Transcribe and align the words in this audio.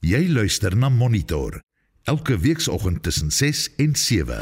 Jy 0.00 0.30
luister 0.32 0.72
na 0.72 0.88
Monitor 0.88 1.58
elke 2.08 2.38
weekoggend 2.40 3.02
tussen 3.02 3.30
6 3.30 3.74
en 3.76 3.94
7. 3.94 4.38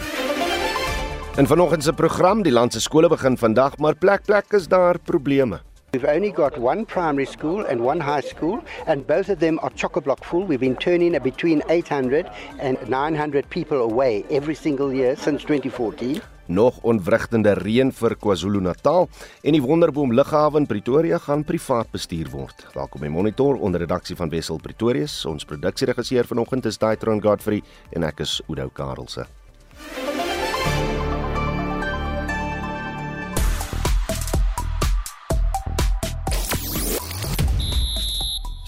In 1.36 1.46
vanoggend 1.46 1.82
se 1.82 1.92
program, 1.92 2.42
die 2.42 2.52
land 2.52 2.72
se 2.72 2.80
skole 2.80 3.08
begin 3.08 3.38
vandag, 3.38 3.74
maar 3.78 3.96
plek 3.96 4.22
plek 4.24 4.52
is 4.52 4.68
daar 4.68 4.98
probleme. 4.98 5.58
We've 5.90 6.14
only 6.14 6.30
got 6.30 6.58
one 6.58 6.84
primary 6.84 7.26
school 7.26 7.66
and 7.66 7.80
one 7.80 8.00
high 8.00 8.26
school, 8.26 8.62
and 8.86 9.06
both 9.06 9.28
of 9.28 9.38
them 9.38 9.58
are 9.58 9.74
chock-a-block 9.74 10.24
full. 10.24 10.46
We've 10.46 10.60
been 10.60 10.76
turning 10.76 11.18
between 11.22 11.62
800 11.68 12.30
and 12.60 12.78
900 12.88 13.48
people 13.48 13.78
away 13.78 14.24
every 14.30 14.54
single 14.54 14.94
year 14.94 15.16
since 15.16 15.42
2014. 15.42 16.22
Nog 16.48 16.78
onwrigtende 16.80 17.52
reën 17.52 17.90
vir 17.92 18.14
KwaZulu-Natal 18.16 19.08
en 19.44 19.52
die 19.52 19.60
Wonderboom 19.60 20.14
Lughawe 20.16 20.56
in 20.56 20.66
Pretoria 20.66 21.18
gaan 21.20 21.44
privaat 21.44 21.90
bestuur 21.92 22.30
word. 22.32 22.64
Welkom 22.72 23.04
by 23.04 23.10
Monitor 23.12 23.60
onder 23.60 23.84
redaksie 23.84 24.16
van 24.16 24.32
Wessel 24.32 24.56
Pretorius. 24.56 25.26
Ons 25.28 25.44
produksieregisseur 25.44 26.24
vanoggend 26.24 26.64
is 26.64 26.80
Daitron 26.80 27.20
Godfrey 27.20 27.60
en 27.92 28.08
ek 28.08 28.24
is 28.24 28.40
Udo 28.48 28.70
Karelse. 28.72 29.26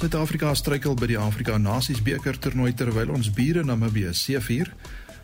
Suid-Afrika 0.00 0.52
struikel 0.52 1.00
by 1.00 1.14
die 1.14 1.20
Afrika 1.20 1.56
Nasies 1.56 2.04
beker 2.04 2.36
toernooi 2.36 2.74
terwyl 2.76 3.16
ons 3.16 3.32
bure 3.32 3.64
Namibië 3.64 4.12
seëvier. 4.12 4.68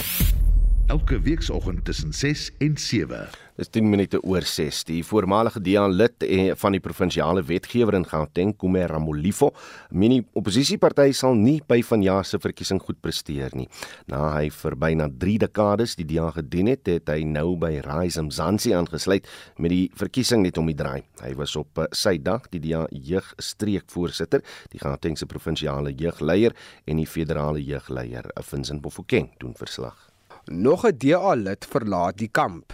elke 0.86 1.18
weekoggend 1.20 1.84
tussen 1.84 2.12
6 2.12 2.50
en 2.58 2.76
7. 2.76 3.28
Dis 3.56 3.70
10 3.72 3.88
minute 3.90 4.20
oor 4.22 4.44
6. 4.44 4.82
Die 4.84 5.00
voormalige 5.04 5.60
DEA 5.60 5.86
lid 5.88 6.22
eh, 6.22 6.52
van 6.60 6.76
die 6.76 6.80
provinsiale 6.80 7.42
wetgewer 7.42 7.96
in 7.96 8.04
Gauteng, 8.06 8.52
Kume 8.58 8.84
Ramolifo, 8.86 9.50
meen 9.90 10.14
die 10.14 10.22
oppositieparty 10.36 11.08
sal 11.16 11.34
nie 11.34 11.56
by 11.66 11.80
vanjaar 11.82 12.26
se 12.28 12.38
verkiesing 12.38 12.82
goed 12.84 13.00
presteer 13.02 13.56
nie. 13.56 13.66
Na 14.12 14.28
hy 14.36 14.50
vir 14.52 14.76
byna 14.78 15.08
3 15.10 15.36
dekades 15.46 15.96
die 15.98 16.06
DEA 16.06 16.28
gedien 16.36 16.70
het, 16.70 16.86
het 16.86 17.10
hy 17.10 17.24
nou 17.26 17.56
by 17.58 17.72
Rise 17.86 18.22
Mzansi 18.22 18.74
aangesluit 18.76 19.26
met 19.58 19.72
die 19.74 19.84
verkiesing 19.96 20.44
net 20.46 20.60
om 20.60 20.70
die 20.70 20.76
draai. 20.78 21.02
Hy 21.24 21.32
was 21.40 21.56
op 21.58 21.82
eh, 21.82 21.90
sy 21.96 22.18
dag 22.22 22.46
die 22.52 22.62
DEA 22.62 22.84
jeugstreekvoorsitter, 22.92 24.44
die 24.70 24.82
Gautengse 24.84 25.26
provinsiale 25.26 25.96
jeugleier 25.96 26.54
en 26.86 27.00
die 27.02 27.08
federale 27.10 27.64
jeugleier, 27.64 28.30
Vincent 28.46 28.84
Bofokeng, 28.84 29.32
doen 29.40 29.56
verslag. 29.58 30.05
Nog 30.48 30.86
'n 30.86 30.96
DA 30.98 31.34
lid 31.34 31.66
verlaat 31.66 32.18
die 32.18 32.28
kamp. 32.28 32.72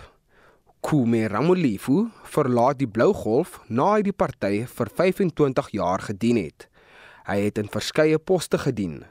Kume 0.81 1.27
Ramolifu 1.29 2.11
verlaat 2.23 2.79
die 2.79 2.87
Blou 2.87 3.15
Golf 3.15 3.61
na 3.69 3.95
hy 3.95 4.03
die 4.03 4.13
party 4.13 4.67
vir 4.67 4.89
25 4.95 5.71
jaar 5.71 5.99
gedien 5.99 6.37
het. 6.37 6.69
Hy 7.25 7.39
het 7.41 7.59
in 7.59 7.69
verskeie 7.69 8.19
poste 8.19 8.59
gedien. 8.59 9.05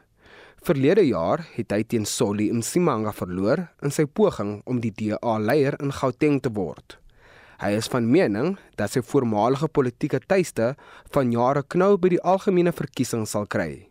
Verlede 0.61 1.07
jaar 1.07 1.47
het 1.55 1.71
hy 1.71 1.83
teen 1.83 2.05
Solly 2.05 2.51
Msimanga 2.51 3.11
verloor 3.11 3.67
in 3.81 3.91
sy 3.91 4.05
poging 4.05 4.61
om 4.65 4.79
die 4.79 4.93
DA 4.93 5.39
leier 5.39 5.81
in 5.81 5.91
Gauteng 5.91 6.39
te 6.41 6.49
word. 6.53 6.99
Hy 7.57 7.71
is 7.71 7.87
van 7.87 8.11
mening 8.11 8.57
dat 8.75 8.91
sy 8.91 9.01
voormalige 9.01 9.67
politieke 9.67 10.19
tuiste 10.19 10.75
van 11.09 11.31
jare 11.31 11.63
knou 11.63 11.97
by 11.97 12.09
die 12.09 12.21
algemene 12.21 12.71
verkiesing 12.71 13.25
sal 13.25 13.45
kry. 13.45 13.90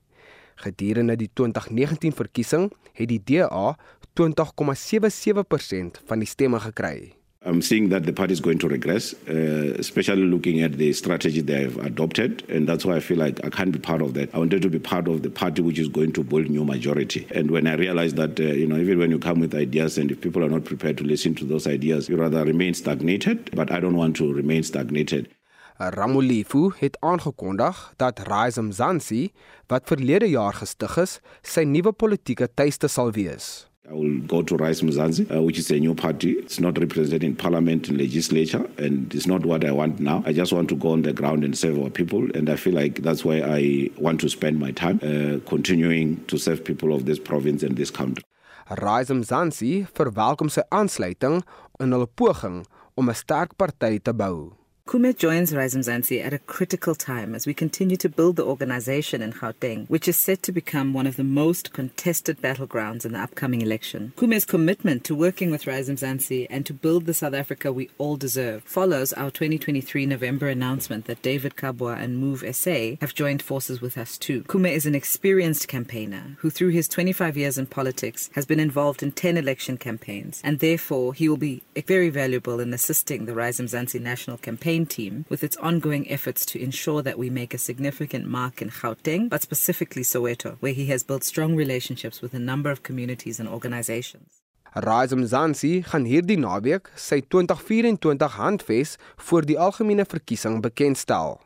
Gedurende 0.60 1.16
die 1.16 1.30
2019 1.32 2.12
verkiesing 2.12 2.68
het 2.92 3.08
die 3.08 3.22
DA 3.24 3.76
20,77% 4.20 6.04
van 6.06 6.20
die 6.20 6.28
stemme 6.28 6.60
gekry. 6.60 7.14
I'm 7.42 7.62
seeing 7.62 7.88
that 7.88 8.04
the 8.04 8.12
party 8.12 8.34
is 8.34 8.40
going 8.40 8.58
to 8.58 8.68
regress, 8.68 9.14
uh, 9.26 9.74
especially 9.78 10.24
looking 10.24 10.60
at 10.60 10.76
the 10.76 10.92
strategy 10.92 11.40
they 11.40 11.62
have 11.62 11.78
adopted. 11.78 12.44
And 12.50 12.68
that's 12.68 12.84
why 12.84 12.96
I 12.96 13.00
feel 13.00 13.16
like 13.16 13.42
I 13.42 13.48
can't 13.48 13.72
be 13.72 13.78
part 13.78 14.02
of 14.02 14.12
that. 14.12 14.34
I 14.34 14.38
wanted 14.38 14.60
to 14.60 14.68
be 14.68 14.78
part 14.78 15.08
of 15.08 15.22
the 15.22 15.30
party 15.30 15.62
which 15.62 15.78
is 15.78 15.88
going 15.88 16.12
to 16.12 16.22
build 16.22 16.50
new 16.50 16.66
majority. 16.66 17.26
And 17.34 17.50
when 17.50 17.66
I 17.66 17.76
realized 17.76 18.16
that, 18.16 18.38
uh, 18.38 18.42
you 18.42 18.66
know, 18.66 18.76
even 18.76 18.98
when 18.98 19.10
you 19.10 19.18
come 19.18 19.40
with 19.40 19.54
ideas 19.54 19.96
and 19.96 20.10
if 20.10 20.20
people 20.20 20.44
are 20.44 20.50
not 20.50 20.66
prepared 20.66 20.98
to 20.98 21.04
listen 21.04 21.34
to 21.36 21.46
those 21.46 21.66
ideas, 21.66 22.10
you 22.10 22.16
rather 22.18 22.44
remain 22.44 22.74
stagnated. 22.74 23.50
But 23.56 23.72
I 23.72 23.80
don't 23.80 23.96
want 23.96 24.16
to 24.16 24.30
remain 24.30 24.62
stagnated. 24.62 25.30
Ramulifu 25.80 26.70
het 26.76 26.96
aangekondig 27.00 27.92
dat 27.96 28.20
Rise 28.28 28.62
Mzansi, 28.62 29.30
wat 29.66 29.88
verlede 29.88 30.28
jaar 30.28 30.52
gestig 30.52 30.96
is, 31.00 31.20
sy 31.40 31.64
nuwe 31.64 31.92
politieke 31.96 32.48
tuiste 32.54 32.88
sal 32.88 33.14
wees. 33.16 33.66
I 33.88 33.94
will 33.94 34.20
go 34.28 34.42
to 34.42 34.56
Rise 34.56 34.84
Mzansi, 34.84 35.24
uh, 35.30 35.40
which 35.40 35.58
is 35.58 35.70
a 35.70 35.78
new 35.78 35.94
party. 35.94 36.32
It's 36.32 36.60
not 36.60 36.78
represented 36.78 37.24
in 37.24 37.34
parliament 37.34 37.88
and 37.88 37.96
legislature, 37.96 38.68
and 38.76 39.14
it's 39.14 39.26
not 39.26 39.46
what 39.46 39.64
I 39.64 39.72
want 39.72 40.00
now. 40.00 40.22
I 40.26 40.34
just 40.34 40.52
want 40.52 40.68
to 40.68 40.76
go 40.76 40.90
on 40.90 41.02
the 41.02 41.14
ground 41.14 41.44
and 41.44 41.56
serve 41.56 41.78
our 41.78 41.88
people, 41.88 42.28
and 42.34 42.50
I 42.50 42.56
feel 42.56 42.74
like 42.74 43.00
that's 43.00 43.24
why 43.24 43.40
I 43.40 43.88
want 43.96 44.20
to 44.20 44.28
spend 44.28 44.60
my 44.60 44.72
time 44.72 45.00
uh, 45.02 45.40
continuing 45.48 46.22
to 46.26 46.36
serve 46.36 46.62
people 46.62 46.92
of 46.92 47.06
this 47.06 47.18
province 47.18 47.62
and 47.62 47.78
this 47.78 47.90
country. 47.90 48.22
Rise 48.68 49.14
Mzansi 49.16 49.86
verwelkom 49.96 50.52
sy 50.52 50.60
aansluiting 50.70 51.40
in 51.80 51.96
hulle 51.96 52.06
poging 52.06 52.66
om 52.94 53.08
'n 53.08 53.14
sterk 53.14 53.56
party 53.56 53.98
te 53.98 54.12
bou. 54.12 54.59
Kume 54.90 55.16
joins 55.16 55.54
Rise 55.54 55.76
Mzansi 55.76 56.20
at 56.20 56.32
a 56.32 56.40
critical 56.40 56.96
time 56.96 57.32
as 57.36 57.46
we 57.46 57.54
continue 57.54 57.96
to 57.96 58.08
build 58.08 58.34
the 58.34 58.44
organization 58.44 59.22
in 59.22 59.32
Gauteng, 59.32 59.88
which 59.88 60.08
is 60.08 60.18
set 60.18 60.42
to 60.42 60.50
become 60.50 60.92
one 60.92 61.06
of 61.06 61.14
the 61.14 61.22
most 61.22 61.72
contested 61.72 62.42
battlegrounds 62.42 63.04
in 63.04 63.12
the 63.12 63.20
upcoming 63.20 63.60
election. 63.60 64.12
Kume's 64.16 64.44
commitment 64.44 65.04
to 65.04 65.14
working 65.14 65.52
with 65.52 65.68
Rise 65.68 65.88
Mzansi 65.88 66.48
and 66.50 66.66
to 66.66 66.74
build 66.74 67.06
the 67.06 67.14
South 67.14 67.34
Africa 67.34 67.72
we 67.72 67.88
all 67.98 68.16
deserve 68.16 68.64
follows 68.64 69.12
our 69.12 69.30
2023 69.30 70.06
November 70.06 70.48
announcement 70.48 71.04
that 71.04 71.22
David 71.22 71.54
Kabwa 71.54 71.96
and 71.96 72.18
Move 72.18 72.42
SA 72.52 72.96
have 73.00 73.14
joined 73.14 73.42
forces 73.42 73.80
with 73.80 73.96
us 73.96 74.18
too. 74.18 74.42
Kume 74.48 74.72
is 74.72 74.86
an 74.86 74.96
experienced 74.96 75.68
campaigner 75.68 76.36
who, 76.40 76.50
through 76.50 76.70
his 76.70 76.88
25 76.88 77.36
years 77.36 77.58
in 77.58 77.66
politics, 77.66 78.28
has 78.34 78.44
been 78.44 78.58
involved 78.58 79.04
in 79.04 79.12
10 79.12 79.36
election 79.36 79.76
campaigns, 79.76 80.40
and 80.42 80.58
therefore 80.58 81.14
he 81.14 81.28
will 81.28 81.36
be 81.36 81.62
very 81.86 82.10
valuable 82.10 82.58
in 82.58 82.74
assisting 82.74 83.26
the 83.26 83.34
Rise 83.34 83.60
Mzansi 83.60 84.00
national 84.00 84.38
campaign 84.38 84.79
campaign 84.80 85.12
team 85.12 85.24
with 85.28 85.44
its 85.44 85.56
ongoing 85.58 86.10
efforts 86.10 86.46
to 86.46 86.58
ensure 86.58 87.02
that 87.02 87.18
we 87.18 87.30
make 87.30 87.54
a 87.54 87.58
significant 87.58 88.26
mark 88.26 88.62
in 88.62 88.70
Gauteng, 88.70 89.28
but 89.28 89.42
specifically 89.42 90.02
Soweto, 90.02 90.56
where 90.60 90.72
he 90.72 90.86
has 90.86 91.02
built 91.02 91.24
strong 91.24 91.56
relationships 91.56 92.22
with 92.22 92.34
a 92.34 92.38
number 92.38 92.70
of 92.70 92.82
communities 92.82 93.40
and 93.40 93.48
organizations. 93.48 94.40
Rise 94.74 95.16
Mzansi 95.16 95.82
gaan 95.82 96.06
hierdie 96.06 96.38
naweek 96.38 96.92
sy 96.94 97.20
2024 97.26 98.36
handves 98.38 98.98
vir 99.18 99.42
die 99.42 99.58
algemene 99.58 100.06
verkiesing 100.06 100.60
bekendstel. 100.62 101.40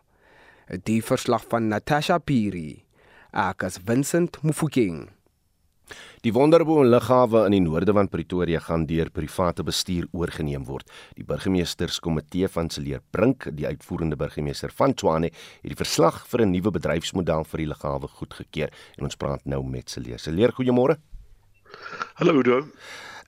Die 0.84 1.00
verslag 1.00 1.46
van 1.48 1.70
Natasha 1.72 2.18
Piri. 2.18 2.84
Ek 3.32 3.64
is 3.64 3.80
Vincent 3.80 4.42
Mufokeng. 4.44 5.13
Die 6.24 6.32
Wonderboom 6.32 6.86
Lughawe 6.88 7.44
in 7.44 7.52
die 7.52 7.60
noorde 7.60 7.92
van 7.92 8.08
Pretoria 8.08 8.60
gaan 8.64 8.86
deur 8.88 9.10
private 9.12 9.64
bestuur 9.66 10.06
oorgeneem 10.16 10.64
word. 10.64 10.88
Die 11.18 11.24
burgemeesterskomitee 11.28 12.48
van 12.48 12.70
Celeer 12.72 13.02
Brink, 13.12 13.50
die 13.52 13.66
uitvoerende 13.68 14.16
burgemeester 14.16 14.72
van 14.72 14.94
Tshwane, 14.96 15.28
het 15.28 15.74
die 15.74 15.76
verslag 15.76 16.22
vir 16.30 16.46
'n 16.46 16.50
nuwe 16.50 16.70
bedryfsmodel 16.70 17.44
vir 17.44 17.58
die 17.58 17.66
lughawe 17.66 18.08
goedgekeur 18.08 18.70
en 18.98 19.04
ons 19.04 19.16
praat 19.16 19.44
nou 19.44 19.62
met 19.62 19.90
Celeer. 19.90 20.18
Celeer, 20.18 20.52
goeiemôre. 20.52 20.96
Hallo 22.14 22.38
Udo. 22.38 22.62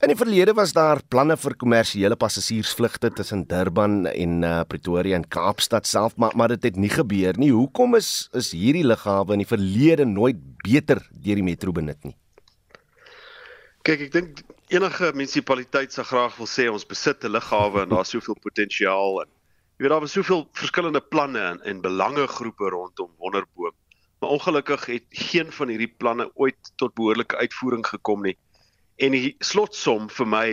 In 0.01 0.09
die 0.09 0.17
verlede 0.17 0.53
was 0.53 0.73
daar 0.73 1.01
planne 1.09 1.37
vir 1.37 1.55
kommersiële 1.57 2.17
passasiersvlugte 2.17 3.11
tussen 3.11 3.47
Durban 3.49 4.07
en 4.07 4.43
uh, 4.43 4.61
Pretoria 4.69 5.17
en 5.17 5.29
Kaapstad 5.29 5.87
self, 5.87 6.17
maar 6.17 6.37
maar 6.37 6.49
dit 6.49 6.63
het 6.63 6.77
nie 6.77 6.91
gebeur 6.93 7.39
nie. 7.39 7.51
Hoekom 7.51 7.95
is 7.95 8.29
is 8.33 8.53
hierdie 8.53 8.85
lughawe 8.85 9.33
in 9.33 9.39
die 9.39 9.49
verlede 9.49 10.05
nooit 10.05 10.37
beter 10.63 11.01
deur 11.11 11.35
die 11.35 11.43
metro 11.43 11.73
benut 11.73 12.05
nie? 12.05 12.17
Kyk, 13.87 14.01
ek 14.03 14.15
dink 14.17 14.41
enige 14.75 15.13
munisipaliteit 15.15 15.93
sal 15.95 16.09
graag 16.09 16.33
wil 16.41 16.49
sê 16.51 16.65
ons 16.67 16.85
besit 16.91 17.23
'n 17.23 17.31
lughawe 17.31 17.85
en 17.85 17.93
daar's 17.93 18.11
soveel 18.11 18.35
potensiaal 18.43 19.21
en 19.23 19.29
jy 19.31 19.85
weet 19.85 19.93
daar 19.93 20.03
was 20.03 20.17
soveel 20.17 20.43
verskillende 20.59 21.03
planne 21.15 21.45
en, 21.53 21.61
en 21.71 21.83
belangegroepe 21.85 22.73
rondom 22.75 23.13
Wonderboom. 23.23 23.77
Maar 24.19 24.35
ongelukkig 24.35 24.87
het 24.91 25.07
geen 25.29 25.55
van 25.59 25.71
hierdie 25.71 25.93
planne 26.03 26.27
ooit 26.35 26.73
tot 26.83 26.97
behoorlike 26.99 27.39
uitvoering 27.39 27.87
gekom 27.87 28.27
nie. 28.27 28.35
En 28.99 29.15
die 29.15 29.37
slotsom 29.39 30.11
vir 30.19 30.31
my 30.35 30.49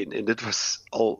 en 0.00 0.16
en 0.22 0.32
dit 0.32 0.46
was 0.48 0.80
al 0.96 1.18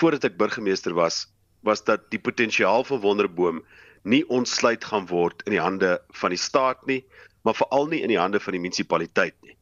voordat 0.00 0.24
ek 0.30 0.40
burgemeester 0.40 0.96
was, 0.96 1.26
was 1.60 1.84
dat 1.84 2.08
die 2.08 2.24
potensiaal 2.30 2.88
van 2.88 3.04
Wonderboom 3.04 3.60
nie 4.08 4.24
ontsluit 4.32 4.84
gaan 4.84 5.12
word 5.12 5.44
in 5.44 5.58
die 5.58 5.64
hande 5.68 5.98
van 6.24 6.32
die 6.32 6.40
staat 6.40 6.86
nie, 6.88 7.02
maar 7.44 7.60
veral 7.60 7.92
nie 7.92 8.00
in 8.00 8.08
die 8.16 8.22
hande 8.24 8.40
van 8.40 8.56
die 8.56 8.64
munisipaliteit 8.64 9.36
nie. 9.44 9.59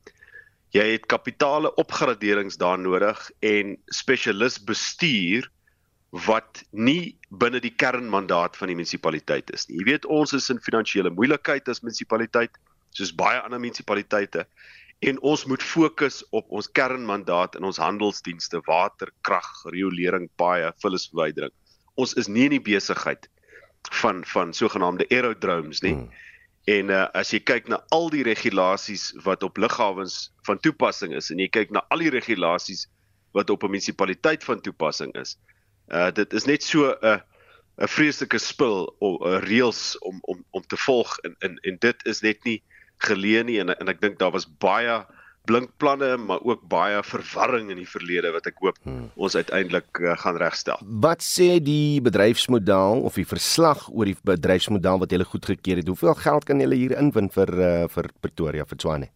Jy 0.76 0.84
het 0.92 1.06
kapitale 1.08 1.70
opgraderings 1.80 2.58
daar 2.60 2.78
nodig 2.78 3.20
en 3.40 3.76
spesialis 3.94 4.58
bestuur 4.68 5.48
wat 6.26 6.62
nie 6.72 7.16
binne 7.28 7.60
die 7.60 7.72
kernmandaat 7.72 8.56
van 8.56 8.70
die 8.70 8.76
munisipaliteit 8.76 9.52
is 9.56 9.68
nie. 9.68 9.78
Jy 9.80 9.86
weet 9.92 10.08
ons 10.12 10.32
is 10.36 10.48
in 10.52 10.60
finansiële 10.64 11.12
moeilikheid 11.12 11.68
as 11.68 11.82
munisipaliteit, 11.84 12.52
soos 12.96 13.12
baie 13.16 13.40
ander 13.40 13.60
munisipaliteite 13.60 14.46
en 15.08 15.20
ons 15.22 15.44
moet 15.46 15.62
fokus 15.62 16.22
op 16.34 16.48
ons 16.50 16.68
kernmandaat 16.74 17.54
in 17.58 17.66
ons 17.68 17.78
handelsdienste, 17.78 18.60
water, 18.66 19.12
krag, 19.22 19.48
riolering, 19.70 20.26
paaie, 20.40 20.72
vullisverwydering. 20.82 21.52
Ons 21.94 22.16
is 22.18 22.28
nie 22.28 22.48
in 22.48 22.56
die 22.56 22.64
besigheid 22.64 23.28
van 24.02 24.24
van 24.26 24.52
sogenaamde 24.52 25.06
aerodromes 25.14 25.84
nie. 25.84 25.94
Hmm. 25.94 26.08
En 26.68 26.90
uh, 26.92 27.06
as 27.16 27.32
jy 27.32 27.40
kyk 27.48 27.70
na 27.72 27.78
al 27.94 28.10
die 28.12 28.24
regulasies 28.26 29.10
wat 29.24 29.44
op 29.46 29.56
lughawens 29.56 30.28
van 30.48 30.60
toepassing 30.60 31.14
is 31.16 31.30
en 31.32 31.40
jy 31.40 31.48
kyk 31.48 31.72
na 31.72 31.84
al 31.94 32.04
die 32.04 32.12
regulasies 32.12 32.86
wat 33.36 33.50
op 33.50 33.64
'n 33.64 33.72
munisipaliteit 33.72 34.44
van 34.44 34.60
toepassing 34.60 35.14
is, 35.16 35.36
uh 35.92 36.10
dit 36.12 36.32
is 36.32 36.44
net 36.44 36.62
so 36.62 36.90
'n 36.90 36.96
uh, 37.02 37.20
'n 37.78 37.88
vreeslike 37.88 38.38
spil 38.38 38.90
of 38.98 39.20
uh, 39.22 39.38
reëls 39.44 39.98
om 39.98 40.18
om 40.22 40.44
om 40.50 40.62
te 40.66 40.76
volg 40.76 41.18
en 41.18 41.36
en 41.38 41.56
en 41.62 41.76
dit 41.78 42.06
is 42.12 42.20
net 42.20 42.44
nie 42.44 42.62
geleë 43.06 43.44
nie 43.44 43.58
en 43.62 43.70
en 43.70 43.88
ek 43.88 44.00
dink 44.00 44.18
daar 44.18 44.34
was 44.34 44.48
baie 44.58 44.98
blink 45.48 45.72
planne 45.80 46.14
maar 46.20 46.42
ook 46.44 46.64
baie 46.70 47.00
verwarring 47.06 47.70
in 47.72 47.80
die 47.80 47.88
verlede 47.88 48.32
wat 48.34 48.48
ek 48.50 48.60
hoop 48.62 48.78
hmm. 48.84 49.08
ons 49.16 49.36
uiteindelik 49.38 50.00
uh, 50.02 50.14
gaan 50.22 50.38
regstel. 50.40 50.80
Wat 51.04 51.24
sê 51.24 51.56
die 51.64 52.00
bedryfsmodel 52.04 53.04
of 53.08 53.18
die 53.20 53.26
verslag 53.28 53.86
oor 53.88 54.10
die 54.10 54.16
bedryfsmodel 54.28 55.02
wat 55.04 55.14
julle 55.14 55.28
goedgekeur 55.28 55.80
het? 55.80 55.88
Hoeveel 55.88 56.18
geld 56.20 56.48
kan 56.48 56.60
julle 56.64 56.78
hier 56.78 56.96
inwin 57.00 57.30
vir 57.34 57.54
uh, 57.58 57.70
vir 57.92 58.10
Pretoria 58.20 58.68
vir 58.68 58.80
Tswane? 58.80 59.12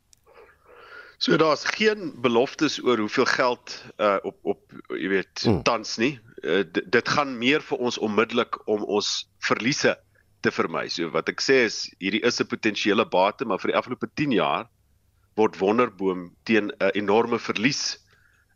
So 1.22 1.36
daar's 1.38 1.62
geen 1.78 2.10
beloftes 2.18 2.80
oor 2.82 2.98
hoeveel 2.98 3.28
geld 3.30 3.76
uh, 4.02 4.16
op 4.26 4.38
op 4.42 4.62
jy 4.98 5.10
weet 5.12 5.44
hmm. 5.44 5.60
tans 5.62 5.98
nie. 6.02 6.16
Uh, 6.42 6.64
dit 6.72 7.12
gaan 7.14 7.36
meer 7.38 7.62
vir 7.62 7.78
ons 7.78 8.00
onmiddellik 8.02 8.58
om 8.66 8.82
ons 8.82 9.12
verliese 9.46 9.94
te 10.42 10.50
vermy. 10.50 10.88
So 10.90 11.12
wat 11.14 11.30
ek 11.30 11.44
sê 11.44 11.62
is 11.68 11.84
hierdie 12.02 12.24
is 12.26 12.40
'n 12.42 12.50
potensiële 12.50 13.06
bate, 13.06 13.46
maar 13.46 13.62
vir 13.62 13.70
die 13.70 13.78
afgelope 13.78 14.10
10 14.18 14.34
jaar 14.40 14.66
word 15.34 15.58
Wonderboom 15.58 16.30
teen 16.42 16.68
'n 16.68 16.74
uh, 16.78 16.88
enorme 16.92 17.38
verlies 17.38 17.98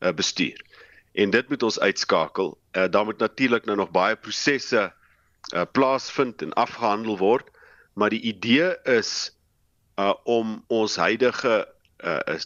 uh, 0.01 0.13
bestuur. 0.13 0.61
En 1.13 1.31
dit 1.31 1.49
moet 1.49 1.63
ons 1.63 1.81
uitskakel. 1.81 2.59
Uh, 2.73 2.85
daar 2.91 3.05
moet 3.05 3.19
natuurlik 3.19 3.65
nou 3.65 3.77
nog 3.77 3.91
baie 3.91 4.17
prosesse 4.17 4.93
uh, 5.55 5.63
plaasvind 5.73 6.43
en 6.43 6.53
afgehandel 6.53 7.19
word, 7.19 7.49
maar 7.93 8.11
die 8.11 8.21
idee 8.21 8.77
is 8.85 9.33
uh, 9.97 10.13
om 10.25 10.65
ons 10.67 10.97
huidige 10.97 11.69
uh, 12.05 12.37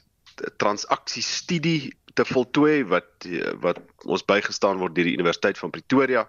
transaksiestudie 0.57 1.95
te 2.15 2.25
voltooi 2.25 2.85
wat 2.85 3.27
wat 3.61 3.79
ons 4.07 4.25
bygestaan 4.25 4.79
word 4.79 4.95
deur 4.95 5.05
die 5.05 5.19
Universiteit 5.19 5.59
van 5.59 5.71
Pretoria 5.71 6.29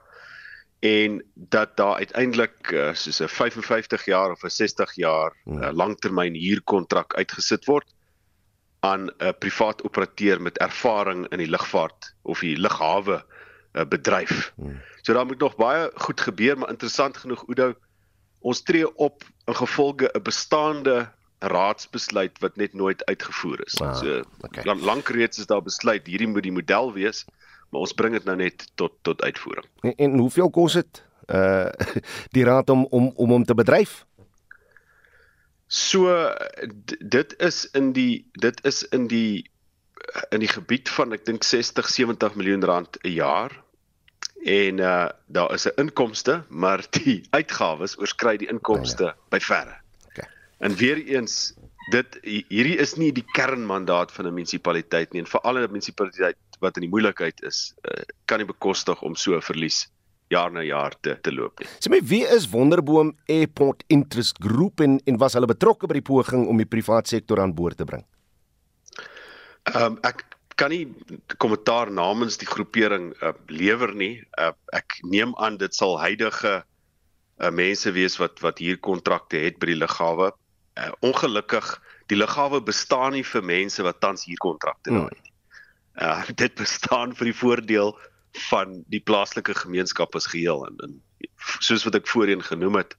en 0.81 1.24
dat 1.33 1.78
daar 1.78 1.95
uiteindelik 1.95 2.72
uh, 2.72 2.94
soos 2.94 3.22
'n 3.22 3.28
55 3.28 4.06
jaar 4.06 4.31
of 4.31 4.44
'n 4.44 4.50
60 4.50 4.95
jaar 4.95 5.36
uh, 5.45 5.69
langtermyn 5.72 6.33
huurkontrak 6.33 7.13
uitgesit 7.13 7.66
word 7.66 7.94
aan 8.80 9.12
'n 9.18 9.38
privaat 9.39 9.83
operateur 9.83 10.42
met 10.42 10.57
ervaring 10.57 11.28
in 11.28 11.38
die 11.38 11.50
lugvaart 11.50 12.16
of 12.22 12.39
die 12.39 12.57
lughawe 12.57 13.25
uh, 13.74 13.86
bedryf. 13.86 14.54
Hmm. 14.56 14.81
So 15.01 15.13
daar 15.13 15.25
moet 15.25 15.39
nog 15.39 15.56
baie 15.56 15.92
goed 15.95 16.22
gebeur, 16.22 16.57
maar 16.57 16.69
interessant 16.69 17.18
genoeg 17.18 17.48
Oudo, 17.48 17.74
ons 18.39 18.62
tree 18.62 18.98
op 18.98 19.24
in 19.45 19.56
gevolge 19.56 20.10
'n 20.13 20.22
bestaande 20.22 21.12
raadsbesluit 21.39 22.39
wat 22.39 22.56
net 22.56 22.74
nooit 22.74 23.06
uitgevoer 23.06 23.66
is. 23.66 23.81
Ah, 23.81 23.95
so 23.95 24.24
okay. 24.39 24.75
lank 24.75 25.07
reeds 25.07 25.38
is 25.38 25.45
daar 25.45 25.62
besluit 25.62 26.07
hierdie 26.07 26.28
moet 26.28 26.44
die 26.44 26.51
model 26.51 26.94
wees 26.94 27.25
maar 27.71 27.85
ons 27.88 27.95
bring 27.97 28.13
dit 28.13 28.27
nou 28.27 28.35
net 28.35 28.68
tot 28.75 28.94
tot 29.01 29.21
uitvoering. 29.21 29.68
En, 29.81 29.95
en 29.95 30.18
hoeveel 30.19 30.50
kos 30.50 30.77
dit 30.79 31.03
uh 31.31 31.69
die 32.35 32.44
raad 32.44 32.69
om 32.69 32.85
om 32.89 33.12
om 33.15 33.29
hom 33.38 33.45
te 33.47 33.56
bedryf? 33.56 34.06
So 35.71 36.12
dit 37.00 37.35
is 37.39 37.63
in 37.71 37.94
die 37.95 38.27
dit 38.31 38.63
is 38.68 38.83
in 38.83 39.07
die 39.07 39.50
in 40.29 40.44
die 40.44 40.51
gebied 40.51 40.89
van 40.91 41.15
ek 41.15 41.25
dink 41.25 41.45
60 41.47 41.88
70 41.88 42.35
miljoen 42.35 42.65
rand 42.68 43.00
'n 43.03 43.15
jaar. 43.15 43.56
En 44.44 44.83
uh 44.83 45.09
daar 45.27 45.53
is 45.53 45.68
'n 45.68 45.79
inkomste, 45.85 46.44
maar 46.50 46.83
die 46.89 47.23
uitgawes 47.39 47.97
oorskry 47.97 48.38
die 48.38 48.51
inkomste 48.51 49.03
ja, 49.03 49.15
ja. 49.15 49.29
by 49.29 49.39
verre. 49.39 49.75
Okay. 50.12 50.27
En 50.59 50.75
weer 50.75 50.97
eens 50.97 51.53
dit 51.91 52.19
hierdie 52.23 52.77
is 52.77 52.95
nie 52.95 53.12
die 53.12 53.25
kernmandaat 53.31 54.12
van 54.12 54.27
'n 54.27 54.33
munisipaliteit 54.33 55.13
nie 55.13 55.21
en 55.21 55.27
veral 55.27 55.57
'n 55.57 55.71
munisipaliteit 55.71 56.38
wat 56.62 56.78
in 56.78 56.86
die 56.88 56.92
moeilikheid 56.92 57.42
is, 57.48 57.72
uh, 57.90 58.04
kan 58.30 58.42
nie 58.42 58.50
bekostig 58.50 59.02
om 59.02 59.16
so 59.16 59.36
'n 59.36 59.42
verlies 59.42 59.88
jaar 60.31 60.52
na 60.52 60.63
jaar 60.63 60.96
te 61.04 61.18
te 61.22 61.34
loop 61.34 61.60
nie. 61.60 61.68
Sê 61.84 61.92
my, 61.92 62.00
wie 62.08 62.24
is 62.36 62.50
Wonderboom 62.52 63.13
Airport 63.28 63.84
Interest 63.88 64.40
Group 64.44 64.84
en 64.86 65.00
en 65.06 65.19
was 65.19 65.36
hulle 65.38 65.50
betrokke 65.50 65.90
by 65.92 66.00
die 66.00 66.08
poging 66.08 66.48
om 66.48 66.62
die 66.62 66.69
private 66.69 67.12
sektor 67.16 67.42
aan 67.44 67.56
boord 67.58 67.81
te 67.81 67.88
bring? 67.90 68.06
Ehm 69.74 69.94
um, 69.94 69.98
ek 70.08 70.25
kan 70.62 70.69
nie 70.69 70.86
kommentaar 71.42 71.90
namens 71.92 72.38
die 72.38 72.50
groepering 72.50 73.12
uh, 73.24 73.33
lewer 73.50 73.95
nie. 73.97 74.21
Uh, 74.38 74.52
ek 74.78 75.00
neem 75.04 75.33
aan 75.42 75.57
dit 75.57 75.74
sal 75.74 75.97
huidige 76.00 76.62
uh, 76.62 77.50
mense 77.50 77.92
wees 77.92 78.19
wat 78.21 78.44
wat 78.45 78.62
hier 78.62 78.78
kontrakte 78.78 79.42
het 79.42 79.57
by 79.59 79.71
die 79.74 79.80
lughawe. 79.80 80.31
Uh, 80.78 80.92
ongelukkig 81.02 81.74
die 82.07 82.19
lughawe 82.19 82.62
bestaan 82.64 83.18
nie 83.18 83.26
vir 83.26 83.44
mense 83.44 83.83
wat 83.83 84.00
tans 84.04 84.24
hier 84.28 84.40
kontrakte 84.40 84.92
hmm. 84.92 85.09
het 85.09 85.18
nie 85.18 85.31
uh, 86.00 86.24
dit 86.44 86.56
bestaan 86.56 87.16
vir 87.16 87.31
die 87.31 87.38
voordeel 87.38 87.95
van 88.50 88.83
die 88.88 89.02
plaaslike 89.04 89.54
gemeenskap 89.54 90.16
as 90.16 90.30
geheel 90.31 90.66
en, 90.68 90.78
en 90.86 91.00
soos 91.60 91.83
wat 91.88 91.98
ek 92.00 92.07
voorheen 92.07 92.44
genoem 92.44 92.80
het 92.80 92.95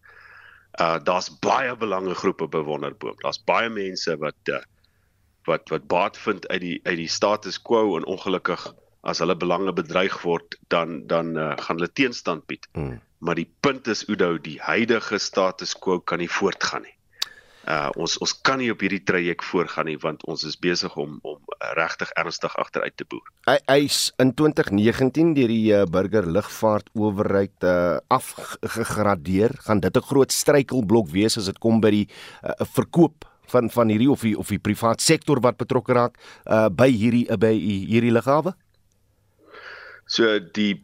uh 0.81 0.97
daar's 1.05 1.29
baie 1.45 1.75
belangegroepe 1.77 2.47
by 2.49 2.63
Wonderboom. 2.65 3.19
Daar's 3.21 3.43
baie 3.45 3.69
mense 3.69 4.15
wat 4.21 4.49
uh, 4.49 4.63
wat 5.45 5.69
wat 5.69 5.85
baat 5.87 6.17
vind 6.17 6.49
uit 6.49 6.61
die 6.61 6.79
uit 6.85 6.97
die 6.97 7.11
status 7.13 7.59
quo 7.61 7.97
en 7.99 8.09
ongelukkig 8.09 8.65
as 9.03 9.21
hulle 9.21 9.37
belange 9.37 9.73
bedreig 9.77 10.17
word 10.23 10.57
dan 10.73 11.03
dan 11.13 11.37
uh, 11.37 11.53
gaan 11.61 11.77
hulle 11.77 11.93
teenstand 11.93 12.47
bied. 12.49 12.69
Mm. 12.73 13.01
Maar 13.19 13.37
die 13.37 13.51
punt 13.61 13.87
is 13.87 14.07
Oudo, 14.09 14.39
die 14.41 14.59
huidige 14.61 15.19
status 15.19 15.77
quo 15.79 16.01
kan 16.01 16.19
nie 16.25 16.31
voortgaan 16.31 16.89
nie 16.89 16.97
uh 17.71 17.91
ons 17.95 18.17
ons 18.25 18.33
kan 18.43 18.59
nie 18.59 18.71
op 18.73 18.81
hierdie 18.83 19.03
traject 19.07 19.45
voorgaan 19.47 19.87
nie 19.87 19.99
want 20.03 20.25
ons 20.27 20.43
is 20.49 20.57
besig 20.59 20.95
om 20.99 21.19
om 21.23 21.39
regtig 21.79 22.11
ernstig 22.19 22.55
agteruit 22.59 22.97
te 22.99 23.07
boer. 23.07 23.25
Hy 23.47 23.59
hy's 23.71 24.11
in 24.23 24.33
2019 24.35 25.35
deur 25.39 25.53
die 25.53 25.71
uh, 25.71 25.85
burger 25.87 26.27
lugvaart 26.27 26.91
owerheid 26.99 27.55
uh 27.63 28.01
afgegradeer. 28.11 29.55
Gaan 29.67 29.81
dit 29.81 29.97
'n 29.97 30.09
groot 30.11 30.33
struikelblok 30.33 31.09
wees 31.11 31.39
as 31.39 31.47
dit 31.47 31.59
kom 31.59 31.81
by 31.81 31.91
die 31.91 32.09
uh, 32.43 32.67
verkoop 32.75 33.25
van 33.47 33.71
van 33.71 33.89
hierdie 33.89 34.11
of 34.11 34.23
die 34.23 34.37
of 34.39 34.49
die 34.49 34.59
privaat 34.59 35.01
sektor 35.01 35.41
wat 35.41 35.57
betrokke 35.57 35.93
raak 35.93 36.19
uh 36.47 36.69
by 36.69 36.91
hierdie 36.91 37.29
uh, 37.31 37.37
by 37.37 37.55
hierdie 37.55 38.13
lughawe? 38.13 38.55
So 40.07 40.39
die 40.41 40.83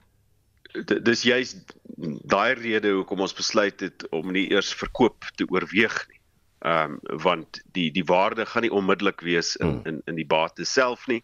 dis 1.03 1.25
juist 1.27 1.75
daai 1.99 2.55
rede 2.55 2.93
hoekom 2.95 3.25
ons 3.27 3.35
besluit 3.35 3.81
het 3.81 4.07
om 4.15 4.31
nie 4.33 4.47
eers 4.53 4.71
verkoop 4.75 5.27
te 5.35 5.49
oorweeg 5.51 5.97
nie 6.09 6.18
ehm 6.59 6.93
um, 6.93 7.19
want 7.23 7.61
die 7.73 7.91
die 7.93 8.05
waarde 8.05 8.47
gaan 8.47 8.63
nie 8.63 8.73
onmiddellik 8.73 9.21
wees 9.21 9.57
in 9.57 9.69
hmm. 9.69 9.81
in 9.85 10.03
in 10.05 10.15
die 10.15 10.27
bate 10.27 10.65
self 10.65 11.07
nie. 11.07 11.23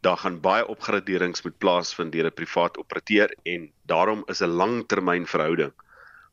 Daar 0.00 0.16
gaan 0.16 0.40
baie 0.40 0.66
opgraderings 0.66 1.42
moet 1.42 1.58
plaasvind 1.58 2.12
deur 2.12 2.26
'n 2.26 2.34
privaat 2.34 2.78
operateur 2.78 3.34
en 3.42 3.70
daarom 3.86 4.22
is 4.26 4.42
'n 4.42 4.56
langtermyn 4.62 5.26
verhouding 5.26 5.72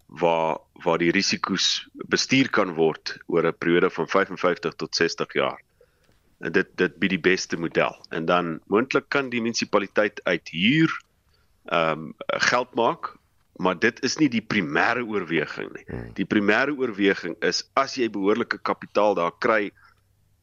waar 0.10 0.58
waar 0.84 0.98
die 0.98 1.12
risiko's 1.12 1.88
bestuur 1.94 2.50
kan 2.50 2.74
word 2.74 3.18
oor 3.28 3.46
'n 3.46 3.58
periode 3.58 3.90
van 3.90 4.08
55 4.08 4.74
tot 4.74 4.96
60 4.96 5.34
jaar 5.34 5.62
dit 6.40 6.68
dit 6.78 6.96
bied 7.00 7.10
die 7.10 7.20
beste 7.20 7.58
model 7.58 8.06
en 8.10 8.26
dan 8.26 8.60
moontlik 8.68 9.10
kan 9.10 9.30
die 9.30 9.42
munisipaliteit 9.42 10.22
uit 10.24 10.50
huur 10.50 11.02
ehm 11.66 11.92
um, 11.92 12.14
geld 12.28 12.74
maak 12.76 13.19
maar 13.60 13.76
dit 13.80 13.98
is 14.08 14.16
nie 14.22 14.30
die 14.32 14.42
primêre 14.42 15.04
oorweging 15.04 15.68
nie. 15.76 15.84
Hmm. 15.90 16.12
Die 16.16 16.26
primêre 16.26 16.72
oorweging 16.72 17.36
is 17.44 17.66
as 17.80 17.98
jy 18.00 18.08
behoorlike 18.12 18.62
kapitaal 18.64 19.18
daar 19.20 19.36
kry 19.44 19.68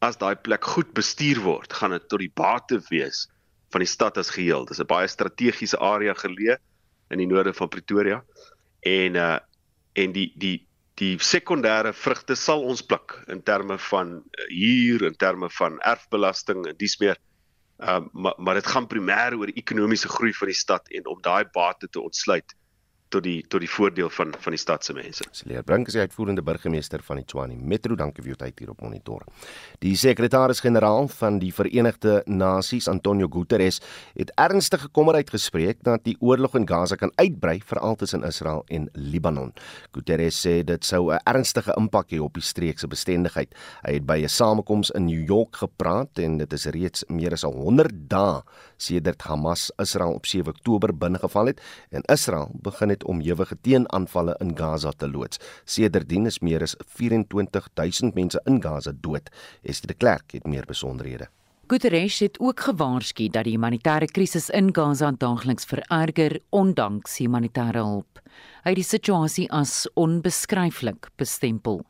as 0.04 0.18
daai 0.20 0.36
plek 0.36 0.66
goed 0.68 0.92
bestuur 0.94 1.40
word, 1.40 1.72
gaan 1.72 1.96
dit 1.96 2.04
tot 2.12 2.20
die 2.20 2.32
bate 2.36 2.78
wees 2.90 3.24
van 3.72 3.80
die 3.80 3.88
stad 3.88 4.20
as 4.20 4.34
geheel. 4.34 4.66
Dis 4.68 4.82
'n 4.84 4.88
baie 4.90 5.08
strategiese 5.08 5.80
area 5.80 6.12
geleë 6.12 6.58
in 7.10 7.18
die 7.18 7.26
noorde 7.26 7.54
van 7.56 7.72
Pretoria. 7.72 8.22
En 8.84 9.16
uh 9.16 9.38
en 9.96 10.12
die 10.12 10.32
die 10.36 10.66
die 11.00 11.16
sekondêre 11.16 11.94
vrugte 11.96 12.36
sal 12.36 12.62
ons 12.68 12.82
pluk 12.82 13.16
in 13.32 13.40
terme 13.42 13.78
van 13.78 14.12
uh, 14.16 14.44
huur, 14.52 15.04
in 15.08 15.16
terme 15.16 15.48
van 15.50 15.80
erfbelasting 15.80 16.66
en 16.66 16.76
dis 16.76 16.98
meer. 17.00 17.16
Ehm 17.80 18.04
uh, 18.04 18.08
maar 18.12 18.34
maar 18.36 18.54
dit 18.54 18.66
gaan 18.66 18.86
primêr 18.86 19.38
oor 19.38 19.48
ekonomiese 19.48 20.08
groei 20.08 20.32
van 20.32 20.52
die 20.52 20.60
stad 20.60 20.88
en 20.88 21.06
om 21.06 21.22
daai 21.22 21.44
bate 21.52 21.88
te 21.88 22.00
ontsluit 22.00 22.54
tot 23.08 23.22
die 23.22 23.44
tot 23.48 23.62
die 23.62 23.70
voordeel 23.70 24.10
van 24.10 24.34
van 24.42 24.54
die 24.54 24.60
stad 24.60 24.84
se 24.84 24.94
mense. 24.96 25.24
Sleer 25.36 25.62
Brink 25.66 25.88
is 25.90 25.96
die 25.96 26.02
uitvoerende 26.02 26.42
burgemeester 26.42 27.02
van 27.06 27.20
die 27.20 27.24
Tshwane 27.24 27.56
Metro. 27.56 27.96
Dankie 27.98 28.24
vir 28.24 28.34
jou 28.34 28.38
tyd 28.40 28.62
hier 28.62 28.72
op 28.72 28.82
Monitor. 28.82 29.24
Die 29.84 29.94
sekretaris-generaal 29.98 31.08
van 31.14 31.38
die 31.42 31.52
Verenigde 31.54 32.22
Nasies, 32.26 32.88
Antonio 32.88 33.28
Guterres, 33.32 33.80
het 34.16 34.32
ernstige 34.40 34.88
kommer 34.88 35.18
uitgespreek 35.20 35.82
dat 35.86 36.04
die 36.04 36.16
oorlog 36.20 36.56
in 36.58 36.66
Gaza 36.68 36.96
kan 36.96 37.12
uitbrei 37.16 37.60
veral 37.64 37.96
tussen 37.96 38.26
Israel 38.26 38.64
en 38.68 38.88
Libanon. 38.94 39.52
Guterres 39.94 40.40
sê 40.42 40.62
dit 40.64 40.84
sou 40.84 41.12
'n 41.12 41.20
ernstige 41.24 41.72
impak 41.76 42.10
hê 42.10 42.20
op 42.20 42.34
die 42.34 42.42
streek 42.42 42.78
se 42.78 42.88
bestendigheid. 42.88 43.54
Hy 43.84 43.92
het 43.92 44.06
by 44.06 44.22
'n 44.22 44.28
samekoms 44.28 44.90
in 44.90 45.06
New 45.06 45.26
York 45.26 45.56
gepraat 45.56 46.18
en 46.18 46.38
dit 46.38 46.52
is 46.52 46.66
reeds 46.66 47.04
meer 47.08 47.32
as 47.32 47.42
100 47.42 48.08
dae 48.08 48.42
sedert 48.76 49.22
Hamas 49.22 49.70
Israel 49.76 50.12
op 50.12 50.26
7 50.26 50.52
Oktober 50.52 50.96
binnegeval 50.96 51.46
het 51.46 51.62
en 51.90 52.02
Israel 52.12 52.50
begin 52.52 52.88
het 52.88 53.04
om 53.04 53.20
ewige 53.20 53.56
teenaanvalle 53.60 54.36
in 54.38 54.56
Gaza 54.56 54.90
te 54.96 55.10
loods. 55.10 55.38
Sedertdien 55.64 56.26
is 56.26 56.38
meer 56.38 56.62
as 56.62 56.76
24000 56.86 58.14
mense 58.14 58.40
in 58.44 58.62
Gaza 58.62 58.92
dood. 59.00 59.30
Esther 59.62 59.86
de 59.86 59.94
Klerk 59.94 60.32
het 60.32 60.46
meer 60.46 60.64
besonderhede. 60.66 61.28
Guterres 61.66 62.20
het 62.22 62.38
ook 62.38 62.60
gewaarsku 62.60 63.26
dat 63.28 63.44
die 63.44 63.56
humanitêre 63.56 64.06
krisis 64.06 64.50
in 64.54 64.68
Gaza 64.74 65.10
daagliks 65.10 65.66
vererger 65.66 66.38
ondanks 66.54 67.18
humanitêre 67.18 67.82
hulp. 67.82 68.20
Hy 68.62 68.70
het 68.70 68.78
die 68.78 68.86
situasie 68.86 69.48
as 69.50 69.88
onbeskryflik 69.98 71.10
bestempel. 71.18 71.82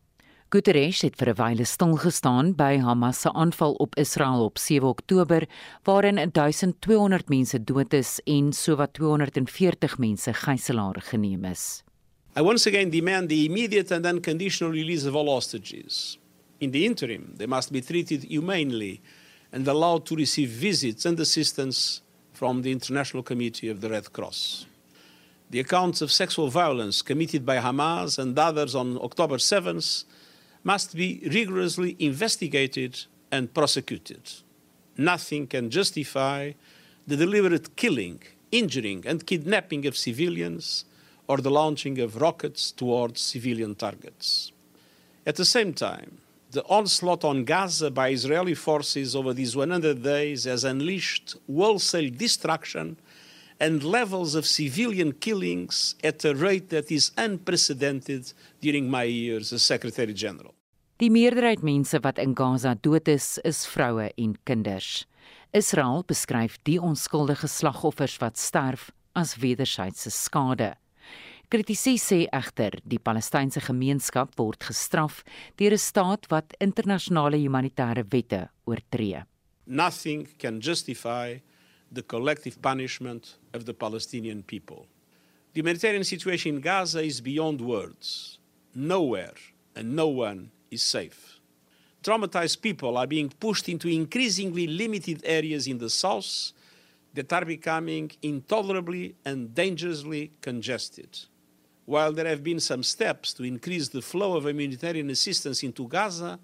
Guterres 0.48 1.00
het 1.02 1.16
vir 1.18 1.30
'n 1.32 1.38
wyle 1.42 1.64
stil 1.64 1.96
gestaan 1.96 2.54
by 2.54 2.78
Hamas 2.78 3.20
se 3.20 3.32
aanval 3.32 3.72
op 3.72 3.96
Israel 3.96 4.44
op 4.44 4.58
7 4.58 4.88
Oktober 4.88 5.48
waarin 5.82 6.30
1200 6.32 7.28
mense 7.28 7.64
dood 7.64 7.92
is 7.92 8.20
en 8.24 8.52
sowat 8.52 8.92
240 8.92 9.98
mense 9.98 10.32
gijslaar 10.32 11.02
geneem 11.02 11.44
is. 11.44 11.82
I 12.36 12.40
once 12.40 12.68
again 12.68 12.90
demand 12.90 13.28
the 13.28 13.44
immediate 13.44 13.94
and 13.94 14.06
unconditional 14.06 14.72
release 14.72 15.08
of 15.08 15.14
all 15.14 15.26
hostages. 15.26 16.18
In 16.58 16.70
the 16.70 16.84
interim, 16.84 17.34
they 17.36 17.46
must 17.46 17.72
be 17.72 17.80
treated 17.80 18.22
humanely 18.22 19.00
and 19.50 19.68
allowed 19.68 20.06
to 20.06 20.14
receive 20.14 20.50
visits 20.50 21.06
and 21.06 21.20
assistance 21.20 22.02
from 22.32 22.62
the 22.62 22.70
International 22.70 23.22
Committee 23.22 23.72
of 23.72 23.80
the 23.80 23.88
Red 23.88 24.12
Cross. 24.12 24.66
The 25.50 25.60
accounts 25.60 26.02
of 26.02 26.10
sexual 26.10 26.50
violence 26.50 27.02
committed 27.02 27.44
by 27.44 27.56
Hamas 27.56 28.18
and 28.18 28.38
others 28.38 28.74
on 28.74 28.96
October 28.98 29.38
7th 29.38 30.04
must 30.66 30.96
be 30.96 31.22
rigorously 31.32 31.94
investigated 32.00 32.92
and 33.30 33.54
prosecuted. 33.54 34.22
Nothing 34.96 35.46
can 35.46 35.70
justify 35.70 36.40
the 37.06 37.16
deliberate 37.16 37.76
killing, 37.76 38.20
injuring, 38.50 39.04
and 39.06 39.24
kidnapping 39.24 39.86
of 39.86 39.96
civilians 39.96 40.84
or 41.28 41.36
the 41.36 41.52
launching 41.52 42.00
of 42.00 42.20
rockets 42.20 42.72
towards 42.72 43.20
civilian 43.20 43.76
targets. 43.76 44.50
At 45.24 45.36
the 45.36 45.44
same 45.44 45.72
time, 45.72 46.18
the 46.50 46.64
onslaught 46.64 47.22
on 47.22 47.44
Gaza 47.44 47.88
by 47.92 48.08
Israeli 48.08 48.54
forces 48.54 49.14
over 49.14 49.32
these 49.32 49.54
100 49.54 50.02
days 50.02 50.44
has 50.44 50.64
unleashed 50.64 51.36
wholesale 51.46 52.10
destruction 52.10 52.96
and 53.60 53.84
levels 53.84 54.34
of 54.34 54.44
civilian 54.46 55.12
killings 55.12 55.94
at 56.02 56.24
a 56.24 56.34
rate 56.34 56.70
that 56.70 56.90
is 56.90 57.12
unprecedented 57.16 58.32
during 58.60 58.90
my 58.90 59.04
years 59.04 59.52
as 59.52 59.62
Secretary 59.62 60.12
General. 60.12 60.55
Die 60.96 61.10
meerderheid 61.12 61.60
mense 61.60 61.98
wat 62.00 62.16
in 62.16 62.32
Gaza 62.32 62.70
dood 62.80 63.08
is, 63.12 63.34
is 63.44 63.66
vroue 63.68 64.06
en 64.16 64.30
kinders. 64.48 65.04
Israel 65.52 66.00
beskryf 66.08 66.54
die 66.64 66.78
onskuldige 66.80 67.50
slagoffers 67.52 68.14
wat 68.22 68.40
sterf 68.40 68.86
as 69.12 69.34
wederwysige 69.42 70.10
skade. 70.10 70.70
Kritici 71.52 71.98
sê 72.00 72.22
egter 72.32 72.78
die 72.88 72.98
Palestynse 72.98 73.60
gemeenskap 73.68 74.32
word 74.40 74.64
gestraf 74.64 75.20
deur 75.60 75.76
'n 75.76 75.78
staat 75.78 76.30
wat 76.32 76.56
internasionale 76.60 77.36
humanitêre 77.36 78.04
wette 78.08 78.48
oortree. 78.64 79.20
Nothing 79.66 80.26
can 80.38 80.60
justify 80.60 81.42
the 81.92 82.02
collective 82.02 82.56
punishment 82.62 83.38
of 83.52 83.64
the 83.66 83.74
Palestinian 83.74 84.42
people. 84.42 84.88
The 85.52 85.60
humanitarian 85.60 86.04
situation 86.04 86.56
in 86.56 86.62
Gaza 86.62 87.02
is 87.02 87.20
beyond 87.20 87.60
words. 87.60 88.40
Nowhere 88.72 89.36
and 89.74 89.94
no 89.94 90.08
one 90.08 90.55
is 90.76 90.82
safe. 90.82 91.20
Traumatized 92.06 92.60
people 92.60 92.92
are 92.96 93.06
being 93.16 93.30
pushed 93.44 93.68
into 93.68 93.88
increasingly 93.88 94.66
limited 94.82 95.18
areas 95.24 95.66
in 95.66 95.78
the 95.78 95.90
south 95.90 96.30
that 97.16 97.32
are 97.32 97.46
becoming 97.56 98.06
intolerably 98.22 99.14
and 99.24 99.38
dangerously 99.62 100.22
congested. 100.40 101.10
While 101.86 102.12
there 102.12 102.28
have 102.32 102.44
been 102.50 102.60
some 102.60 102.82
steps 102.82 103.32
to 103.34 103.42
increase 103.44 103.88
the 103.88 104.02
flow 104.02 104.36
of 104.36 104.44
humanitarian 104.44 105.08
assistance 105.10 105.62
into 105.68 105.88
Gaza, 105.88 106.38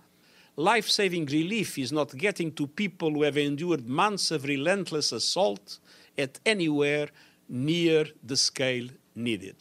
life 0.57 0.89
saving 0.89 1.27
relief 1.27 1.71
is 1.79 1.93
not 1.93 2.17
getting 2.27 2.51
to 2.53 2.67
people 2.83 3.11
who 3.13 3.23
have 3.29 3.37
endured 3.37 3.87
months 4.03 4.31
of 4.31 4.45
relentless 4.45 5.13
assault 5.13 5.67
at 6.17 6.41
anywhere 6.55 7.09
near 7.49 8.07
the 8.31 8.37
scale 8.37 8.89
needed. 9.15 9.59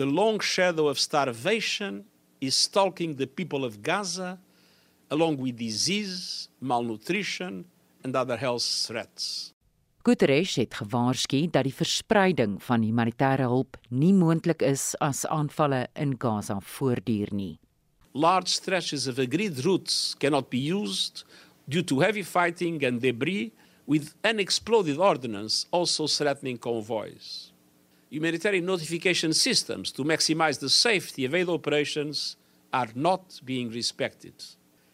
The 0.00 0.06
long 0.20 0.40
shadow 0.40 0.88
of 0.88 0.98
starvation 0.98 2.04
is 2.40 2.56
stalking 2.56 3.16
the 3.16 3.26
people 3.26 3.64
of 3.64 3.82
Gaza 3.82 4.38
along 5.10 5.38
with 5.38 5.56
disease, 5.56 6.48
malnutrition 6.60 7.64
and 8.04 8.16
other 8.16 8.36
health 8.36 8.64
threats. 8.86 9.52
Guterres 10.06 10.54
het 10.56 10.74
gewaarsku 10.78 11.42
dat 11.52 11.66
die 11.66 11.74
verspreiding 11.74 12.56
van 12.64 12.84
humanitêre 12.86 13.44
hulp 13.50 13.76
nie 13.90 14.14
moontlik 14.16 14.62
is 14.64 14.94
as 15.04 15.26
aanvalle 15.26 15.86
in 15.98 16.14
Gaza 16.16 16.60
voortduur 16.64 17.34
nie. 17.34 17.58
Large 18.14 18.48
stretches 18.48 19.06
of 19.06 19.18
agreed 19.18 19.58
routes 19.66 20.14
cannot 20.18 20.48
be 20.50 20.62
used 20.72 21.24
due 21.68 21.84
to 21.84 22.00
heavy 22.00 22.22
fighting 22.22 22.84
and 22.84 23.02
debris 23.02 23.52
with 23.86 24.14
unexploded 24.24 24.98
ordnance 24.98 25.66
also 25.70 26.06
threatening 26.06 26.58
convoys. 26.58 27.52
Humanitarian 28.10 28.64
notification 28.64 29.32
systems 29.32 29.92
to 29.92 30.04
maximize 30.04 30.58
the 30.60 30.68
safety 30.68 31.24
of 31.24 31.34
aid 31.34 31.48
operations 31.48 32.36
are 32.72 32.88
not 32.94 33.40
being 33.44 33.70
respected. 33.70 34.34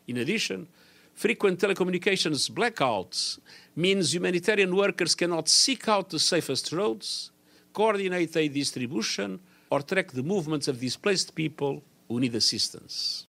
In 0.07 0.17
addition, 0.19 0.69
frequent 1.15 1.61
telecommunications 1.61 2.51
blackouts 2.51 3.39
means 3.77 4.15
humanitarian 4.15 4.75
workers 4.75 5.15
cannot 5.15 5.49
seek 5.49 5.89
out 5.89 6.11
the 6.11 6.19
safest 6.19 6.73
roads, 6.73 7.31
coordinate 7.73 8.37
aid 8.37 8.53
distribution, 8.53 9.41
or 9.71 9.81
track 9.81 10.13
the 10.13 10.23
movements 10.23 10.69
of 10.69 10.81
displaced 10.81 11.35
people 11.35 11.83
who 12.09 12.21
need 12.21 12.35
assistance. 12.35 13.27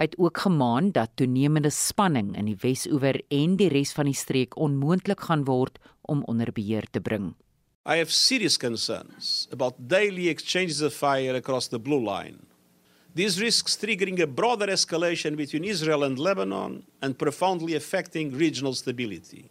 Hy 0.00 0.08
het 0.08 0.14
ook 0.18 0.38
gemaan 0.40 0.90
dat 0.96 1.10
toenemende 1.20 1.70
spanning 1.70 2.32
in 2.36 2.48
die 2.48 2.56
Wes-oewer 2.62 3.20
en 3.28 3.58
die 3.60 3.68
res 3.68 3.92
van 3.92 4.08
die 4.08 4.16
streek 4.16 4.56
onmoontlik 4.56 5.20
gaan 5.28 5.44
word 5.44 5.76
om 6.08 6.24
onder 6.24 6.48
beheer 6.52 6.88
te 6.90 7.00
bring. 7.00 7.34
I 7.84 7.96
have 7.96 8.12
serious 8.12 8.56
concerns 8.56 9.48
about 9.50 9.88
daily 9.88 10.28
exchanges 10.28 10.80
of 10.82 10.94
fire 10.94 11.34
across 11.34 11.66
the 11.66 11.80
blue 11.80 12.02
line. 12.02 12.46
These 13.12 13.42
risks 13.42 13.76
triggering 13.76 14.20
a 14.20 14.26
broader 14.26 14.68
escalation 14.68 15.36
between 15.36 15.64
Israel 15.64 16.04
and 16.04 16.16
Lebanon 16.16 16.84
and 17.02 17.18
profoundly 17.18 17.74
affecting 17.74 18.30
regional 18.30 18.72
stability. 18.74 19.50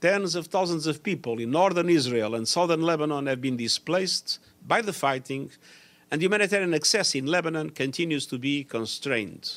Tens 0.00 0.34
of 0.34 0.48
thousands 0.48 0.88
of 0.88 1.04
people 1.04 1.38
in 1.38 1.52
northern 1.52 1.88
Israel 1.88 2.34
and 2.34 2.48
southern 2.48 2.82
Lebanon 2.82 3.26
have 3.26 3.40
been 3.40 3.56
displaced 3.56 4.40
by 4.66 4.82
the 4.82 4.92
fighting, 4.92 5.50
and 6.10 6.20
humanitarian 6.20 6.74
access 6.74 7.14
in 7.14 7.26
Lebanon 7.26 7.70
continues 7.70 8.26
to 8.26 8.38
be 8.38 8.64
constrained. 8.64 9.52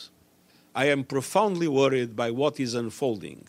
I 0.76 0.86
am 0.86 1.04
profoundly 1.04 1.68
worried 1.68 2.16
by 2.16 2.30
what 2.30 2.60
is 2.60 2.76
unfolding. 2.76 3.48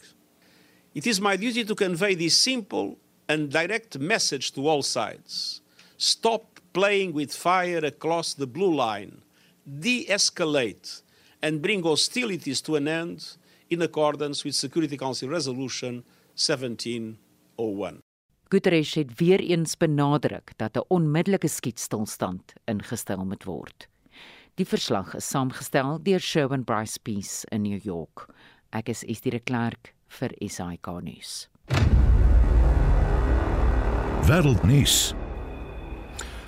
It 0.94 1.06
is 1.06 1.20
my 1.20 1.36
duty 1.36 1.62
to 1.64 1.74
convey 1.74 2.14
this 2.14 2.36
simple 2.36 2.96
and 3.30 3.48
direct 3.48 3.96
message 3.98 4.50
to 4.52 4.66
all 4.66 4.82
sides. 4.82 5.62
Stop 5.96 6.58
playing 6.72 7.12
with 7.14 7.32
fire 7.32 7.84
across 7.84 8.34
the 8.34 8.46
blue 8.46 8.74
line, 8.74 9.22
de 9.64 10.04
escalate, 10.08 11.02
and 11.40 11.62
bring 11.62 11.82
hostilities 11.82 12.60
to 12.60 12.74
an 12.74 12.88
end 12.88 13.36
in 13.68 13.82
accordance 13.82 14.44
with 14.44 14.54
Security 14.54 14.96
Council 14.96 15.28
Resolution 15.28 16.02
1701. 16.34 17.98
Guterres 18.50 18.94
het 18.94 19.12
weer 19.20 19.40
eens 19.40 19.76
benadruk 19.76 20.52
dat 20.56 20.76
'n 20.76 20.84
onmiddellike 20.88 21.48
skietstilstand 21.48 22.52
ingestel 22.64 23.24
moet 23.24 23.44
word. 23.44 23.88
Die 24.54 24.66
verslag 24.66 25.14
is 25.14 25.28
saamgestel 25.28 26.02
deur 26.02 26.20
Sherwin 26.20 26.64
Bryce 26.64 26.98
Peace 27.02 27.44
in 27.50 27.62
New 27.62 27.80
York. 27.82 28.26
Ek 28.70 28.88
is 28.88 29.04
Estie 29.04 29.30
de 29.30 29.40
Klerk 29.40 29.94
vir 30.08 30.30
SAK 30.48 30.86
nuus. 31.02 31.48
Wêreldnuus. 34.28 35.14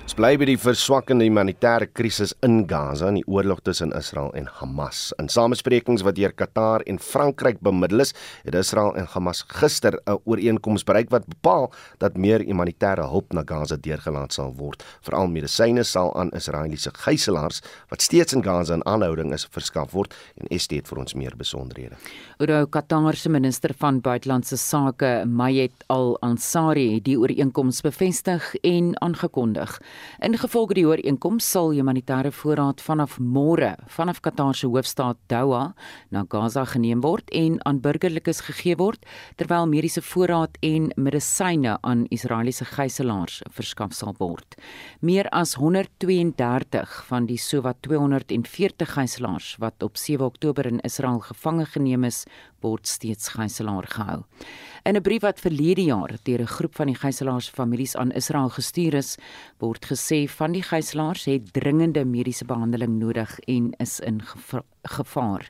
Ons 0.03 0.17
bly 0.19 0.33
by 0.35 0.43
die 0.49 0.59
verswakkende 0.59 1.23
humanitêre 1.23 1.85
krisis 1.87 2.33
in 2.43 2.65
Gaza 2.67 3.07
en 3.07 3.15
die 3.21 3.23
oorlog 3.31 3.61
tussen 3.63 3.93
Israel 3.95 4.33
en 4.35 4.49
Hamas. 4.59 5.13
In 5.21 5.29
samesprekings 5.31 6.03
wat 6.03 6.17
deur 6.17 6.33
Qatar 6.35 6.83
en 6.91 6.97
Frankryk 6.99 7.61
bemiddel 7.63 8.03
is, 8.03 8.11
het 8.43 8.57
Israel 8.59 8.91
en 8.99 9.07
Hamas 9.13 9.45
gister 9.47 9.95
'n 10.03 10.19
ooreenkoms 10.25 10.83
bereik 10.83 11.09
wat 11.09 11.25
bepaal 11.25 11.71
dat 11.99 12.17
meer 12.17 12.43
humanitêre 12.43 13.07
hulp 13.07 13.31
na 13.33 13.43
Gaza 13.45 13.77
deurgelaat 13.77 14.33
sal 14.33 14.51
word. 14.53 14.83
Veral 15.01 15.27
medisyne 15.27 15.83
sal 15.83 16.13
aan 16.15 16.31
Israeliese 16.31 16.91
gijslaers 16.91 17.61
wat 17.89 18.01
steeds 18.01 18.33
in 18.33 18.43
Gaza 18.43 18.73
in 18.73 18.85
aanhouding 18.85 19.33
is, 19.33 19.47
verskaf 19.51 19.91
word 19.91 20.13
en 20.35 20.47
Estie 20.47 20.77
het 20.77 20.87
vir 20.87 20.99
ons 20.99 21.13
meer 21.13 21.33
besonderhede. 21.37 21.95
Oudou 22.39 22.65
Qatar 22.65 23.15
se 23.15 23.29
minister 23.29 23.73
van 23.77 24.01
buitelandse 24.01 24.57
sake, 24.57 25.23
Mayet 25.25 25.83
Al-Ansari, 25.87 26.93
het 26.95 27.05
die 27.05 27.17
ooreenkoms 27.17 27.81
bevestig 27.81 28.55
en 28.63 29.01
aangekondig. 29.01 29.79
Ingevolge 30.23 30.77
die 30.77 30.85
ooreenkoms 30.87 31.45
sal 31.51 31.73
humanitêre 31.73 32.31
voorraad 32.31 32.81
vanaf 32.81 33.17
môre 33.19 33.73
vanaf 33.91 34.21
Qatar 34.23 34.55
se 34.55 34.67
hoofstad 34.67 35.17
Doha 35.31 35.73
na 36.11 36.23
Gaza 36.29 36.65
geneem 36.65 37.01
word 37.03 37.29
en 37.31 37.59
aan 37.65 37.81
burgerlikes 37.83 38.41
gegee 38.47 38.77
word 38.79 39.05
terwyl 39.37 39.67
mediese 39.67 40.01
voorraad 40.01 40.57
en 40.61 40.91
medisyne 40.95 41.77
aan 41.81 42.05
Israeliese 42.09 42.65
gijslaers 42.65 43.41
verskaf 43.51 43.93
sal 43.93 44.15
word. 44.19 44.57
Meer 45.01 45.29
as 45.31 45.55
132 45.59 47.03
van 47.09 47.27
die 47.29 47.37
sowat 47.37 47.81
240 47.87 48.93
gijslaers 48.95 49.55
wat 49.59 49.83
op 49.83 49.97
7 49.97 50.25
Oktober 50.25 50.65
in 50.65 50.79
Israel 50.87 51.19
gevange 51.19 51.65
geneem 51.65 52.03
is, 52.03 52.23
word 52.63 52.87
steeds 52.87 53.27
gijslaar 53.35 53.87
gehou. 53.87 54.23
In 54.83 54.95
'n 54.95 55.01
brief 55.01 55.21
wat 55.21 55.39
verlede 55.39 55.83
jaar 55.83 56.11
deur 56.23 56.41
'n 56.41 56.55
groep 56.55 56.75
van 56.75 56.87
die 56.87 56.95
gijslaars 56.95 57.49
families 57.49 57.95
aan 57.95 58.11
Israel 58.11 58.49
gestuur 58.49 58.93
is, 58.93 59.17
word 59.59 59.85
gesê 59.85 60.27
van 60.27 60.51
die 60.51 60.63
gijslaars 60.63 61.25
het 61.25 61.53
dringende 61.53 62.05
mediese 62.05 62.45
behandeling 62.45 62.99
nodig 62.99 63.39
en 63.39 63.73
is 63.77 63.99
in 63.99 64.21
gevaar. 64.83 65.49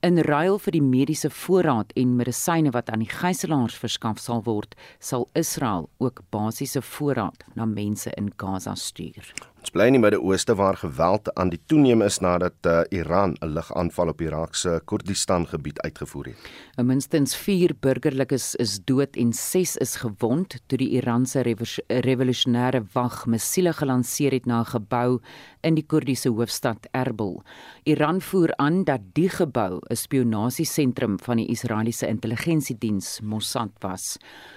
In 0.00 0.18
ruil 0.18 0.58
vir 0.58 0.72
die 0.72 0.82
mediese 0.82 1.30
voorraad 1.30 1.92
en 1.96 2.16
medisyne 2.16 2.70
wat 2.70 2.90
aan 2.90 3.04
die 3.04 3.10
gijslaars 3.10 3.78
verskaf 3.80 4.18
sal 4.18 4.44
word, 4.44 4.74
sal 4.98 5.28
Israel 5.34 5.88
ook 5.98 6.22
basiese 6.30 6.82
voorraad 6.82 7.44
na 7.54 7.64
mense 7.64 8.12
in 8.16 8.32
Gaza 8.36 8.74
stuur. 8.74 9.34
Ons 9.64 9.72
bly 9.72 9.86
in 9.88 9.94
die 9.96 10.00
Midde-Ooste 10.02 10.52
waar 10.58 10.76
geweld 10.76 11.30
aan 11.40 11.48
die 11.48 11.60
toeneem 11.72 12.02
is 12.04 12.18
nadat 12.20 12.66
uh, 12.68 12.82
Iran 12.92 13.32
'n 13.40 13.54
lugaanval 13.56 14.08
op 14.12 14.20
Irak 14.20 14.54
se 14.54 14.80
Koerdistan 14.84 15.46
gebied 15.48 15.80
uitgevoer 15.80 16.26
het. 16.26 16.50
Minstens 16.76 17.36
4 17.36 17.72
burgerlikes 17.80 18.54
is 18.54 18.84
dood 18.84 19.16
en 19.16 19.32
6 19.32 19.76
is 19.76 19.96
gewond 19.96 20.60
toe 20.66 20.78
die 20.78 20.90
Iranse 21.00 21.40
revolusionêre 21.88 22.84
wag 22.92 23.26
missiele 23.26 23.72
gelanseer 23.72 24.32
het 24.32 24.46
na 24.46 24.60
'n 24.60 24.64
gebou 24.66 25.20
in 25.62 25.74
die 25.74 25.86
Koerdiese 25.86 26.28
hoofstad 26.28 26.86
Erbil. 26.92 27.42
Iran 27.84 28.20
voer 28.20 28.56
aan 28.56 28.84
dat 28.84 29.00
die 29.12 29.28
gebou 29.28 29.80
'n 29.90 29.96
spionasiesentrum 29.96 31.18
van 31.20 31.36
die 31.36 31.46
Israeliese 31.46 32.06
intelligensiediens 32.06 33.20
Mossad 33.20 33.70
was. 33.78 34.16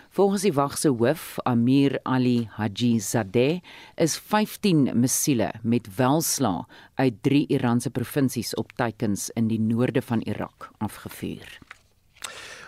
Volgens 0.10 0.42
die 0.42 0.54
wag 0.54 0.78
se 0.78 0.88
hoof, 0.90 1.38
Amir 1.44 2.00
Ali 2.04 2.48
Haji 2.50 3.00
Zadeh, 3.00 3.60
is 3.96 4.18
15 4.18 5.00
missiele 5.00 5.52
met 5.62 5.96
welslaa 5.96 6.68
uit 6.96 7.14
3 7.22 7.48
Iranse 7.48 7.90
provinsies 7.90 8.56
op 8.56 8.72
teikens 8.72 9.30
in 9.30 9.48
die 9.48 9.60
noorde 9.60 10.02
van 10.02 10.22
Irak 10.22 10.72
afgevuur. 10.78 11.60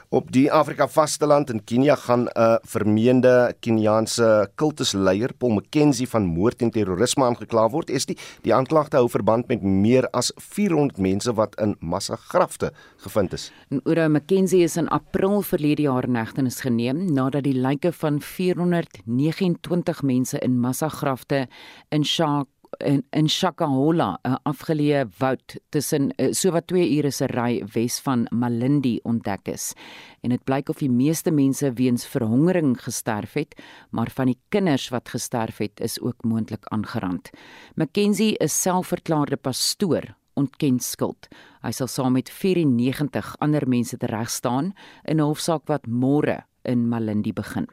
Op 0.09 0.31
die 0.33 0.47
Afrika 0.49 0.87
vasteland 0.89 1.51
in 1.53 1.59
Kenia 1.63 1.95
gaan 1.95 2.25
'n 2.25 2.57
vermeende 2.65 3.53
Keniaanse 3.59 4.49
kultusleier, 4.55 5.33
Paul 5.37 5.51
McKenzie 5.51 6.09
van 6.09 6.25
moord 6.25 6.61
en 6.61 6.71
terrorisme 6.71 7.23
aangekla 7.23 7.69
word. 7.69 7.89
Is 7.89 8.05
die 8.05 8.17
die 8.41 8.53
aanklagte 8.53 8.97
hou 8.97 9.09
verband 9.09 9.47
met 9.47 9.61
meer 9.61 10.09
as 10.09 10.31
400 10.35 10.97
mense 10.97 11.33
wat 11.33 11.55
in 11.61 11.75
massagrafte 11.79 12.71
gevind 12.97 13.33
is. 13.33 13.51
Ura 13.85 14.07
McKenzie 14.07 14.63
is 14.63 14.77
in 14.77 14.87
April 14.87 15.41
verlede 15.41 15.81
jaar 15.81 16.03
in 16.03 16.15
hegtenis 16.15 16.61
geneem 16.61 17.13
nadat 17.13 17.43
die 17.43 17.61
lyke 17.61 17.91
van 17.91 18.21
429 18.21 20.01
mense 20.01 20.39
in 20.39 20.59
massagrafte 20.59 21.47
in 21.89 22.03
Shark 22.03 22.47
in 22.77 23.03
in 23.11 23.27
Shakahola, 23.27 24.19
'n 24.23 24.37
afgeleë 24.43 25.05
woud 25.19 25.57
tussen 25.69 26.11
eh, 26.17 26.31
sowat 26.31 26.67
2 26.67 26.97
ure 26.97 27.11
se 27.11 27.25
ry 27.27 27.63
wes 27.73 27.99
van 27.99 28.27
Malindi 28.31 28.99
ontdek 29.03 29.47
is. 29.47 29.73
En 30.21 30.29
dit 30.29 30.43
blyk 30.43 30.69
of 30.69 30.77
die 30.77 30.89
meeste 30.89 31.31
mense 31.31 31.73
weens 31.73 32.05
verhongering 32.05 32.77
gesterf 32.81 33.33
het, 33.33 33.55
maar 33.91 34.09
van 34.09 34.25
die 34.25 34.39
kinders 34.49 34.89
wat 34.89 35.09
gesterf 35.09 35.57
het, 35.57 35.79
is 35.79 35.99
ook 36.01 36.23
moontlik 36.23 36.65
aangerand. 36.65 37.29
Mackenzie 37.75 38.37
is 38.37 38.61
selfverklaarde 38.61 39.37
pastoor 39.37 40.15
ontken 40.33 40.79
skuld. 40.79 41.27
Hy 41.61 41.71
sal 41.71 41.87
saam 41.87 42.13
met 42.13 42.29
94 42.29 43.35
ander 43.39 43.67
mense 43.67 43.97
tereg 43.97 44.29
staan 44.29 44.73
in 45.03 45.17
'n 45.17 45.25
hofsaak 45.25 45.67
wat 45.67 45.87
môre 45.87 46.48
in 46.69 46.87
Malindi 46.89 47.33
begin. 47.33 47.67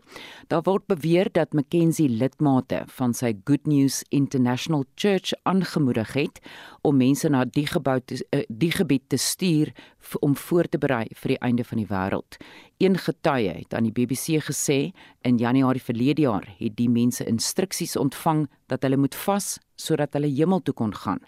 Daar 0.49 0.65
word 0.67 0.87
beweer 0.89 1.29
dat 1.33 1.53
Mackenzie 1.53 2.09
lidmate 2.09 2.83
van 2.99 3.15
sy 3.15 3.35
Good 3.45 3.67
News 3.69 4.03
International 4.09 4.85
Church 4.95 5.35
aangemoedig 5.45 6.15
het 6.17 6.41
om 6.87 6.97
mense 6.97 7.29
na 7.29 7.45
die 7.45 7.67
gebou 7.69 7.99
te, 8.01 8.21
uh, 8.31 8.43
die 8.49 8.73
gebied 8.73 9.09
te 9.13 9.21
stuur 9.21 9.73
om 10.21 10.37
voor 10.37 10.69
te 10.71 10.79
berei 10.79 11.07
vir 11.19 11.35
die 11.35 11.41
einde 11.43 11.65
van 11.65 11.83
die 11.83 11.89
wêreld. 11.91 12.39
Een 12.79 12.99
getuie 12.99 13.49
het 13.49 13.75
aan 13.75 13.87
die 13.89 13.93
BBC 13.93 14.37
gesê 14.45 14.93
in 15.25 15.39
Januarie 15.41 15.81
verlede 15.81 16.27
jaar 16.27 16.45
het 16.59 16.75
die 16.77 16.91
mense 16.93 17.25
instruksies 17.25 17.97
ontvang 17.97 18.43
dat 18.69 18.83
hulle 18.85 18.99
moet 19.01 19.15
vas 19.17 19.55
sodat 19.81 20.13
hulle 20.13 20.29
hemel 20.29 20.61
toe 20.61 20.75
kon 20.77 20.93
gaan. 20.93 21.23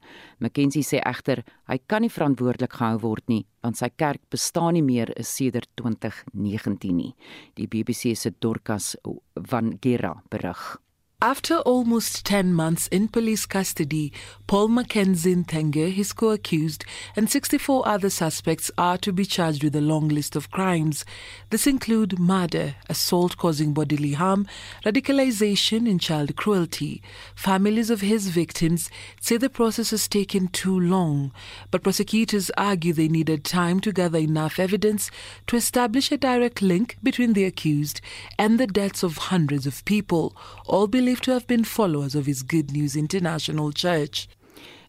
Mackenzie 0.45 0.85
sê 0.85 1.01
egter 1.01 1.41
hy 1.73 1.79
kan 1.87 2.05
nie 2.05 2.13
verantwoordelik 2.13 2.77
gehou 2.77 2.99
word 3.07 3.25
nie 3.33 3.47
want 3.65 3.81
sy 3.81 3.89
kerk 3.97 4.21
bestaan 4.29 4.77
nie 4.77 4.85
meer 4.85 5.15
sedert 5.25 5.71
2019 5.81 6.93
nie. 6.93 7.15
Die 7.57 7.67
BBC 7.67 8.13
se 8.13 8.35
Dorcas 8.37 8.93
van 9.49 9.73
Gera 9.81 10.19
berig. 10.29 10.77
After 11.21 11.57
almost 11.57 12.25
10 12.27 12.55
months 12.55 12.87
in 12.87 13.09
police 13.09 13.45
custody, 13.45 14.13
Paul 14.47 14.69
Mackenzie 14.69 15.35
Ntenge, 15.35 15.93
his 15.93 16.13
co-accused, 16.13 16.85
and 17.17 17.29
64 17.29 17.89
other 17.89 18.09
suspects 18.09 18.71
are 18.79 18.97
to 18.99 19.13
be 19.13 19.25
charged 19.25 19.65
with 19.65 19.75
a 19.75 19.81
long 19.81 20.07
list 20.07 20.37
of 20.37 20.53
crimes. 20.53 21.05
This 21.51 21.67
include 21.67 22.21
murder, 22.21 22.77
assault 22.89 23.37
causing 23.37 23.75
bodily 23.75 24.13
harm, 24.13 24.47
radicalization 24.87 25.91
and 25.91 26.01
child 26.01 26.37
cruelty. 26.37 27.03
Families 27.35 27.91
of 27.91 28.01
his 28.01 28.29
victims 28.29 28.89
say 29.21 29.39
the 29.39 29.51
process 29.51 29.91
has 29.91 30.07
taken 30.07 30.47
too 30.47 30.79
long, 30.79 31.33
but 31.73 31.83
prosecutors 31.83 32.49
argue 32.57 32.93
they 32.93 33.09
needed 33.09 33.43
time 33.43 33.81
to 33.81 33.91
gather 33.91 34.21
enough 34.21 34.61
evidence 34.61 35.11
to 35.49 35.57
establish 35.57 36.13
a 36.13 36.17
direct 36.17 36.63
link 36.63 36.97
between 37.03 37.33
the 37.33 37.45
accused 37.45 38.01
and 38.39 38.61
the 38.61 38.69
deaths 38.69 39.03
of 39.03 39.17
hundreds 39.17 39.67
of 39.67 39.85
people, 39.85 40.37
all 40.65 40.87
believed 40.87 41.08
believed 41.09 41.25
to 41.25 41.33
have 41.33 41.47
been 41.47 41.65
followers 41.65 42.15
of 42.15 42.27
his 42.27 42.43
Good 42.43 42.71
News 42.71 42.95
International 42.95 43.73
Church. 43.73 44.29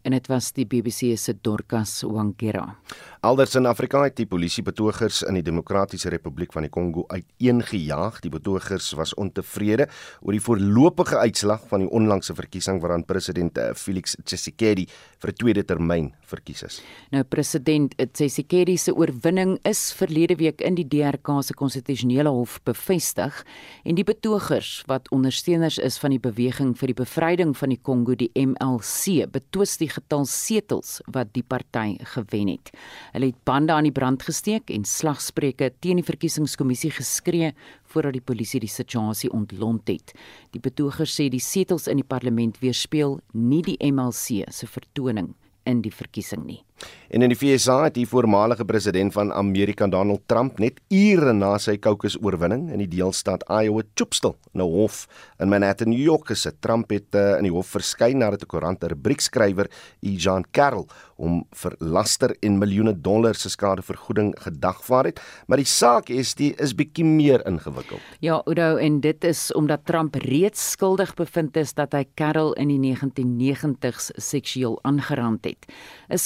En 0.01 0.11
dit 0.15 0.27
was 0.31 0.51
die 0.55 0.65
BBC 0.65 1.17
se 1.19 1.33
Dorcas 1.41 2.01
Wangera. 2.07 2.75
Alders 3.19 3.57
in 3.59 3.65
Afrika 3.67 4.05
het 4.05 4.15
die 4.15 4.27
polisie 4.31 4.63
betogers 4.63 5.25
in 5.27 5.35
die 5.35 5.43
Demokratiese 5.43 6.07
Republiek 6.13 6.53
van 6.55 6.63
die 6.63 6.71
Kongo 6.71 7.03
uiteengejaag. 7.11 8.21
Die 8.23 8.31
betogers 8.31 8.93
was 8.95 9.11
ontevrede 9.19 9.89
oor 10.21 10.31
die 10.31 10.43
voorlopige 10.43 11.19
uitslag 11.19 11.65
van 11.67 11.83
die 11.83 11.89
onlangse 11.91 12.31
verkiesing 12.37 12.79
waaraan 12.79 13.03
president 13.03 13.59
eh, 13.59 13.73
Felix 13.75 14.15
Tshisekedi 14.23 14.87
vir 15.19 15.31
'n 15.31 15.35
tweede 15.35 15.65
termyn 15.65 16.13
verkies 16.21 16.63
is. 16.63 16.81
Nou 17.11 17.23
president 17.23 17.95
Tshisekedi 17.97 18.77
se 18.77 18.95
oorwinning 18.95 19.59
is 19.67 19.91
verlede 19.93 20.35
week 20.35 20.61
in 20.61 20.75
die 20.75 20.87
DRK 20.87 21.43
se 21.43 21.53
konstitusionele 21.53 22.29
hof 22.29 22.59
bevestig 22.63 23.43
en 23.83 23.95
die 23.95 24.03
betogers 24.03 24.83
wat 24.87 25.09
ondersteuners 25.11 25.77
is 25.77 25.97
van 25.97 26.11
die 26.11 26.19
beweging 26.19 26.77
vir 26.77 26.87
die 26.87 26.99
bevryding 27.03 27.57
van 27.57 27.69
die 27.69 27.81
Kongo, 27.81 28.15
die 28.15 28.31
MLC, 28.33 29.27
betwis 29.31 29.77
die 29.77 29.88
getal 29.89 30.25
setels 30.29 30.99
wat 31.11 31.33
die 31.35 31.43
party 31.43 31.97
gewen 32.13 32.53
het. 32.53 32.71
Hulle 33.13 33.31
het 33.31 33.41
bande 33.47 33.73
aan 33.73 33.87
die 33.87 33.95
brand 33.95 34.23
gesteek 34.23 34.71
en 34.73 34.85
slagspreuke 34.85 35.71
teen 35.83 36.01
die 36.01 36.07
verkiesingskommissie 36.07 36.93
geskree 36.95 37.51
voordat 37.89 38.17
die 38.17 38.23
polisie 38.23 38.61
die 38.63 38.71
situasie 38.71 39.31
ontlont 39.33 39.89
het. 39.89 40.13
Die 40.53 40.61
betogers 40.63 41.17
sê 41.19 41.29
die 41.29 41.43
setels 41.43 41.89
in 41.89 42.01
die 42.01 42.07
parlement 42.07 42.61
weerspieël 42.63 43.19
nie 43.33 43.61
die 43.65 43.77
MLC 43.91 44.45
se 44.53 44.69
vertoning 44.69 45.33
in 45.69 45.83
die 45.85 45.93
verkiesing 45.93 46.45
nie. 46.45 46.63
En 47.09 47.23
in 47.25 47.31
die 47.31 47.37
FSA 47.37 47.87
het 47.87 47.95
die 47.97 48.05
voormalige 48.05 48.65
president 48.69 49.13
van 49.15 49.31
Amerika 49.33 49.87
Donald 49.89 50.27
Trump 50.29 50.59
net 50.61 50.77
ure 50.93 51.33
na 51.33 51.55
sy 51.57 51.79
caucus-oorwinning 51.81 52.67
in 52.69 52.83
die 52.83 52.89
deelstaat 52.91 53.47
Iowa 53.49 53.81
chopstil 53.97 54.35
in 54.53 54.61
'n 54.61 54.69
hof 54.69 55.07
in 55.39 55.49
Manhattan, 55.49 55.89
New 55.89 55.97
York 55.97 56.27
gesit. 56.27 56.61
Trump 56.61 56.89
het 56.91 57.15
uh, 57.15 57.37
in 57.37 57.43
die 57.43 57.51
hof 57.51 57.67
verskyn 57.67 58.17
nadat 58.17 58.43
'n 58.43 58.45
koerant 58.45 58.83
'n 58.83 58.89
rubriekskrywer, 58.93 59.69
E. 60.01 60.09
John 60.17 60.45
Carroll, 60.51 60.85
om 61.17 61.43
vir 61.51 61.75
laster 61.79 62.35
en 62.41 62.59
miljoene 62.59 62.93
dollar 63.01 63.35
se 63.35 63.49
skadevergoeding 63.49 64.35
gedagvaar 64.39 65.05
het, 65.05 65.19
maar 65.47 65.57
die 65.57 65.65
saak 65.65 66.09
is 66.09 66.35
die 66.35 66.53
is 66.57 66.75
bietjie 66.75 67.05
meer 67.05 67.43
ingewikkeld. 67.47 68.01
Ja, 68.19 68.41
Udo, 68.45 68.77
en 68.77 68.99
dit 69.01 69.23
is 69.23 69.51
omdat 69.53 69.85
Trump 69.85 70.15
reeds 70.15 70.71
skuldig 70.71 71.13
bevind 71.15 71.57
is 71.57 71.73
dat 71.73 71.93
hy 71.93 72.05
Carroll 72.15 72.53
in 72.55 72.67
die 72.67 72.79
1990s 72.79 74.11
seksueel 74.15 74.79
aangerand 74.83 75.45
het. 75.45 75.65
'n 76.09 76.17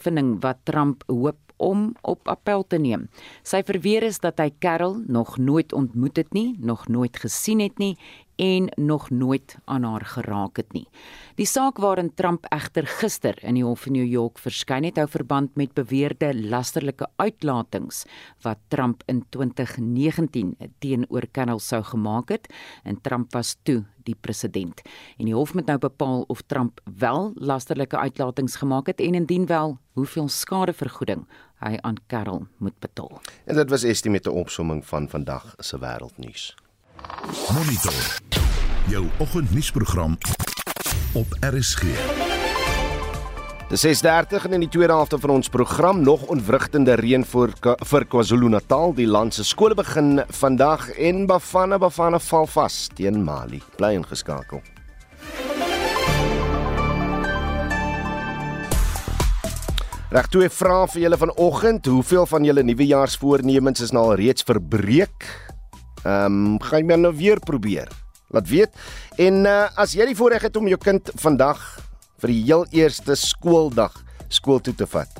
Skuldigbevinding 0.00 0.40
wat 0.40 0.58
Trump 0.64 1.02
hoop 1.06 1.36
om 1.56 1.94
op 2.02 2.28
appel 2.28 2.64
te 2.66 2.78
neem. 2.78 3.08
Sy 3.44 3.62
verweer 3.68 4.02
is 4.02 4.20
dat 4.20 4.38
hy 4.40 4.50
Carroll 4.58 5.04
nog 5.06 5.36
nooit 5.38 5.72
ontmoet 5.72 6.16
het 6.16 6.32
nie, 6.32 6.56
nog 6.58 6.88
nooit 6.88 7.16
gesien 7.20 7.60
het 7.60 7.78
nie 7.78 7.98
en 8.40 8.70
nog 8.76 9.10
nooit 9.10 9.56
aan 9.64 9.84
haar 9.84 10.04
geraak 10.04 10.56
het 10.56 10.72
nie. 10.72 10.86
Die 11.36 11.46
saak 11.46 11.78
waarin 11.78 12.14
Trump 12.16 12.46
egter 12.48 12.86
gister 12.88 13.36
in 13.44 13.58
die 13.58 13.64
hof 13.64 13.84
in 13.86 13.98
New 13.98 14.06
York 14.08 14.40
verskyn 14.40 14.86
het, 14.88 14.96
hou 14.96 15.06
verband 15.08 15.58
met 15.60 15.74
beweerde 15.76 16.32
lasterlike 16.48 17.08
uitlatings 17.20 18.06
wat 18.44 18.58
Trump 18.72 19.02
in 19.12 19.22
2019 19.28 20.56
teenoor 20.80 21.28
Carroll 21.32 21.60
sou 21.60 21.82
gemaak 21.84 22.32
het 22.32 22.48
en 22.84 23.00
Trump 23.04 23.36
was 23.36 23.56
toe 23.62 23.82
die 24.08 24.16
president. 24.16 24.80
En 25.18 25.28
die 25.28 25.36
hof 25.36 25.52
moet 25.54 25.68
nou 25.68 25.78
bepaal 25.78 26.24
of 26.32 26.40
Trump 26.48 26.80
wel 26.96 27.32
lasterlike 27.34 27.98
uitlatings 27.98 28.56
gemaak 28.56 28.88
het 28.88 29.04
en 29.04 29.14
indien 29.20 29.46
wel, 29.46 29.76
hoeveel 29.92 30.28
skadevergoeding 30.28 31.26
hy 31.60 31.76
aan 31.84 32.00
Carroll 32.08 32.46
moet 32.56 32.78
betaal. 32.80 33.20
En 33.44 33.60
dit 33.60 33.70
was 33.70 33.84
Estie 33.84 34.10
met 34.10 34.26
'n 34.26 34.32
opsomming 34.32 34.86
van 34.86 35.08
vandag 35.08 35.54
se 35.58 35.78
wêreldnuus. 35.78 36.54
Monitor. 37.54 38.20
Jou 38.86 39.06
oggendnuusprogram 39.18 40.18
op 41.12 41.26
RSG. 41.40 41.82
Dis 43.68 43.86
6:30 43.86 44.44
en 44.44 44.52
in 44.52 44.60
die 44.60 44.68
tweede 44.68 44.92
helfte 44.92 45.18
van 45.18 45.30
ons 45.30 45.48
program 45.48 46.02
nog 46.02 46.22
onwrigtende 46.22 46.94
reën 46.94 47.24
vir 47.24 47.52
vir 47.86 48.06
KwaZulu-Natal. 48.06 48.94
Die 48.94 49.06
land 49.06 49.34
se 49.34 49.44
skole 49.44 49.74
begin 49.74 50.24
vandag 50.28 50.90
en 50.90 51.26
Bafana 51.26 51.78
Bafana 51.78 52.18
val 52.18 52.46
vas 52.46 52.88
teen 52.94 53.24
Mali. 53.24 53.62
Bly 53.76 53.94
ingeskakel. 53.94 54.62
Reg 60.10 60.26
toe 60.26 60.42
'n 60.44 60.50
vraag 60.50 60.90
vir 60.90 61.02
julle 61.02 61.16
vanoggend, 61.16 61.86
hoeveel 61.86 62.26
van 62.26 62.44
julle 62.44 62.62
nuwejaarsvoornemens 62.62 63.80
is 63.80 63.90
nou 63.90 64.04
al 64.04 64.14
reeds 64.14 64.42
verbreek? 64.42 65.49
Ehm, 66.04 66.54
um, 66.54 66.60
gaan 66.64 66.88
jy 66.88 66.96
nou 66.96 67.12
weer 67.16 67.40
probeer? 67.40 67.88
Laat 68.30 68.48
weet. 68.48 68.76
En 69.18 69.44
uh, 69.44 69.66
as 69.74 69.92
jy 69.92 70.06
die 70.06 70.16
voorreg 70.16 70.42
het 70.46 70.56
om 70.56 70.68
jou 70.70 70.78
kind 70.80 71.10
vandag 71.20 71.60
vir 72.22 72.32
die 72.32 72.42
heel 72.44 72.64
eerste 72.76 73.16
skooldag 73.18 73.96
skool 74.30 74.60
toe 74.62 74.74
te 74.74 74.86
vat, 74.86 75.10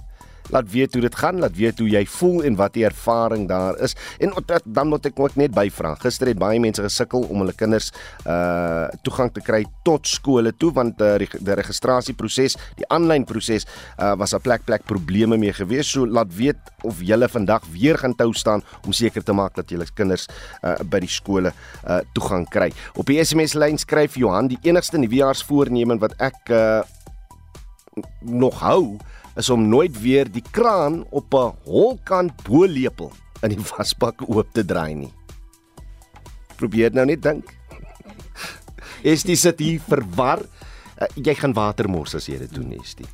laat 0.51 0.71
weet 0.71 0.95
hoe 0.97 1.03
dit 1.03 1.15
gaan, 1.15 1.41
laat 1.43 1.57
weet 1.57 1.79
hoe 1.79 1.89
jy 1.89 2.03
voel 2.07 2.45
en 2.45 2.57
wat 2.59 2.75
die 2.75 2.85
ervaring 2.85 3.49
daar 3.49 3.79
is. 3.83 3.95
En 4.19 4.35
dan 4.65 4.89
moet 4.89 5.07
ek 5.07 5.19
ook 5.21 5.37
net 5.41 5.55
byvra. 5.55 5.95
Gister 6.03 6.31
het 6.31 6.39
baie 6.41 6.61
mense 6.61 6.83
gesukkel 6.83 7.27
om 7.29 7.43
hulle 7.45 7.55
kinders 7.57 7.91
uh 8.27 8.89
toegang 9.05 9.31
te 9.33 9.43
kry 9.45 9.63
tot 9.87 10.07
skole 10.09 10.53
toe 10.59 10.71
want 10.75 11.01
uh, 11.05 11.17
die 11.21 11.57
registrasieproses, 11.61 12.57
die 12.79 12.87
aanlyn 12.93 13.25
proses 13.29 13.67
uh 13.99 14.15
was 14.19 14.35
'n 14.35 14.43
plek 14.43 14.65
plek 14.65 14.85
probleme 14.85 15.37
mee 15.39 15.53
gewees. 15.53 15.91
So 15.91 16.07
laat 16.07 16.35
weet 16.35 16.59
of 16.83 17.01
julle 17.01 17.29
vandag 17.29 17.63
weer 17.73 17.99
gaan 17.99 18.15
tou 18.15 18.33
staan 18.33 18.63
om 18.87 18.93
seker 18.93 19.23
te 19.23 19.33
maak 19.33 19.55
dat 19.55 19.71
julle 19.71 19.87
kinders 19.95 20.27
uh 20.63 20.77
by 20.85 21.01
die 21.01 21.09
skole 21.09 21.53
uh 21.87 22.01
toegang 22.15 22.49
kry. 22.49 22.73
Op 22.95 23.07
die 23.07 23.25
SMS 23.25 23.55
lyn 23.55 23.79
skryf 23.79 24.17
Johan 24.17 24.49
die 24.49 24.59
enigste 24.63 24.99
nuwejaarsvoornemen 24.99 25.99
wat 25.99 26.15
ek 26.19 26.51
uh 26.51 26.83
nog 28.21 28.61
hou 28.61 28.99
is 29.41 29.51
om 29.51 29.65
nooit 29.69 29.95
weer 30.03 30.29
die 30.29 30.45
kraan 30.53 31.05
op 31.11 31.35
'n 31.35 31.55
holkant 31.65 32.43
bolepel 32.45 33.13
in 33.43 33.55
die 33.55 33.65
wasbak 33.73 34.23
oop 34.29 34.53
te 34.53 34.65
draai 34.65 34.95
nie. 34.95 35.13
Probeer 36.57 36.93
nou 36.93 37.07
net 37.07 37.23
dink. 37.23 37.57
Is 39.13 39.25
dit 39.25 39.39
sit 39.39 39.59
hier 39.59 39.81
verwar? 39.81 40.45
Uh, 41.01 41.09
jy 41.17 41.35
gaan 41.35 41.57
water 41.57 41.89
mors 41.89 42.15
as 42.15 42.29
jy 42.29 42.37
dit 42.39 42.53
doen, 42.53 42.73
Estie. 42.77 43.09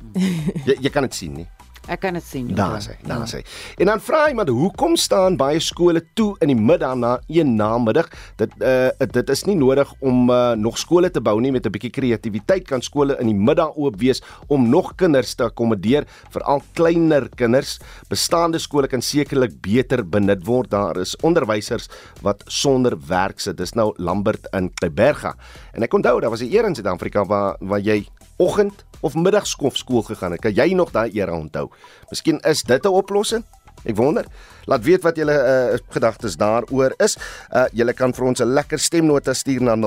Jy 0.67 0.75
jy 0.83 0.91
kan 0.91 1.07
dit 1.07 1.15
sien 1.15 1.33
nie. 1.33 1.47
Ek 1.87 2.01
kan 2.03 2.17
dit 2.17 2.23
sien. 2.23 2.47
Daar 2.55 2.81
sê, 2.83 2.97
daar 3.07 3.23
ja. 3.23 3.29
sê. 3.31 3.39
En 3.79 3.87
dan 3.87 4.01
vra 4.03 4.25
maar 4.35 4.49
hoekom 4.51 4.95
staan 4.99 5.37
baie 5.39 5.59
skole 5.63 6.01
toe 6.19 6.33
in 6.43 6.51
die 6.51 6.59
middag 6.59 6.95
na 6.99 7.13
een 7.31 7.55
namiddag? 7.55 8.09
Dit 8.35 8.51
uh 8.59 8.89
dit 9.17 9.29
is 9.29 9.43
nie 9.47 9.55
nodig 9.55 9.93
om 10.03 10.29
uh, 10.29 10.51
nog 10.59 10.77
skole 10.77 11.09
te 11.11 11.21
bou 11.23 11.39
nie 11.41 11.51
met 11.51 11.65
'n 11.65 11.71
bietjie 11.71 11.91
kreatiwiteit 11.91 12.67
kan 12.67 12.81
skole 12.81 13.15
in 13.19 13.31
die 13.31 13.35
middag 13.35 13.75
oop 13.75 13.95
wees 13.99 14.21
om 14.47 14.69
nog 14.69 14.95
kinders 14.95 15.35
te 15.35 15.43
akkommodeer, 15.43 16.03
veral 16.29 16.61
kleiner 16.73 17.29
kinders. 17.35 17.79
Bestaande 18.09 18.59
skole 18.59 18.87
kan 18.87 19.01
sekerlik 19.01 19.61
beter 19.61 20.03
benut 20.03 20.45
word. 20.45 20.69
Daar 20.69 20.97
is 20.97 21.15
onderwysers 21.23 21.87
wat 22.21 22.43
sonder 22.47 22.97
werk 23.07 23.39
sit. 23.39 23.57
Dis 23.57 23.73
nou 23.73 23.93
Lambert 23.97 24.47
in 24.51 24.73
Kleiberga. 24.73 25.35
En 25.73 25.83
ek 25.83 25.93
onthou 25.93 26.19
daar 26.19 26.29
was 26.29 26.41
'n 26.41 26.51
eer 26.51 26.65
in 26.65 26.75
Suid-Afrika 26.75 27.25
waar 27.25 27.55
waar 27.59 27.79
jy 27.79 28.05
oggend 28.37 28.85
of 28.99 29.15
middagskool 29.15 29.71
skool 29.73 30.01
gegaan 30.01 30.31
het. 30.31 30.41
Kan 30.41 30.53
jy 30.53 30.73
nog 30.73 30.91
daai 30.91 31.11
era 31.13 31.37
onthou? 31.37 31.69
Miskien 32.09 32.39
is 32.39 32.63
dit 32.63 32.83
'n 32.83 32.87
oplossing? 32.87 33.43
Ek 33.85 33.95
wonder. 33.95 34.25
Laat 34.65 34.83
weet 34.83 35.03
wat 35.05 35.15
julle 35.15 35.33
uh, 35.37 35.77
gedagtes 35.93 36.35
daaroor 36.37 36.93
is. 37.03 37.17
Uh, 37.53 37.65
julle 37.77 37.93
kan 37.93 38.13
vir 38.13 38.25
ons 38.25 38.39
'n 38.41 38.53
lekker 38.53 38.79
stemnota 38.79 39.33
stuur 39.33 39.61
na 39.61 39.75
0765366961 39.75 39.79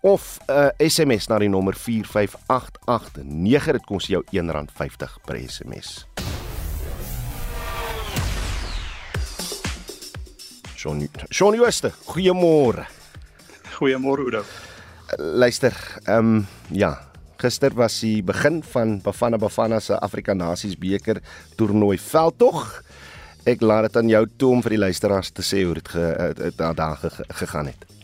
of 0.00 0.38
'n 0.48 0.52
uh, 0.52 0.68
SMS 0.78 1.26
na 1.28 1.38
die 1.38 1.48
nommer 1.48 1.74
45889. 1.76 3.72
Dit 3.72 3.84
kos 3.84 4.06
jou 4.06 4.22
R1.50 4.32 5.18
per 5.24 5.36
SMS. 5.48 6.06
Shaun 10.76 11.08
Shaun 11.30 11.54
Jooste, 11.54 11.92
goeiemôre. 12.06 12.86
Goeiemôre 13.78 14.22
Oudo 14.22 14.44
luister, 15.16 15.74
ehm 16.04 16.36
um, 16.36 16.46
ja, 16.70 16.98
gister 17.36 17.74
was 17.74 18.00
die 18.00 18.22
begin 18.22 18.62
van 18.62 19.00
Bafana 19.00 19.38
Bafana 19.38 19.80
se 19.80 19.98
Afrika 19.98 20.34
Nasies 20.34 20.76
beker 20.78 21.20
toernooi 21.56 21.98
veldtog. 21.98 22.82
Ek 23.46 23.60
laat 23.60 23.88
dit 23.88 23.96
aan 23.96 24.08
jou 24.08 24.24
toe 24.36 24.50
om 24.52 24.62
vir 24.62 24.76
die 24.76 24.84
luisteraars 24.86 25.30
te 25.30 25.42
sê 25.42 25.64
hoe 25.64 25.78
dit 25.78 25.88
ge, 25.88 26.52
daar 26.56 26.98
gegaan 27.28 27.72
het 27.72 27.97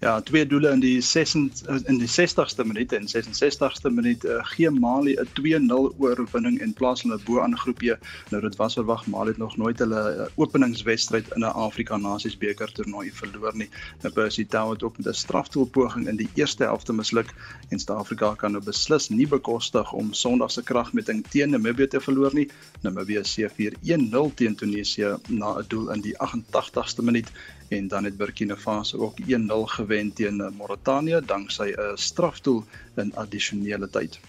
ja, 0.00 0.20
twee 0.20 0.46
doele 0.46 0.70
in 0.72 0.80
die 0.80 1.00
60 1.00 1.60
in 1.84 1.98
die 2.00 2.08
60ste 2.08 2.64
minuut 2.64 2.92
en 2.96 3.08
66ste 3.08 3.90
minuut 3.92 4.24
uh, 4.24 4.38
gee 4.54 4.70
Mali 4.70 5.16
'n 5.20 5.28
2-0 5.36 5.90
oorwinning 6.00 6.60
en 6.60 6.72
plaas 6.72 7.02
hulle 7.02 7.18
bo 7.26 7.40
aan 7.40 7.56
groep 7.58 7.82
E. 7.82 7.96
Nou 8.30 8.40
dit 8.42 8.56
was 8.56 8.74
verwag 8.74 9.06
Mali 9.06 9.34
het 9.34 9.38
nog 9.38 9.56
nooit 9.56 9.78
hulle 9.78 10.00
uh, 10.16 10.26
openingswedstryd 10.36 11.28
in 11.36 11.44
'n 11.44 11.52
Afrika 11.52 11.96
Nasies 11.96 12.38
beker 12.38 12.72
toernooi 12.72 13.12
verloor 13.12 13.56
nie. 13.56 13.68
Nou 14.00 14.14
Percy 14.14 14.46
Tau 14.46 14.72
het 14.72 14.82
ook 14.82 14.96
met 14.96 15.06
'n 15.06 15.12
straftoelpoging 15.12 16.08
in 16.08 16.16
die 16.16 16.30
eerste 16.34 16.64
helfte 16.64 16.92
misluk 16.92 17.34
en 17.68 17.78
Suid-Afrika 17.78 18.34
kan 18.34 18.52
nou 18.52 18.64
beslis 18.64 19.08
nie 19.08 19.28
bekostig 19.28 19.92
om 19.92 20.12
Sondag 20.12 20.50
se 20.50 20.62
kragmeting 20.62 21.24
teen 21.28 21.50
Namibië 21.50 21.86
te 21.86 22.00
verloor 22.00 22.34
nie. 22.34 22.48
Namibië 22.80 23.24
se 23.24 23.50
4-1-0 23.50 24.34
teen 24.34 24.54
Tunesië 24.54 25.16
na 25.28 25.58
'n 25.58 25.64
doel 25.68 25.92
in 25.92 26.00
die 26.00 26.14
88ste 26.16 27.02
minuut 27.02 27.28
en 27.70 27.88
dan 27.88 28.04
het 28.04 28.16
Burkina 28.16 28.56
Faso 28.56 28.98
ook 28.98 29.18
1-0 29.20 29.26
gewen 29.64 30.12
teen 30.12 30.40
eh, 30.40 30.50
Mauritanië 30.58 31.20
danksy 31.26 31.72
'n 31.76 31.96
strafdoel 31.96 32.64
in 32.96 33.14
addisionele 33.14 33.90
tyd. 33.90 34.20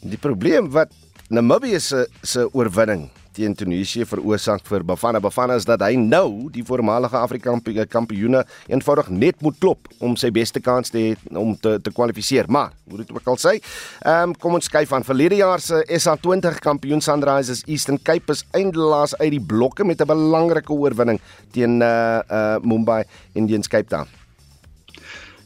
Die 0.00 0.18
probleem 0.18 0.70
wat 0.70 0.90
Namibië 1.28 1.80
se 1.80 2.08
se 2.22 2.48
oorwinning 2.54 3.10
teen 3.32 3.54
Tunesië 3.56 4.06
veroorsaak 4.08 4.64
vir 4.68 4.84
Bafana 4.86 5.20
Bafana 5.20 5.56
is 5.60 5.66
dat 5.68 5.82
hy 5.84 5.96
nou 5.96 6.50
die 6.52 6.64
voormalige 6.66 7.18
Afrika 7.18 7.54
kampioene 7.90 8.44
eenvoudig 8.68 9.10
net 9.10 9.40
moet 9.42 9.58
klop 9.60 9.90
om 10.00 10.16
sy 10.16 10.30
beste 10.34 10.60
kans 10.60 10.92
te 10.92 11.02
hê 11.02 11.36
om 11.38 11.54
te 11.56 11.78
te 11.82 11.92
kwalifiseer. 11.92 12.48
Maar, 12.52 12.72
hoe 12.90 13.02
dit 13.02 13.12
ook 13.12 13.28
al 13.34 13.40
sê, 13.40 13.56
ehm 14.04 14.30
um, 14.30 14.36
kom 14.42 14.56
ons 14.58 14.68
kyk 14.68 14.88
van 14.90 15.06
verlede 15.06 15.40
jaar 15.40 15.60
se 15.60 15.82
SA20 15.98 16.58
kampioen 16.62 17.00
Sunrisers 17.00 17.64
Eastern 17.66 18.00
Cape 18.02 18.32
is 18.32 18.44
eindelaas 18.52 19.16
uit 19.18 19.30
die 19.36 19.44
blokke 19.52 19.84
met 19.84 20.00
'n 20.00 20.06
belangrike 20.06 20.72
oorwinning 20.72 21.20
teen 21.52 21.80
uh 21.80 22.20
uh 22.30 22.56
Mumbai 22.62 23.04
Indians 23.34 23.68
Cape 23.68 23.88
Town. 23.88 24.21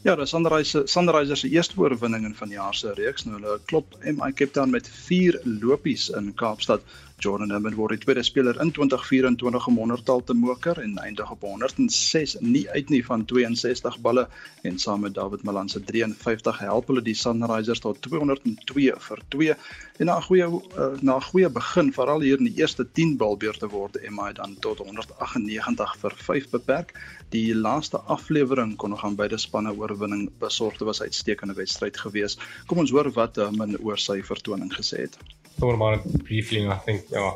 Ja, 0.07 0.13
dis 0.15 0.29
Sunrise 0.31 0.81
Sunrise 0.87 1.35
se 1.35 1.49
eerste 1.51 1.79
oorwinning 1.81 2.23
in 2.25 2.35
van 2.35 2.47
die 2.47 2.55
jaar 2.55 2.75
se 2.75 2.93
reeks. 2.95 3.25
Nou 3.27 3.41
hulle 3.41 3.57
klop 3.67 3.97
MI 4.05 4.29
Cape 4.39 4.53
Town 4.55 4.71
met 4.71 4.87
4 4.87 5.35
lopies 5.43 6.07
in 6.15 6.29
Kaapstad 6.39 6.85
Jordan 7.19 7.49
Hammond 7.49 7.73
word 7.79 7.95
die 7.95 8.03
tweede 8.03 8.21
speler 8.21 8.59
in 8.61 8.69
2024 8.71 9.67
om 9.71 9.77
100tal 9.81 10.19
te 10.23 10.35
moker 10.37 10.77
en 10.79 10.99
eindig 11.01 11.31
op 11.33 11.41
106 11.41 12.35
nie 12.45 12.63
uit 12.69 12.91
nie 12.93 13.01
van 13.05 13.23
62 13.25 13.97
balle 14.05 14.27
en 14.69 14.77
saam 14.79 15.01
met 15.01 15.15
David 15.15 15.41
Malan 15.43 15.69
se 15.69 15.81
53 15.81 16.59
help 16.61 16.91
hulle 16.91 17.01
die 17.01 17.17
Sunrisers 17.17 17.81
tot 17.81 17.97
202 18.05 18.93
vir 19.07 19.23
2 19.35 19.55
en 19.97 20.11
na 20.11 20.19
'n 20.19 20.27
goeie 20.29 20.45
uh, 20.45 20.93
na 21.01 21.17
'n 21.17 21.27
goeie 21.31 21.49
begin 21.49 21.89
veral 21.93 22.21
hier 22.21 22.37
in 22.37 22.51
die 22.51 22.61
eerste 22.61 22.85
10 22.85 23.17
balbeurte 23.17 23.69
word 23.73 23.97
MI 24.09 24.33
dan 24.37 24.53
tot 24.61 24.77
198 24.77 25.97
vir 25.97 26.13
5 26.29 26.49
beperk. 26.53 26.93
Die 27.29 27.55
laaste 27.55 27.99
aflewering 27.99 28.75
kon 28.75 28.89
nog 28.89 29.03
aan 29.03 29.15
beide 29.15 29.37
spanne 29.37 29.73
oorwinning 29.75 30.29
besorg. 30.39 30.77
Dit 30.77 30.87
was 30.87 30.99
'n 30.99 31.03
uitstekende 31.03 31.53
wedstryd 31.53 31.97
geweest. 31.97 32.41
Kom 32.65 32.77
ons 32.77 32.91
hoor 32.91 33.11
wat 33.11 33.37
uh, 33.37 33.49
min 33.51 33.77
oor 33.79 33.97
sy 33.97 34.21
vertoning 34.23 34.73
gesê 34.73 34.97
het. 34.97 35.17
Thought 35.59 35.73
about 35.73 36.05
it 36.05 36.23
briefly 36.23 36.63
and 36.63 36.73
I 36.73 36.79
think 36.85 37.09
yeah, 37.09 37.33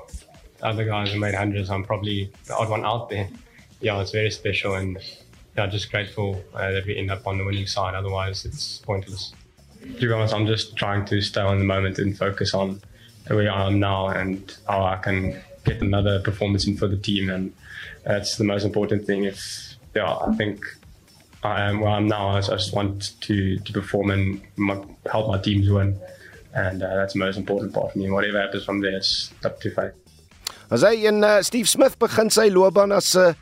other 0.62 0.86
guys 0.86 1.10
have 1.10 1.20
made 1.20 1.36
hundreds. 1.36 1.70
I'm 1.70 1.84
probably 1.84 2.32
the 2.46 2.56
odd 2.56 2.70
one 2.70 2.86
out 2.86 3.10
there. 3.10 3.28
Yeah, 3.82 4.02
it's 4.02 4.12
very 4.12 4.32
special 4.32 4.76
and 4.76 4.98
yeah, 5.58 5.68
just 5.68 5.92
grateful 5.92 6.42
uh, 6.54 6.72
that 6.72 6.86
we 6.86 6.98
end 6.98 7.12
up 7.12 7.28
on 7.28 7.38
the 7.38 7.44
winning 7.44 7.68
side. 7.68 7.96
Otherwise, 7.96 8.46
it's 8.46 8.78
pointless. 8.86 9.34
To 9.82 10.08
be 10.08 10.14
honest, 10.14 10.34
I'm 10.34 10.48
just 10.48 10.76
trying 10.78 11.06
to 11.06 11.22
stay 11.22 11.42
on 11.42 11.58
the 11.58 11.66
moment 11.66 12.00
and 12.00 12.18
focus 12.18 12.54
on 12.54 12.82
where 13.28 13.52
I 13.52 13.68
am 13.68 13.80
now 13.80 14.08
and 14.08 14.56
how 14.68 14.84
I 14.84 14.98
can 14.98 15.42
get 15.66 15.82
another 15.82 16.20
performance 16.22 16.68
in 16.68 16.78
for 16.78 16.88
the 16.88 16.98
team. 16.98 17.30
And 17.30 17.54
that's 18.04 18.38
the 18.38 18.44
most 18.44 18.64
important 18.64 19.06
thing. 19.06 19.26
If 19.26 19.71
yeah, 19.96 20.16
I 20.16 20.34
think 20.36 20.66
I 21.44 21.62
am 21.62 21.80
where 21.80 21.92
I'm 21.92 22.08
now. 22.08 22.30
I 22.30 22.42
just 22.42 22.74
want 22.74 23.20
to 23.22 23.58
to 23.58 23.74
perform 23.74 24.12
and 24.12 24.42
my, 24.56 24.78
help 25.12 25.28
my 25.28 25.40
teams 25.40 25.70
win, 25.70 26.00
and 26.54 26.84
uh, 26.84 26.96
that's 26.96 27.14
the 27.14 27.20
most 27.20 27.38
important 27.38 27.74
part 27.74 27.94
for 27.94 28.00
me. 28.00 28.10
Whatever 28.10 28.42
happens 28.42 28.66
from 28.66 28.82
there, 28.82 28.96
it's 28.96 29.32
up 29.44 29.60
to 29.62 29.72
fate. 29.72 29.94
As 30.70 30.84
hy 30.88 31.06
en 31.08 31.24
uh, 31.24 31.42
Steve 31.42 31.68
Smith 31.68 31.98
begin 32.00 32.30
sy 32.32 32.50
loopbaan 32.50 32.94
as 32.96 33.16
'n 33.16 33.32
uh, 33.32 33.34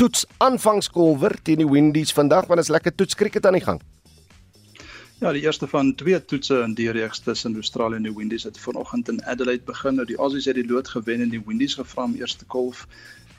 toets 0.00 0.26
aanvangskolwer 0.40 1.34
teen 1.44 1.60
die 1.60 1.68
Windies 1.68 2.12
vandag, 2.12 2.46
want 2.48 2.60
is 2.60 2.70
lekker 2.72 2.94
toets 2.94 3.14
krieket 3.14 3.46
aan 3.46 3.58
die 3.58 3.64
gang. 3.64 3.80
Ja, 5.20 5.32
die 5.36 5.42
eerste 5.42 5.66
van 5.68 5.94
twee 6.00 6.16
toetse 6.24 6.62
in 6.64 6.74
die 6.74 6.88
reeks 6.90 7.20
tussen 7.20 7.54
Australië 7.54 7.96
en 8.00 8.06
die 8.08 8.14
Windies 8.16 8.46
het 8.48 8.58
vanoggend 8.58 9.08
in 9.12 9.18
Adelaide 9.24 9.66
begin. 9.68 9.94
Nou 9.94 10.06
die 10.08 10.16
Aussies 10.16 10.46
het 10.48 10.56
die 10.56 10.64
lood 10.64 10.88
gewen 10.88 11.20
en 11.20 11.28
die 11.28 11.42
Windies 11.44 11.74
gevra 11.76 12.06
om 12.08 12.14
eerste 12.16 12.44
kolf 12.44 12.86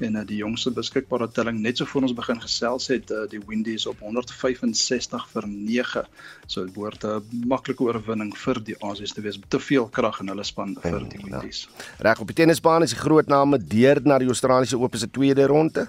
en 0.02 0.18
uh, 0.20 0.26
die 0.28 0.40
jongste 0.42 0.72
beskikbare 0.76 1.28
telling 1.32 1.62
net 1.62 1.78
so 1.78 1.86
voor 1.86 2.08
ons 2.08 2.16
begin 2.18 2.42
gesels 2.42 2.88
het 2.92 3.12
uh, 3.12 3.24
die 3.32 3.42
Windies 3.48 3.86
op 3.90 4.00
165 4.00 5.28
vir 5.34 5.48
9. 5.48 6.06
So 6.48 6.66
dit 6.66 6.74
behoort 6.74 7.06
'n 7.06 7.48
maklike 7.48 7.84
oorwinning 7.84 8.34
vir 8.38 8.62
die 8.64 8.78
Aussies 8.80 9.14
te 9.14 9.22
wees. 9.22 9.40
Te 9.48 9.60
veel 9.60 9.88
krag 9.88 10.20
in 10.20 10.28
hulle 10.28 10.44
span 10.44 10.78
vir 10.82 11.00
die 11.10 11.22
Windies. 11.24 11.68
Ja. 11.68 12.10
Reg 12.10 12.20
op 12.20 12.28
die 12.28 12.36
tennisbaan 12.36 12.84
is 12.84 12.96
die 12.96 13.00
groot 13.00 13.28
name 13.28 13.58
deur 13.58 14.02
na 14.04 14.18
die 14.18 14.28
Australiese 14.28 14.78
Ope 14.78 14.98
se 14.98 15.10
tweede 15.10 15.46
ronde. 15.46 15.88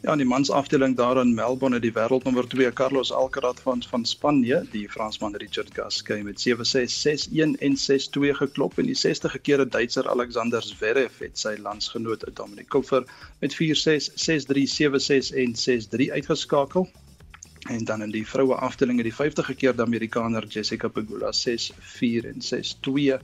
Ja, 0.00 0.12
in 0.12 0.22
die 0.22 0.26
mansafdeling 0.26 0.94
daar 0.96 1.18
in 1.20 1.34
Melbourne 1.36 1.76
het 1.76 1.82
die 1.84 1.92
wêreldnommer 1.92 2.46
2 2.48 2.70
Carlos 2.72 3.10
Alcaraz 3.12 3.58
van 3.60 3.82
van 3.84 4.04
Spanje, 4.08 4.62
die 4.72 4.86
Fransman 4.88 5.36
Richard 5.36 5.74
Gasquet 5.76 6.22
met 6.24 6.40
7-6, 6.40 6.94
6-1 7.36 7.58
en 7.60 7.76
6-2 7.76 8.30
geklop. 8.38 8.78
En 8.78 8.88
die 8.88 8.94
60 8.96 9.36
keer 9.40 9.68
Duitser 9.68 10.08
Alexander 10.08 10.62
Zverev 10.62 11.18
het 11.20 11.36
sy 11.38 11.52
landsgenoot 11.60 12.24
Dominic 12.32 12.70
Koepfer 12.72 13.04
met 13.44 13.52
4-6, 13.52 14.08
6-3, 14.24 14.64
7-6 14.78 15.34
en 15.36 15.52
6-3 15.66 16.08
uitgeskakel. 16.16 16.88
En 17.68 17.84
dan 17.84 18.02
in 18.02 18.16
die 18.16 18.24
vroue 18.26 18.56
afdeling 18.56 19.04
het 19.04 19.10
die 19.10 19.14
50 19.14 19.52
keer 19.56 19.76
Amerikaner 19.84 20.46
Jessica 20.46 20.88
Pegula 20.88 21.34
6-4 21.36 22.32
en 22.32 22.40
6-2 22.40 23.20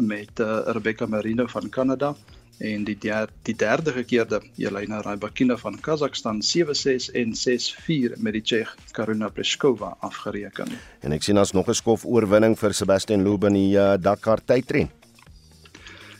met 0.00 0.40
uh, 0.40 0.60
Rebecca 0.72 1.06
Marino 1.06 1.46
van 1.46 1.68
Kanada 1.68 2.16
en 2.58 2.84
die 2.84 2.96
derde, 2.98 3.32
die 3.42 3.54
derde 3.56 3.92
gekeerde 3.92 4.40
Jelena 4.58 5.00
Rybakina 5.00 5.56
van 5.56 5.78
Kazakhstan 5.80 6.42
7-6 6.42 7.10
en 7.14 7.34
6-4 7.34 8.18
met 8.18 8.32
die 8.32 8.42
Tsjeeg 8.42 8.74
Karuna 8.92 9.28
Pliskova 9.28 9.94
afgereken. 10.00 10.72
En 11.00 11.14
ek 11.14 11.22
sien 11.22 11.38
ons 11.38 11.52
nog 11.52 11.68
'n 11.68 11.74
skof 11.74 12.04
oorwinning 12.04 12.58
vir 12.58 12.74
Sebastian 12.74 13.22
Loeb 13.22 13.44
in 13.44 13.54
die 13.54 13.74
uh, 13.76 13.94
Dakar 13.96 14.44
tydren. 14.44 14.90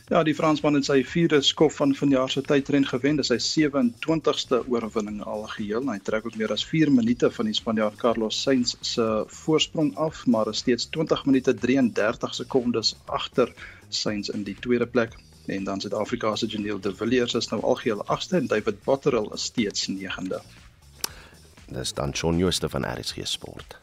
Ja, 0.09 0.23
die 0.23 0.33
Fransman 0.33 0.73
het 0.73 0.85
sy 0.85 1.03
vierde 1.05 1.41
skof 1.41 1.75
van 1.75 1.93
vanjaar 1.93 2.29
se 2.29 2.41
tydren 2.41 2.85
gewen. 2.85 3.15
Dis 3.15 3.27
sy 3.27 3.37
27ste 3.37 4.63
oorwinning 4.65 5.21
al 5.21 5.45
geheel. 5.47 5.85
Hy 5.85 5.99
trek 5.99 6.25
ook 6.25 6.35
meer 6.35 6.51
as 6.51 6.65
4 6.65 6.89
minute 6.91 7.29
van 7.31 7.45
die 7.45 7.53
Spanjaard 7.53 7.99
Carlos 8.01 8.41
Sainz 8.41 8.75
se 8.81 9.23
voorsprong 9.27 9.95
af, 9.97 10.25
maar 10.25 10.49
is 10.49 10.57
steeds 10.57 10.89
20 10.89 11.25
minute 11.25 11.53
33 11.53 12.33
sekondes 12.33 12.95
agter 13.05 13.53
Sainz 13.89 14.29
in 14.29 14.43
die 14.43 14.55
tweede 14.55 14.87
plek 14.87 15.13
en 15.49 15.63
dan 15.63 15.81
Suid-Afrika 15.81 16.35
se 16.35 16.45
Janiel 16.45 16.79
De 16.79 16.95
Villiers 16.95 17.33
is 17.33 17.47
nou 17.47 17.61
algeheel 17.63 18.05
8ste 18.05 18.35
en 18.37 18.47
David 18.47 18.83
Botterill 18.83 19.29
is 19.33 19.43
steeds 19.43 19.89
9de. 19.89 20.41
Dis 21.69 21.93
dan 21.93 22.15
Shaun 22.15 22.37
Jooste 22.37 22.69
van 22.69 22.85
RSG 22.85 23.17
Sport. 23.23 23.77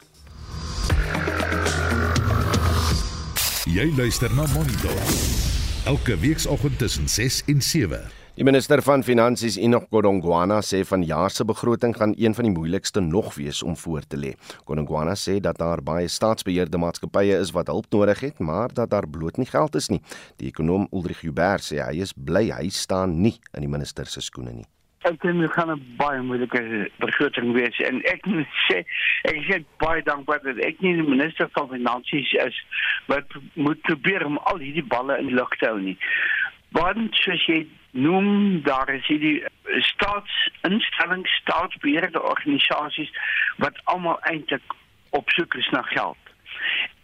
Jy 3.65 3.93
luister 3.95 4.33
na 4.35 4.45
Monitor. 4.53 5.01
Elke 5.85 6.17
weekoggend 6.17 6.77
tussen 6.77 7.09
6 7.09 7.43
en 7.45 7.61
7. 7.61 8.16
Die 8.37 8.45
minister 8.45 8.77
van 8.85 9.01
Finansies 9.01 9.55
Enoch 9.57 9.87
Godongwana 9.89 10.59
sê 10.61 10.83
vanjaar 10.85 11.33
se 11.33 11.45
begroting 11.49 11.95
gaan 11.97 12.11
een 12.21 12.35
van 12.37 12.45
die 12.45 12.51
moeilikste 12.53 13.01
nog 13.01 13.31
wees 13.33 13.63
om 13.63 13.73
voor 13.75 14.03
te 14.05 14.17
lê. 14.17 14.35
Godongwana 14.67 15.15
sê 15.17 15.39
dat 15.41 15.57
daar 15.57 15.81
baie 15.81 16.05
staatsbeheerde 16.07 16.77
maatskappye 16.77 17.39
is 17.41 17.49
wat 17.55 17.71
hulp 17.73 17.89
nodig 17.89 18.19
het, 18.21 18.37
maar 18.39 18.69
dat 18.69 18.91
daar 18.91 19.07
bloot 19.09 19.41
nie 19.41 19.49
geld 19.49 19.75
is 19.75 19.89
nie. 19.89 20.03
Die 20.37 20.51
ekonom 20.51 20.85
Ulrich 20.91 21.23
Huber 21.25 21.65
sê 21.65 21.79
hy 21.81 22.03
is 22.05 22.13
bly 22.13 22.51
hy 22.51 22.69
staan 22.69 23.15
nie 23.23 23.33
in 23.57 23.65
die 23.65 23.71
minister 23.73 24.05
se 24.05 24.21
skoene 24.21 24.53
nie. 24.53 24.67
Ek 25.09 25.17
dink 25.25 25.41
dit 25.41 25.57
gaan 25.57 25.73
'n 25.73 25.81
baie 25.97 26.21
moeilike 26.21 26.61
begroting 27.01 27.57
wees 27.57 27.81
en 27.89 28.05
ek 28.05 28.21
sê 28.69 28.85
ek 29.25 29.49
is 29.49 29.65
baie 29.81 30.03
dankbaar 30.03 30.43
dat 30.45 30.61
ek 30.61 30.77
nie 30.85 30.93
die 30.93 31.09
minister 31.09 31.49
van 31.57 31.73
Finansies 31.73 32.37
is 32.45 32.61
wat 33.07 33.25
moet 33.55 33.81
probeer 33.81 34.25
om 34.29 34.37
al 34.37 34.61
hierdie 34.61 34.85
balle 34.85 35.17
in 35.17 35.25
die 35.25 35.35
lug 35.41 35.49
te 35.57 35.65
hou 35.65 35.81
nie. 35.81 35.97
Want 36.69 37.15
soos 37.15 37.41
jy 37.47 37.65
noem 37.91 38.61
daar 38.63 38.89
is 38.89 39.07
die 39.07 39.43
staatsinstellings, 39.63 41.35
staatsbeheerde 41.41 42.21
organisasies 42.21 43.11
wat 43.57 43.79
almal 43.83 44.19
eintlik 44.21 44.73
op 45.09 45.29
soek 45.29 45.53
is 45.53 45.69
na 45.69 45.81
geld. 45.81 46.17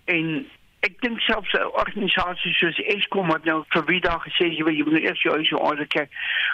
En 0.05 0.45
ek 0.83 0.99
dink 1.01 1.19
selfs 1.23 1.53
'n 1.53 1.71
organisasie 1.79 2.53
soos 2.53 2.79
Eskom 2.95 3.27
wat 3.27 3.45
nou 3.45 3.63
vir 3.73 3.85
wie 3.85 3.99
daar 3.99 4.19
gesê 4.19 4.49
jy 4.51 4.63
wil 4.63 4.75
jy 4.75 4.83
moet 4.83 5.03
eers 5.03 5.21
jou 5.21 5.35
huis 5.35 5.51
orde 5.51 5.85
kyk 5.85 6.09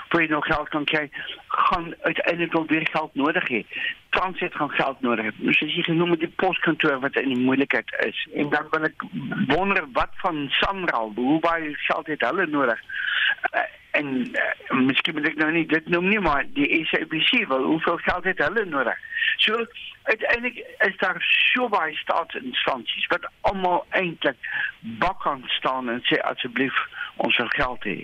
voor 0.09 0.21
jy 0.21 0.27
nog 0.29 0.45
geld 0.45 0.69
kan 0.69 0.85
kry, 0.85 1.09
gaan 1.47 1.93
uiteindelik 2.01 2.53
nog 2.53 2.67
weer 2.67 2.87
geld 2.91 3.15
nodig 3.15 3.47
hê. 3.49 3.65
Transit 4.09 4.55
gaan 4.55 4.69
geld 4.69 5.01
nodig 5.01 5.25
hê. 5.25 5.31
Dus 5.37 5.61
as 5.61 5.73
jy 5.73 5.83
genoem 5.83 6.15
die 6.15 6.33
poskantoor 6.35 6.99
wat 6.99 7.15
in 7.15 7.33
die 7.33 7.43
moeilikheid 7.43 7.89
is 8.05 8.27
en 8.33 8.49
dan 8.49 8.69
wil 8.69 8.83
ek 8.83 9.03
wonder 9.47 9.85
wat 9.93 10.13
van 10.21 10.47
Sanral, 10.49 11.11
hoe 11.15 11.39
baie 11.39 11.75
geld 11.75 12.07
het 12.07 12.21
hulle 12.21 12.45
nodig? 12.45 12.79
Uh, 13.91 13.99
en 13.99 14.31
uh, 14.71 14.79
miskien 14.85 15.13
moet 15.13 15.27
ek 15.31 15.39
nou 15.41 15.49
nie 15.51 15.65
dit 15.69 15.87
noem 15.89 16.09
nie 16.09 16.19
maar 16.23 16.45
die 16.53 16.67
SABC 16.89 17.47
wil 17.49 17.63
hoeveel 17.71 17.97
geld 18.05 18.27
het 18.29 18.43
hulle 18.43 18.65
nodig? 18.65 18.97
So 19.37 19.65
uiteindelik 20.03 20.57
is 20.87 20.97
daar 20.97 21.17
so 21.53 21.69
baie 21.69 21.95
staatsinstansies 21.97 23.07
wat 23.13 23.29
almal 23.41 23.85
eintlik 23.89 24.37
bak 25.01 25.21
kan 25.25 25.43
staan 25.57 25.89
en 25.89 26.03
sê 26.09 26.21
asseblief 26.31 26.77
ons 27.17 27.37
wil 27.37 27.51
geld 27.57 27.89
hê. 27.89 27.97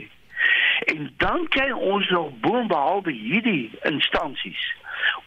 En 0.94 1.14
dan 1.18 1.48
kry 1.48 1.70
ons 1.72 2.10
nog 2.10 2.34
boonbehalwe 2.40 3.12
hierdie 3.12 3.72
instansies 3.82 4.74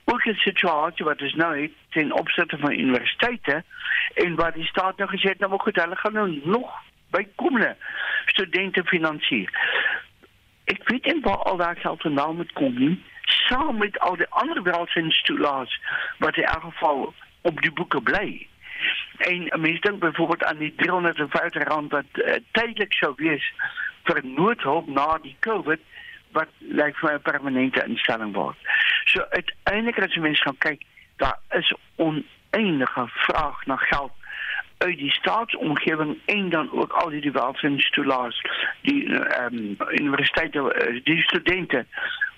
ook 0.04 0.24
'n 0.26 0.34
situasie 0.34 1.04
wat 1.04 1.22
ons 1.22 1.34
nou 1.34 1.60
het 1.60 1.72
ten 1.90 2.12
opsigte 2.12 2.58
van 2.58 2.72
universiteite 2.72 3.64
en 4.14 4.34
wat 4.34 4.54
die 4.54 4.66
staat 4.66 4.96
nou 4.96 5.10
gesê 5.10 5.28
het 5.28 5.38
nou 5.38 5.58
goed 5.58 5.76
hulle 5.76 5.96
gaan 5.96 6.12
nou 6.12 6.40
nog 6.44 6.70
bykomende 7.10 7.76
studente 8.26 8.84
finansier 10.68 10.78
ek 10.78 10.88
weet 10.88 11.04
nie 11.04 11.22
waar 11.22 11.42
al 11.42 11.56
daai 11.56 11.76
geld 11.80 12.02
vandaan 12.02 12.36
moet 12.36 12.52
kom 12.52 12.74
nie 12.78 13.02
saam 13.22 13.78
met 13.78 13.98
al 13.98 14.16
die 14.16 14.28
ander 14.28 14.62
welsinstoelaas 14.62 15.80
wat 16.18 16.36
in 16.36 16.44
elk 16.44 16.62
geval 16.62 17.14
op 17.42 17.60
die 17.60 17.72
boeke 17.72 18.00
bly 18.00 18.46
en 19.18 19.48
mense 19.60 19.80
dink 19.80 19.98
byvoorbeeld 19.98 20.44
aan 20.44 20.58
die 20.58 20.74
350 20.76 21.64
rand 21.68 21.92
wat 21.92 22.04
uh, 22.14 22.34
tydelik 22.50 22.92
sou 22.92 23.12
wees 23.16 23.52
vir 24.04 24.20
noodhulp 24.24 24.86
na 24.86 25.18
die 25.22 25.36
covid 25.40 25.80
wat 26.32 26.48
lyk 26.58 26.96
vir 26.96 27.12
'n 27.14 27.22
permanente 27.22 27.84
instelling 27.84 28.32
word 28.34 28.56
so 29.04 29.24
uiteindelik 29.30 29.98
as 29.98 30.14
jy 30.14 30.20
mense 30.20 30.42
gaan 30.42 30.58
kyk 30.58 30.84
daar 31.16 31.38
is 31.50 31.74
oneindige 31.96 33.08
vraag 33.26 33.66
na 33.66 33.76
geld 33.76 34.12
uit 34.78 34.98
die 34.98 35.10
staatsomgewing 35.10 36.18
en 36.24 36.50
dan 36.50 36.72
ook 36.72 36.92
al 36.92 37.10
die 37.10 37.32
welsinstoelaars 37.32 38.40
die 38.80 39.18
ehm 39.18 39.54
um, 39.54 39.76
universiteite 39.90 41.00
die 41.04 41.22
studente 41.22 41.86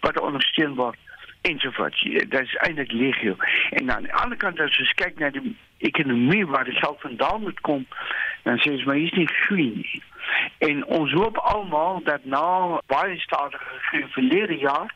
wat 0.00 0.20
ondersteun 0.20 0.74
word 0.74 0.96
ensovoorts. 1.40 2.08
Dat 2.28 2.42
is 2.42 2.54
eintlik 2.54 2.92
legio. 2.92 3.36
En 3.70 3.92
aan 3.92 4.02
die 4.02 4.14
ander 4.14 4.36
kant 4.36 4.60
as 4.60 4.78
ons 4.78 4.92
kyk 4.92 5.18
na 5.18 5.30
die 5.30 5.56
ekonomie 5.78 6.46
waar 6.46 6.64
die 6.64 6.76
geld 6.76 7.00
vandaan 7.00 7.40
moet 7.40 7.60
kom, 7.60 7.86
dan 8.42 8.60
sê 8.60 8.72
ons 8.76 8.84
maar 8.84 9.00
hier's 9.00 9.16
nie 9.16 9.28
groei 9.28 9.68
nie. 9.74 10.02
En 10.58 10.84
ons 10.86 11.12
hoop 11.12 11.36
almal 11.36 12.02
dat 12.04 12.24
na 12.24 12.80
baie 12.86 13.18
stadige 13.20 13.80
groei 13.88 14.04
verlede 14.16 14.58
jaar 14.58 14.94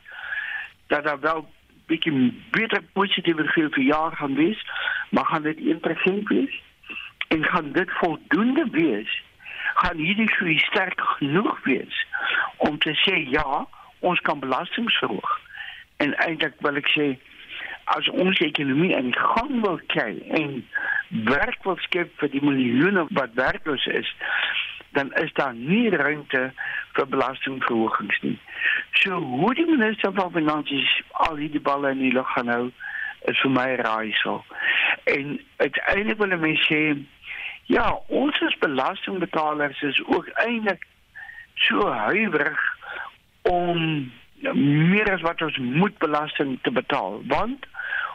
dat 0.86 1.04
daar 1.04 1.20
wel 1.20 1.48
bietjie 1.86 2.32
beter 2.50 2.82
positiewe 2.92 3.46
groei 3.46 3.68
vir 3.70 3.84
jaar 3.84 4.16
gaan 4.16 4.34
wees, 4.34 4.66
maar 5.10 5.24
gaan 5.24 5.42
dit 5.42 5.58
1% 5.58 6.22
wees? 6.28 6.62
En 7.28 7.44
gaan 7.44 7.72
dit 7.72 7.90
voldoende 7.90 8.66
wees? 8.70 9.22
Gaan 9.74 9.96
hierdie 9.96 10.30
groei 10.32 10.58
sterk 10.58 11.00
genoeg 11.00 11.64
wees 11.64 12.06
om 12.56 12.78
te 12.78 12.94
sê 12.94 13.16
ja, 13.30 13.66
ons 13.98 14.20
kan 14.20 14.38
belasting 14.38 14.90
verhoog? 14.92 15.40
En 15.96 16.14
eintlik 16.26 16.54
wil 16.58 16.78
ek 16.80 16.90
sê 16.94 17.08
as 17.84 18.08
ons 18.08 18.40
ekonomie 18.40 18.94
in 18.96 19.12
gang 19.14 19.60
wil 19.64 19.80
kry 19.92 20.16
en 20.38 20.60
werk 21.28 21.64
wil 21.64 21.76
skep 21.84 22.12
vir 22.20 22.30
die 22.32 22.42
miljoene 22.44 23.06
wat 23.18 23.34
werkloos 23.38 23.86
is, 23.86 24.08
dan 24.94 25.12
is 25.20 25.32
daar 25.32 25.54
nie 25.54 25.90
ruimte 25.90 26.52
vir 26.94 27.06
belastingverhogings 27.10 28.20
nie. 28.22 28.38
So 29.02 29.18
hoe 29.18 29.54
die 29.54 29.66
minister 29.66 30.12
van 30.14 30.32
finansies 30.32 30.90
al 31.26 31.36
hierdie 31.42 31.60
balle 31.60 31.90
in 31.96 32.02
die 32.06 32.12
lug 32.14 32.30
gaan 32.36 32.52
hou, 32.52 32.66
is 33.30 33.40
vir 33.40 33.50
my 33.50 33.68
raaisel. 33.80 34.44
En 35.10 35.38
uiteindelik 35.56 36.20
wil 36.20 36.36
ek 36.36 36.64
sê 36.68 36.80
ja, 37.66 37.98
ons 38.06 38.40
as 38.40 38.58
belastingbetalers 38.58 39.82
is 39.82 40.02
ook 40.06 40.28
eintlik 40.28 40.86
so 41.54 41.88
huiwerig 41.88 42.60
om 43.42 44.12
meer 44.52 45.12
as 45.12 45.20
wat 45.20 45.42
ons 45.42 45.56
moet 45.58 45.98
belasting 45.98 46.58
te 46.62 46.70
betaal, 46.70 47.22
want 47.26 47.66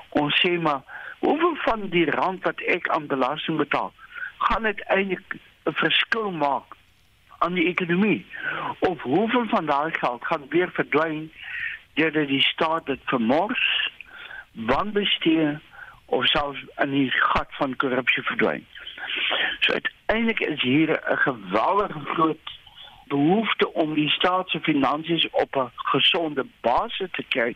ons 0.10 0.36
sê 0.42 0.58
maar 0.62 0.82
hoeveel 1.20 1.56
van 1.66 1.88
die 1.94 2.06
rand 2.12 2.44
wat 2.44 2.62
ek 2.62 2.90
aan 2.94 3.08
belasting 3.08 3.58
betaal 3.58 3.94
gaan 4.40 4.64
dit 4.64 4.82
eintlik 4.88 5.36
'n 5.66 5.74
verskil 5.74 6.32
maak 6.32 6.76
aan 7.40 7.54
die 7.54 7.68
ekonomie? 7.68 8.26
Of 8.80 9.02
hoeveel 9.02 9.48
van 9.48 9.66
daai 9.66 9.92
geld 9.92 10.26
gaan 10.26 10.46
weer 10.50 10.72
verdwyn 10.72 11.32
deurdat 11.94 12.28
die 12.28 12.42
staat 12.42 12.86
dit 12.86 13.00
vermors 13.06 13.92
wanbestee 14.52 15.58
of 16.06 16.26
selfs 16.26 16.64
in 16.78 16.92
die 16.92 17.12
gat 17.12 17.48
van 17.60 17.76
korrupsie 17.76 18.24
verdwyn 18.24 18.66
so 19.60 19.74
uiteindelik 19.74 20.40
is 20.40 20.62
hier 20.62 20.90
'n 20.90 21.18
geweldige 21.18 22.00
groot 22.06 22.46
behoefte 23.08 23.74
om 23.74 23.94
die 23.94 24.10
staat 24.10 24.50
se 24.50 24.60
finansies 24.60 25.30
op 25.32 25.56
'n 25.56 25.72
gesonde 25.76 26.46
basis 26.62 27.12
te 27.12 27.24
kry 27.24 27.56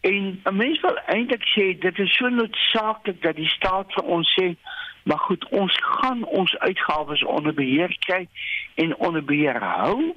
En 0.00 0.40
'n 0.44 0.56
mens 0.56 0.80
wil 0.80 0.98
eintlik 1.06 1.44
sê 1.54 1.78
dit 1.78 1.98
is 1.98 2.16
so 2.16 2.28
noodsaaklik 2.28 3.22
dat 3.22 3.36
die 3.36 3.48
staat 3.48 3.92
vir 3.92 4.04
ons 4.04 4.38
sê, 4.40 4.54
maar 5.02 5.18
goed, 5.18 5.48
ons 5.48 5.78
gaan 5.80 6.24
ons 6.24 6.58
uitgawes 6.58 7.24
onder 7.24 7.54
beheer 7.54 7.96
kry 7.98 8.28
en 8.74 8.96
onder 8.96 9.24
beheer 9.24 9.62
hou, 9.62 10.14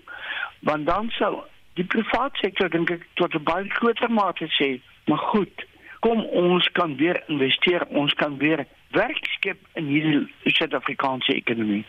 want 0.60 0.86
dan 0.86 1.10
sou 1.10 1.42
die 1.74 1.84
private 1.84 2.38
sektor 2.38 2.70
dink 2.70 2.90
ek 2.90 3.08
tot 3.14 3.34
'n 3.34 3.44
baie 3.44 3.70
groter 3.70 4.12
mate 4.12 4.48
sê, 4.62 4.80
maar 5.06 5.24
goed, 5.34 5.66
kom 6.00 6.24
ons 6.24 6.72
kan 6.72 6.96
weer 6.96 7.24
investeer, 7.28 7.86
ons 7.88 8.14
kan 8.14 8.38
weer 8.38 8.66
werk 8.92 9.26
skep 9.26 9.58
in 9.74 9.86
hierdie 9.86 10.28
Suid-Afrikaanse 10.44 11.34
ekonomie. 11.34 11.86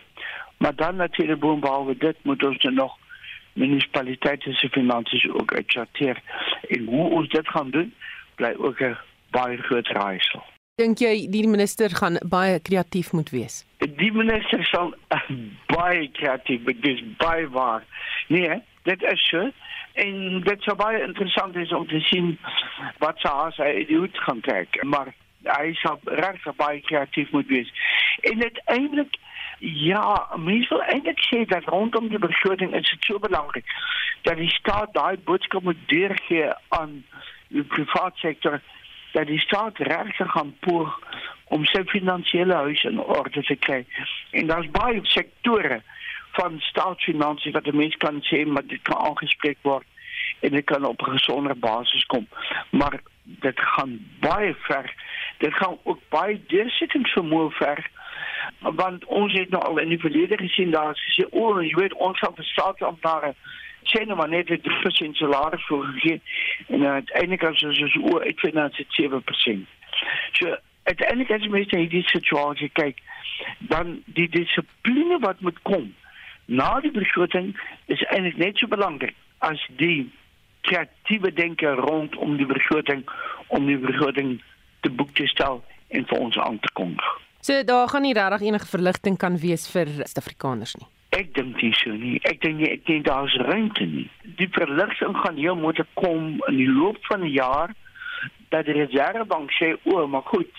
Maar 0.57 0.75
dan 0.75 0.97
natuurlik 0.97 1.41
boonop 1.41 2.01
dit 2.01 2.17
moet 2.23 2.45
ons 2.45 2.63
nog 2.63 2.99
munisipaliteite 3.53 4.53
se 4.53 4.69
finansies 4.69 5.29
ook 5.29 5.55
uitsorteer. 5.55 6.23
En 6.69 6.85
hoe 6.85 7.11
ons 7.11 7.29
dit 7.29 7.49
gaan 7.49 7.71
doen, 7.71 7.95
bly 8.35 8.55
ook 8.57 8.81
'n 8.81 8.97
baie 9.31 9.57
groot 9.57 9.87
raaisel. 9.87 10.43
Dink 10.75 10.99
jy 10.99 11.27
die 11.31 11.49
minister 11.49 11.91
gaan 11.91 12.17
baie 12.29 12.61
kreatief 12.61 13.13
moet 13.13 13.31
wees? 13.31 13.67
Die 13.79 14.13
minister 14.13 14.65
sal 14.65 14.95
baie 15.77 16.09
kreatief, 16.11 16.63
maar 16.65 16.81
dis 16.81 17.03
baie 17.17 17.49
waar. 17.49 17.85
Nee, 18.29 18.63
dit 18.83 19.03
is 19.03 19.29
so. 19.29 19.51
En 19.93 20.41
dit 20.41 20.63
sou 20.63 20.77
baie 20.77 21.03
interessant 21.03 21.57
is 21.57 21.73
om 21.73 21.87
te 21.87 22.01
sien 22.01 22.39
wat 22.99 23.19
sy 23.19 23.29
as 23.29 23.57
hy 23.57 23.85
dit 23.89 24.19
gaan 24.25 24.41
kyk. 24.41 24.83
Maar 24.83 25.15
hy 25.43 25.73
sal 25.75 26.01
regtig 26.05 26.57
baie 26.57 26.81
kreatief 26.81 27.31
moet 27.31 27.47
wees. 27.47 27.73
En 28.21 28.43
uiteindelik 28.43 29.19
Ja, 29.63 30.29
mens 30.37 30.69
wil 30.69 30.81
eintlik 30.83 31.21
sê 31.21 31.45
dat 31.45 31.65
rondom 31.65 32.09
die 32.09 32.19
begroting 32.19 32.75
is 32.75 32.91
dit 32.91 33.05
so 33.05 33.19
belangrik 33.19 33.65
dat 34.23 34.37
die 34.37 34.49
staat 34.49 34.93
daai 34.93 35.19
boodskap 35.25 35.63
moet 35.63 35.77
deurgee 35.87 36.49
aan 36.69 37.05
die 37.49 37.63
private 37.63 38.19
sektor 38.19 38.61
dat 39.13 39.27
die 39.27 39.41
staat 39.41 39.79
regtig 39.79 40.33
gaan 40.33 40.55
poog 40.61 40.99
om 41.45 41.65
sy 41.65 41.83
finansiële 41.85 42.55
huis 42.55 42.85
in 42.89 43.01
orde 43.01 43.43
te 43.43 43.55
kry. 43.55 43.85
En 44.31 44.47
daar's 44.47 44.71
baie 44.71 45.01
sektore 45.03 45.83
van 46.39 46.61
staatsfinansies 46.61 47.53
wat 47.53 47.67
'n 47.67 47.77
mens 47.77 47.97
kan 47.97 48.25
sê 48.33 48.47
maar 48.47 48.67
dit 48.67 48.83
kan 48.83 48.97
aangespreek 48.97 49.59
word 49.63 49.87
en 50.41 50.51
dit 50.51 50.65
kan 50.65 50.85
op 50.85 51.03
'n 51.03 51.19
gesonder 51.19 51.59
basis 51.59 52.07
kom. 52.07 52.29
Maar 52.71 53.01
dit 53.25 53.61
gaan 53.61 54.07
baie 54.21 54.55
ver. 54.55 54.95
Dit 55.41 55.55
gaan 55.57 55.79
ook 55.83 56.01
baie 56.13 56.41
deursettingsvermoë 56.53 57.51
ver 57.59 57.83
want 58.61 59.05
ons 59.05 59.33
het 59.33 59.53
nou 59.53 59.61
al 59.65 59.79
in 59.81 59.93
die 59.95 60.01
verlede 60.01 60.37
gesien 60.37 60.73
daar 60.75 60.97
gesê 60.99 61.25
o, 61.31 61.47
oh, 61.49 61.63
jy 61.65 61.75
weet 61.79 61.95
ons 61.95 62.19
gaan 62.19 62.35
vir 62.37 62.49
staatsamptenare 62.51 63.35
sê 63.89 64.05
nou 64.05 64.17
maar 64.17 64.29
net 64.29 64.51
3% 64.51 65.21
salaris 65.21 65.67
voorgegee 65.67 66.21
en 66.67 66.85
uiteindelik 66.87 67.45
as 67.49 67.63
ons 67.65 67.81
so 67.81 68.03
o, 68.13 68.19
ek 68.21 68.43
vind 68.45 68.61
dit 68.77 68.99
7%. 68.99 69.65
So 70.39 70.57
uiteindelik 70.91 71.33
as 71.37 71.47
jy 71.47 71.53
mens 71.55 71.73
na 71.73 71.81
hierdie 71.81 72.05
situasie 72.11 72.71
kyk, 72.77 73.01
dan 73.73 74.01
die 74.19 74.29
dissipline 74.29 75.21
wat 75.25 75.41
moet 75.41 75.59
kom 75.63 75.89
na 76.51 76.81
die 76.85 76.93
begroting 76.93 77.53
is 77.87 78.03
eintlik 78.11 78.37
net 78.37 78.59
so 78.59 78.69
belangrik 78.69 79.17
as 79.47 79.61
die 79.81 80.11
kreatiewe 80.69 81.33
denke 81.33 81.73
rondom 81.81 82.37
die 82.37 82.49
begroting 82.49 83.05
om 83.49 83.69
die 83.71 83.79
begroting 83.81 84.39
te 84.81 84.91
boek 84.91 85.13
te 85.15 85.27
stel 85.27 85.63
en 85.89 86.07
vir 86.07 86.19
ons 86.19 86.39
aan 86.39 86.59
te 86.59 86.71
kondig. 86.73 87.11
So 87.41 87.65
daar 87.65 87.89
gaan 87.89 88.03
nie 88.03 88.15
regtig 88.15 88.47
enige 88.49 88.67
verligting 88.67 89.17
kan 89.17 89.39
wees 89.41 89.69
vir 89.73 89.89
Suid-Afrikaners 90.01 90.77
nie. 90.77 90.89
Ek 91.17 91.33
dink 91.35 91.63
nie 91.63 91.73
so 91.75 91.91
nie. 91.91 92.19
Ek 92.29 92.41
dink 92.45 92.61
nie 92.61 92.71
ek 92.71 92.85
dink 92.87 93.07
daar's 93.09 93.35
ruimte 93.49 93.87
nie. 93.87 94.07
Die 94.39 94.49
verligting 94.55 95.17
gaan 95.17 95.41
heel 95.41 95.57
moet 95.57 95.81
kom 95.95 96.37
in 96.51 96.59
die 96.61 96.71
loop 96.71 97.01
van 97.09 97.25
die 97.27 97.35
jaar 97.35 97.75
dat 98.51 98.67
die 98.67 98.77
Reservebank 98.77 99.53
sê 99.57 99.73
o, 99.87 100.07
maar 100.07 100.27
goed, 100.27 100.51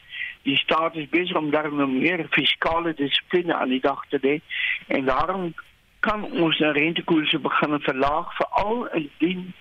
die 0.43 0.57
staat 0.57 0.95
is 0.95 1.09
besig 1.09 1.37
om 1.37 1.51
daar 1.51 1.69
nou 1.73 1.87
meer 1.87 2.25
fiskale 2.31 2.93
dissipline 2.97 3.53
aan 3.53 3.69
die 3.69 3.81
dag 3.83 4.01
te 4.09 4.19
hê 4.23 4.39
en 4.87 5.05
daarom 5.05 5.51
kan 5.99 6.23
ons 6.31 6.57
die 6.57 6.71
rentekoerse 6.77 7.39
begin 7.39 7.77
verlaag 7.85 8.31
veral 8.39 8.87
indien 8.97 9.51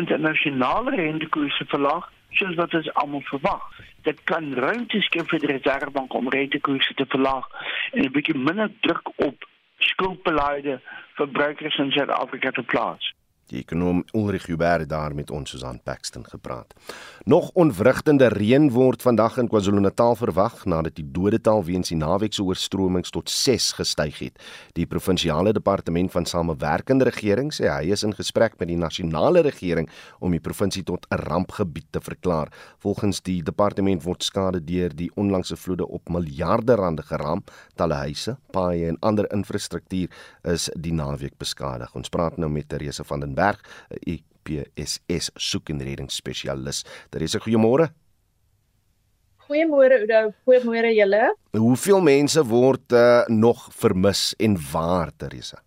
internasionale 0.00 0.96
rentekoerse 0.98 1.64
verlaag 1.70 2.10
soos 2.36 2.54
wat 2.54 2.74
ons 2.74 2.92
almal 3.00 3.22
verwag. 3.30 3.64
Dit 4.02 4.22
kan 4.24 4.54
ruimte 4.54 5.00
skep 5.00 5.28
vir 5.30 5.42
die 5.42 5.52
reservebank 5.52 6.14
om 6.14 6.28
rentekoerse 6.28 6.94
te 6.94 7.06
verlaag 7.08 7.48
en 7.92 8.04
'n 8.04 8.12
bietjie 8.12 8.38
minder 8.38 8.70
druk 8.80 9.10
op 9.16 9.48
skuldbeleide 9.78 10.80
verbruikers 11.14 11.76
in 11.78 11.90
Suid-Afrika 11.90 12.50
te 12.50 12.62
plaas. 12.62 13.14
Die 13.52 13.60
ekonom 13.60 14.04
Ulrich 14.16 14.46
Huber 14.48 14.86
daar 14.88 15.12
met 15.14 15.30
ons 15.30 15.50
Susan 15.50 15.76
Paxton 15.84 16.24
gepraat. 16.24 16.72
Nog 17.28 17.50
onwrigtende 17.52 18.30
reën 18.32 18.70
word 18.72 19.02
vandag 19.04 19.36
in 19.36 19.50
KwaZulu-Natal 19.52 20.16
verwag 20.16 20.62
nadat 20.64 20.96
die 20.96 21.04
dodetal 21.04 21.60
weens 21.64 21.92
die 21.92 21.98
naweekse 22.00 22.42
oorstromings 22.42 23.12
tot 23.12 23.28
6 23.30 23.72
gestyg 23.80 24.18
het. 24.22 24.40
Die 24.72 24.86
provinsiale 24.88 25.52
departement 25.52 26.12
van 26.12 26.24
samewerkende 26.24 27.04
regering 27.10 27.52
sê 27.52 27.68
hy 27.68 27.92
is 27.92 28.06
in 28.06 28.16
gesprek 28.16 28.56
met 28.58 28.70
die 28.72 28.78
nasionale 28.80 29.44
regering 29.44 29.90
om 30.24 30.32
die 30.32 30.40
provinsie 30.40 30.82
tot 30.82 31.06
'n 31.10 31.20
rampgebied 31.28 31.92
te 31.92 32.00
verklaar. 32.00 32.48
Volgens 32.78 33.20
die 33.20 33.42
departement 33.42 34.02
word 34.04 34.22
skade 34.22 34.64
deur 34.64 34.88
die 34.88 35.10
onlangse 35.16 35.56
vloede 35.56 35.86
op 35.86 36.08
miljarde 36.08 36.74
rande 36.74 37.02
geraam. 37.02 37.44
Talle 37.76 37.94
huise, 37.94 38.38
paaie 38.52 38.88
en 38.88 38.96
ander 39.00 39.32
infrastruktuur 39.32 40.08
is 40.42 40.70
die 40.76 40.92
naweek 40.92 41.36
beskadig. 41.38 41.94
Ons 41.94 42.08
praat 42.08 42.36
nou 42.36 42.50
met 42.50 42.68
Therese 42.68 43.04
van 43.04 43.20
den 43.20 43.33
Berg, 43.34 43.60
'n 43.90 44.20
IPSS 44.44 45.30
soek 45.34 45.68
en 45.68 45.82
reddingsspesialis. 45.82 46.84
Daar 47.10 47.22
is 47.22 47.34
'n 47.34 47.40
goeiemôre. 47.40 47.90
Goeiemôre 49.44 50.00
Oudo, 50.00 50.32
goeiemôre 50.46 50.90
julle. 50.96 51.34
Hoeveel 51.52 52.00
mense 52.00 52.44
word 52.48 52.92
uh, 52.92 53.26
nog 53.28 53.68
vermis 53.76 54.34
en 54.38 54.56
waar, 54.72 55.10
Teresa? 55.16 55.60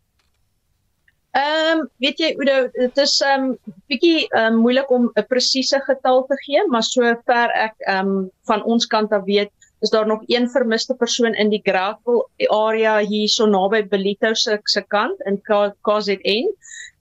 Ehm, 1.38 1.84
um, 1.84 1.90
weet 2.02 2.18
jy 2.18 2.32
Oudo, 2.40 2.70
dit 2.74 2.98
is 2.98 3.22
'n 3.22 3.28
um, 3.30 3.46
ehm, 3.52 3.76
bietjie 3.88 4.28
um, 4.34 4.56
moeilik 4.64 4.90
om 4.90 5.12
'n 5.14 5.26
presiese 5.30 5.80
getal 5.86 6.26
te 6.26 6.36
gee, 6.46 6.64
maar 6.68 6.84
sover 6.84 7.52
ek 7.54 7.76
ehm 7.86 8.08
um, 8.08 8.32
van 8.50 8.64
ons 8.64 8.86
kant 8.86 9.12
af 9.12 9.24
weet, 9.24 9.52
is 9.80 9.90
daar 9.90 10.08
nog 10.08 10.24
een 10.26 10.50
vermiste 10.50 10.96
persoon 10.96 11.34
in 11.34 11.50
die 11.50 11.62
Graville 11.64 12.26
area 12.50 12.98
hier 13.00 13.30
so 13.30 13.46
naby 13.46 13.84
Belito 13.88 14.34
se 14.34 14.60
se 14.64 14.82
kant 14.82 15.22
in 15.26 15.42
KZN 15.82 16.50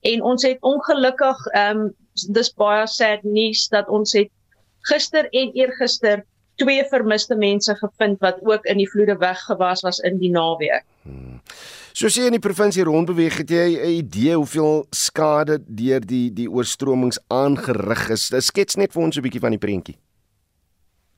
en 0.01 0.21
ons 0.21 0.43
het 0.43 0.57
ongelukkig 0.61 1.47
ehm 1.53 1.77
um, 1.77 1.93
dis 2.33 2.49
baie 2.57 2.87
sad 2.87 3.23
nuus 3.23 3.67
dat 3.69 3.89
ons 3.93 4.13
het 4.13 4.31
gister 4.89 5.27
en 5.31 5.51
eergister 5.53 6.23
twee 6.57 6.83
vermiste 6.89 7.35
mense 7.35 7.75
gevind 7.75 8.19
wat 8.19 8.39
ook 8.41 8.65
in 8.65 8.77
die 8.81 8.89
vloede 8.89 9.17
weggewas 9.21 9.83
was 9.85 9.99
in 9.99 10.17
die 10.17 10.31
naweek. 10.33 10.85
Hmm. 11.03 11.41
So 11.97 12.09
sê 12.13 12.27
in 12.29 12.35
die 12.35 12.41
provinsie 12.41 12.85
rondbeweeg 12.85 13.39
het 13.41 13.49
jy 13.49 13.67
'n 13.77 13.93
idee 14.01 14.35
hoeveel 14.35 14.85
skade 14.91 15.59
deur 15.65 16.01
die 16.01 16.29
die 16.33 16.49
oorstromings 16.49 17.19
aangerig 17.27 18.09
is. 18.09 18.29
Skets 18.29 18.75
net 18.75 18.93
vir 18.93 19.03
ons 19.03 19.17
'n 19.17 19.21
bietjie 19.21 19.41
van 19.41 19.51
die 19.51 19.65
prentjie. 19.65 19.97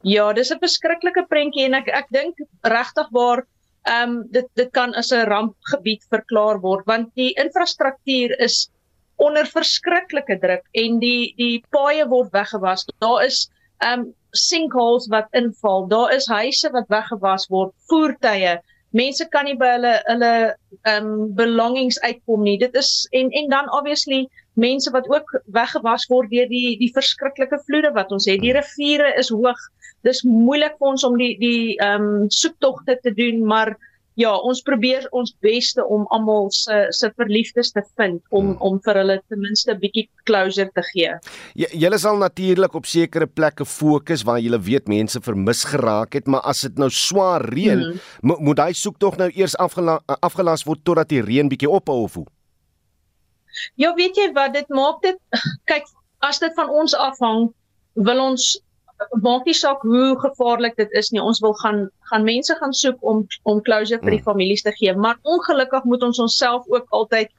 Ja, 0.04 0.32
dis 0.34 0.52
'n 0.52 0.60
verskriklike 0.60 1.26
prentjie 1.28 1.66
en 1.66 1.74
ek 1.74 1.88
ek 1.88 2.08
dink 2.10 2.36
regtig 2.64 3.08
waar 3.12 3.46
ehm 3.88 4.10
um, 4.10 4.28
dit 4.32 4.48
dit 4.56 4.72
kan 4.72 4.94
as 4.94 5.12
'n 5.12 5.28
rampgebied 5.30 6.04
verklaar 6.10 6.60
word 6.62 6.86
want 6.86 7.10
die 7.16 7.34
infrastruktuur 7.34 8.40
is 8.40 8.70
onder 9.16 9.46
verskriklike 9.46 10.40
druk 10.40 10.66
en 10.72 11.00
die 11.00 11.34
die 11.38 11.64
paaie 11.76 12.08
word 12.08 12.32
weggewas. 12.32 12.86
Daar 13.00 13.26
is 13.26 13.50
ehm 13.80 14.00
um, 14.00 14.14
sinkholes 14.32 15.08
wat 15.08 15.28
inval. 15.32 15.88
Daar 15.88 16.14
is 16.14 16.28
huise 16.28 16.70
wat 16.72 16.88
weggewas 16.88 17.48
word, 17.50 17.74
voertuie. 17.90 18.60
Mense 18.92 19.26
kan 19.30 19.46
nie 19.46 19.56
by 19.58 19.74
hulle 19.76 19.94
hulle 20.06 20.34
ehm 20.84 21.10
um, 21.10 21.34
belongings 21.36 22.00
uitkom 22.02 22.44
nie. 22.44 22.58
Dit 22.58 22.76
is 22.76 23.08
en 23.12 23.30
en 23.30 23.50
dan 23.50 23.72
obviously 23.80 24.28
mense 24.54 24.92
wat 24.92 25.10
ook 25.10 25.36
weggewas 25.46 26.08
word 26.10 26.32
deur 26.32 26.48
die 26.50 26.78
die 26.80 26.92
verskriklike 26.94 27.60
vloede 27.68 27.92
wat 27.98 28.12
ons 28.12 28.26
het. 28.30 28.42
Die 28.42 28.56
riviere 28.56 29.14
is 29.18 29.30
hoog. 29.30 29.60
Dis 30.08 30.24
moeilik 30.24 30.78
vir 30.80 30.94
ons 30.94 31.04
om 31.04 31.18
die 31.20 31.36
die 31.40 31.76
ehm 31.78 32.08
um, 32.24 32.28
soektogte 32.30 33.00
te 33.04 33.14
doen, 33.14 33.46
maar 33.46 33.76
ja, 34.20 34.32
ons 34.36 34.62
probeer 34.66 35.06
ons 35.16 35.32
beste 35.44 35.84
om 35.86 36.06
almal 36.16 36.50
se 36.56 36.80
se 36.96 37.10
verliefdes 37.20 37.72
te 37.76 37.84
vind 38.00 38.20
om 38.30 38.52
hmm. 38.52 38.58
om 38.66 38.80
vir 38.86 39.00
hulle 39.02 39.18
ten 39.32 39.42
minste 39.44 39.72
'n 39.74 39.80
bietjie 39.80 40.08
closure 40.28 40.72
te 40.76 40.84
gee. 40.92 41.14
Julle 41.56 42.00
sal 42.00 42.18
natuurlik 42.18 42.76
op 42.76 42.86
sekere 42.86 43.28
plekke 43.28 43.66
fokus 43.66 44.24
waar 44.24 44.40
julle 44.40 44.60
weet 44.60 44.88
mense 44.88 45.22
vermis 45.22 45.64
geraak 45.64 46.14
het, 46.14 46.28
maar 46.28 46.42
as 46.42 46.62
dit 46.62 46.78
nou 46.78 46.90
swaar 46.90 47.46
reën, 47.54 47.80
hmm. 47.80 48.02
mo 48.22 48.38
moet 48.40 48.58
daai 48.58 48.74
soek 48.74 49.00
tog 49.00 49.18
nou 49.18 49.30
eers 49.36 49.56
afgela 49.58 50.00
afgelas 50.20 50.66
word 50.68 50.84
totdat 50.84 51.10
die 51.10 51.22
reën 51.22 51.50
bietjie 51.50 51.70
ophou 51.70 52.04
of 52.04 52.14
hoe? 52.14 52.28
Ja, 53.76 53.94
weet 53.96 54.18
jy 54.18 54.32
wat 54.34 54.54
dit 54.54 54.70
maak 54.70 55.02
dit 55.02 55.18
kyk 55.72 55.88
as 56.20 56.40
dit 56.40 56.54
van 56.56 56.70
ons 56.70 56.96
afhang 56.96 57.50
wil 57.96 58.20
ons 58.22 58.60
maak 59.24 59.46
nie 59.46 59.56
saak 59.56 59.82
hoe 59.82 60.16
gevaarlik 60.20 60.76
dit 60.76 60.92
is 60.92 61.12
nie. 61.12 61.22
Ons 61.22 61.40
wil 61.40 61.54
gaan 61.62 61.88
gaan 62.12 62.24
mense 62.28 62.56
gaan 62.60 62.74
soek 62.74 62.98
om 63.02 63.26
om 63.44 63.62
closure 63.62 64.00
vir 64.02 64.16
die 64.16 64.20
hmm. 64.20 64.28
families 64.32 64.64
te 64.66 64.74
gee, 64.76 64.94
maar 64.94 65.20
ongelukkig 65.24 65.84
moet 65.84 66.04
ons 66.04 66.20
onsself 66.20 66.68
ook 66.68 66.88
altyd 66.90 67.32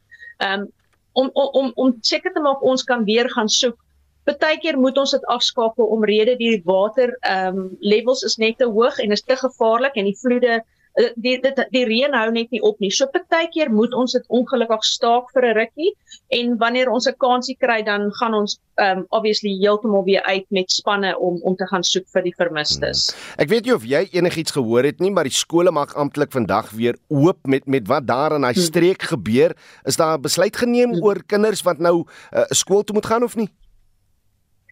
um, 0.46 0.68
om 1.12 1.30
om 1.32 1.48
om 1.60 1.72
om 1.74 1.94
seker 2.00 2.32
te 2.32 2.40
maak 2.40 2.62
ons 2.62 2.84
kan 2.84 3.04
weer 3.04 3.30
gaan 3.30 3.48
soek. 3.48 3.76
Partykeer 4.24 4.78
moet 4.78 4.98
ons 4.98 5.10
dit 5.10 5.24
afskakel 5.32 5.86
omrede 5.96 6.36
die 6.36 6.60
water 6.64 7.16
ehm 7.20 7.58
um, 7.58 7.70
levels 7.80 8.22
is 8.22 8.36
net 8.36 8.58
te 8.58 8.68
hoog 8.68 8.98
en 8.98 9.12
is 9.12 9.22
te 9.22 9.36
gevaarlik 9.36 9.96
en 9.96 10.08
die 10.08 10.18
vloede 10.22 10.62
die 10.94 11.36
dit 11.40 11.60
die 11.70 11.84
reën 11.86 12.14
hou 12.14 12.30
net 12.34 12.50
nie 12.50 12.60
op 12.66 12.80
nie. 12.82 12.90
So 12.90 13.06
partykeer 13.12 13.70
moet 13.70 13.94
ons 13.94 14.12
dit 14.16 14.24
ongelukkig 14.28 14.84
staak 14.84 15.30
vir 15.34 15.46
'n 15.50 15.54
rukkie 15.54 15.92
en 16.28 16.56
wanneer 16.58 16.90
ons 16.90 17.06
'n 17.06 17.14
kansie 17.18 17.56
kry 17.56 17.82
dan 17.82 18.10
gaan 18.12 18.34
ons 18.34 18.58
um 18.80 19.04
obviously 19.10 19.50
heeltemal 19.60 20.04
weer 20.04 20.22
uit 20.22 20.46
met 20.50 20.70
spanne 20.70 21.18
om 21.18 21.38
om 21.42 21.56
te 21.56 21.66
gaan 21.66 21.82
soek 21.82 22.08
vir 22.12 22.22
die 22.22 22.34
vermistes. 22.36 23.14
Hmm. 23.14 23.44
Ek 23.44 23.48
weet 23.48 23.64
nie 23.64 23.74
of 23.74 23.84
jy 23.84 24.08
enigiets 24.12 24.52
gehoor 24.52 24.84
het 24.84 25.00
nie, 25.00 25.10
maar 25.10 25.24
die 25.24 25.36
skole 25.36 25.70
maak 25.70 25.94
amptelik 25.94 26.32
vandag 26.32 26.70
weer 26.70 26.96
oop 27.08 27.38
met 27.46 27.66
met 27.66 27.86
wat 27.86 28.06
daar 28.06 28.34
in 28.34 28.42
daai 28.42 28.54
hmm. 28.54 28.62
streek 28.62 29.02
gebeur. 29.02 29.56
Is 29.84 29.96
daar 29.96 30.18
'n 30.18 30.22
besluit 30.22 30.56
geneem 30.56 30.92
hmm. 30.92 31.02
oor 31.02 31.22
kinders 31.26 31.62
wat 31.62 31.78
nou 31.78 32.06
uh, 32.32 32.44
skool 32.50 32.82
toe 32.82 32.94
moet 32.94 33.06
gaan 33.06 33.22
of 33.22 33.36
nie? 33.36 33.48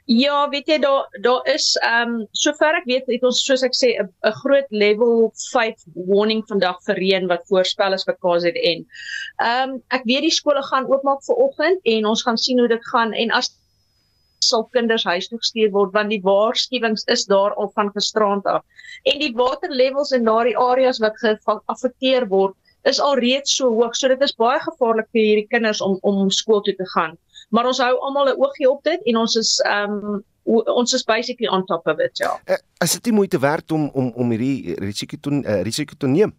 Ja, 0.08 0.48
weet 0.48 0.70
jy 0.72 0.78
daar 0.80 1.18
daar 1.20 1.48
is 1.52 1.74
ehm 1.84 2.12
um, 2.12 2.20
sover 2.32 2.76
ek 2.78 2.86
weet 2.88 3.10
het 3.12 3.24
ons 3.28 3.42
soos 3.44 3.60
ek 3.66 3.74
sê 3.76 3.88
'n 4.00 4.32
groot 4.40 4.70
level 4.82 5.28
5 5.52 5.84
warning 6.08 6.40
vandag 6.48 6.78
vir 6.86 6.96
reën 6.96 7.26
wat 7.28 7.44
voorspel 7.50 7.92
is 7.92 8.06
vir 8.08 8.16
KZN. 8.22 8.86
Ehm 9.48 9.74
um, 9.74 9.74
ek 9.98 10.06
weet 10.08 10.24
die 10.24 10.32
skole 10.38 10.62
gaan 10.70 10.88
oopmaak 10.88 11.20
vir 11.26 11.42
oggend 11.44 11.92
en 11.96 12.08
ons 12.12 12.24
gaan 12.24 12.40
sien 12.40 12.58
hoe 12.58 12.70
dit 12.72 12.88
gaan 12.92 13.12
en 13.12 13.34
as 13.40 13.52
sal 14.40 14.64
kinders 14.78 15.04
huis 15.04 15.28
toe 15.28 15.42
gestuur 15.44 15.76
word 15.76 15.92
want 15.92 16.08
die 16.08 16.22
waarskuwings 16.24 17.04
is 17.16 17.28
daar 17.28 17.52
al 17.60 17.68
van 17.76 17.92
gisteraand 17.92 18.46
af. 18.46 18.64
En 19.04 19.20
die 19.20 19.34
waterlevels 19.36 20.16
in 20.16 20.24
daardie 20.24 20.56
areas 20.56 21.04
wat 21.04 21.20
geaffekteer 21.20 22.30
word 22.32 22.56
is 22.84 23.00
al 23.00 23.20
reeds 23.20 23.60
so 23.60 23.68
hoog. 23.68 23.92
So 23.92 24.08
dit 24.08 24.22
is 24.22 24.32
baie 24.32 24.60
gevaarlik 24.70 25.12
vir 25.12 25.22
hierdie 25.22 25.48
kinders 25.52 25.84
om 25.84 25.98
om 26.00 26.30
skool 26.30 26.64
toe 26.64 26.78
te 26.80 26.88
gaan 26.96 27.18
maar 27.48 27.66
ons 27.66 27.78
hou 27.78 27.94
almal 28.06 28.28
'n 28.28 28.40
oogie 28.40 28.70
op 28.70 28.82
dit 28.84 29.00
en 29.04 29.16
ons 29.16 29.36
is 29.36 29.60
ehm 29.66 29.92
um, 29.92 30.24
ons 30.48 30.92
is 30.92 31.04
basically 31.04 31.48
on 31.48 31.64
top 31.66 31.86
of 31.86 31.98
it 32.00 32.18
ja. 32.18 32.40
Uh, 32.48 32.56
is 32.84 32.92
dit 32.92 33.04
nie 33.04 33.14
moeite 33.20 33.38
werd 33.38 33.72
om 33.72 33.90
om 33.92 34.12
om 34.16 34.30
hierdie 34.30 34.74
risiko 34.80 35.16
te 35.20 35.30
uh, 35.30 35.62
risiko 35.62 35.94
te 35.98 36.06
neem? 36.06 36.32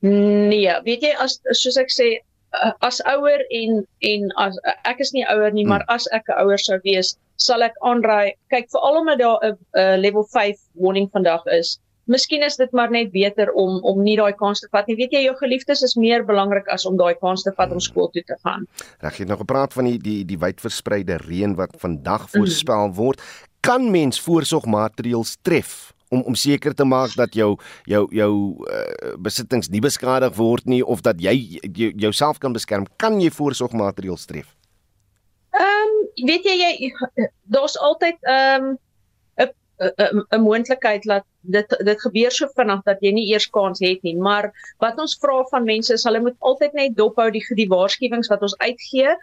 Nee, 0.00 0.72
weet 0.84 1.02
jy 1.02 1.12
as 1.18 1.38
soos 1.50 1.78
ek 1.80 1.90
sê 1.90 2.08
uh, 2.54 2.72
as 2.80 3.00
ouer 3.04 3.42
en 3.50 3.86
en 4.10 4.28
as 4.42 4.58
ek 4.84 5.00
is 5.00 5.12
nie 5.12 5.24
ouer 5.26 5.52
nie, 5.52 5.64
hmm. 5.64 5.70
maar 5.70 5.84
as 5.88 6.08
ek 6.12 6.28
'n 6.28 6.38
ouer 6.42 6.58
sou 6.58 6.78
wees, 6.84 7.16
sal 7.36 7.62
ek 7.62 7.74
aanraai 7.80 8.34
kyk 8.50 8.70
veral 8.74 9.00
omdat 9.00 9.18
daar 9.18 9.38
'n 9.42 9.58
uh, 9.78 9.96
level 9.96 10.24
5 10.34 10.58
warning 10.74 11.08
vandag 11.12 11.46
is 11.46 11.78
miskien 12.10 12.44
is 12.46 12.56
dit 12.60 12.72
maar 12.72 12.90
net 12.90 13.10
beter 13.14 13.52
om 13.52 13.80
om 13.84 14.02
nie 14.02 14.16
daai 14.18 14.34
kans 14.38 14.62
te 14.62 14.68
vat 14.72 14.86
nie. 14.88 14.96
Weet 14.98 15.16
jy, 15.16 15.24
jou 15.26 15.34
geliefdes 15.40 15.82
is 15.86 15.96
meer 15.98 16.24
belangrik 16.26 16.68
as 16.72 16.86
om 16.88 16.98
daai 16.98 17.14
kans 17.20 17.44
te 17.46 17.52
vat 17.56 17.72
om 17.72 17.82
skool 17.82 18.10
toe 18.14 18.22
te 18.26 18.38
gaan. 18.44 18.66
Reg, 19.04 19.18
jy 19.18 19.26
het 19.26 19.34
nou 19.34 19.40
gepraat 19.42 19.76
van 19.76 19.90
die 19.90 19.98
die 20.02 20.22
die 20.28 20.40
wydverspreide 20.40 21.20
reën 21.26 21.56
wat 21.58 21.76
vandag 21.82 22.28
voorspel 22.34 22.94
word. 22.96 23.22
Kan 23.66 23.90
mens 23.90 24.20
voorsorgmaatreëls 24.22 25.36
tref 25.42 25.92
om 26.14 26.22
om 26.22 26.34
seker 26.38 26.74
te 26.74 26.86
maak 26.86 27.16
dat 27.18 27.34
jou 27.34 27.56
jou 27.90 28.06
jou 28.14 28.32
uh, 28.70 29.14
besittings 29.18 29.70
nie 29.70 29.82
beskadig 29.82 30.36
word 30.38 30.66
nie 30.66 30.84
of 30.84 31.02
dat 31.02 31.20
jy 31.22 31.58
jouself 31.98 32.38
kan 32.38 32.54
beskerm? 32.54 32.86
Kan 33.02 33.20
jy 33.20 33.30
voorsorgmaatreëls 33.34 34.26
tref? 34.30 34.54
Ehm, 35.56 35.64
um, 35.66 36.26
weet 36.28 36.46
jy 36.46 36.56
jy 36.62 36.90
daar's 37.42 37.78
altyd 37.78 38.18
ehm 38.22 38.72
um, 38.72 38.74
'n 39.78 40.40
moontlikheid 40.40 41.02
dat 41.04 41.24
dit 41.40 41.74
dit 41.84 42.00
gebeur 42.00 42.32
so 42.32 42.48
vinnig 42.56 42.82
dat 42.84 43.00
jy 43.04 43.12
nie 43.12 43.26
eers 43.32 43.48
kans 43.50 43.80
het 43.80 44.02
nie. 44.02 44.16
Maar 44.16 44.50
wat 44.78 44.98
ons 44.98 45.18
vra 45.20 45.42
van 45.50 45.64
mense 45.64 45.92
is 45.92 46.04
hulle 46.04 46.20
moet 46.20 46.36
altyd 46.38 46.72
net 46.72 46.96
dophou 46.96 47.30
die 47.30 47.44
die 47.54 47.68
waarskuwings 47.68 48.28
wat 48.32 48.42
ons 48.42 48.56
uitgee. 48.58 49.16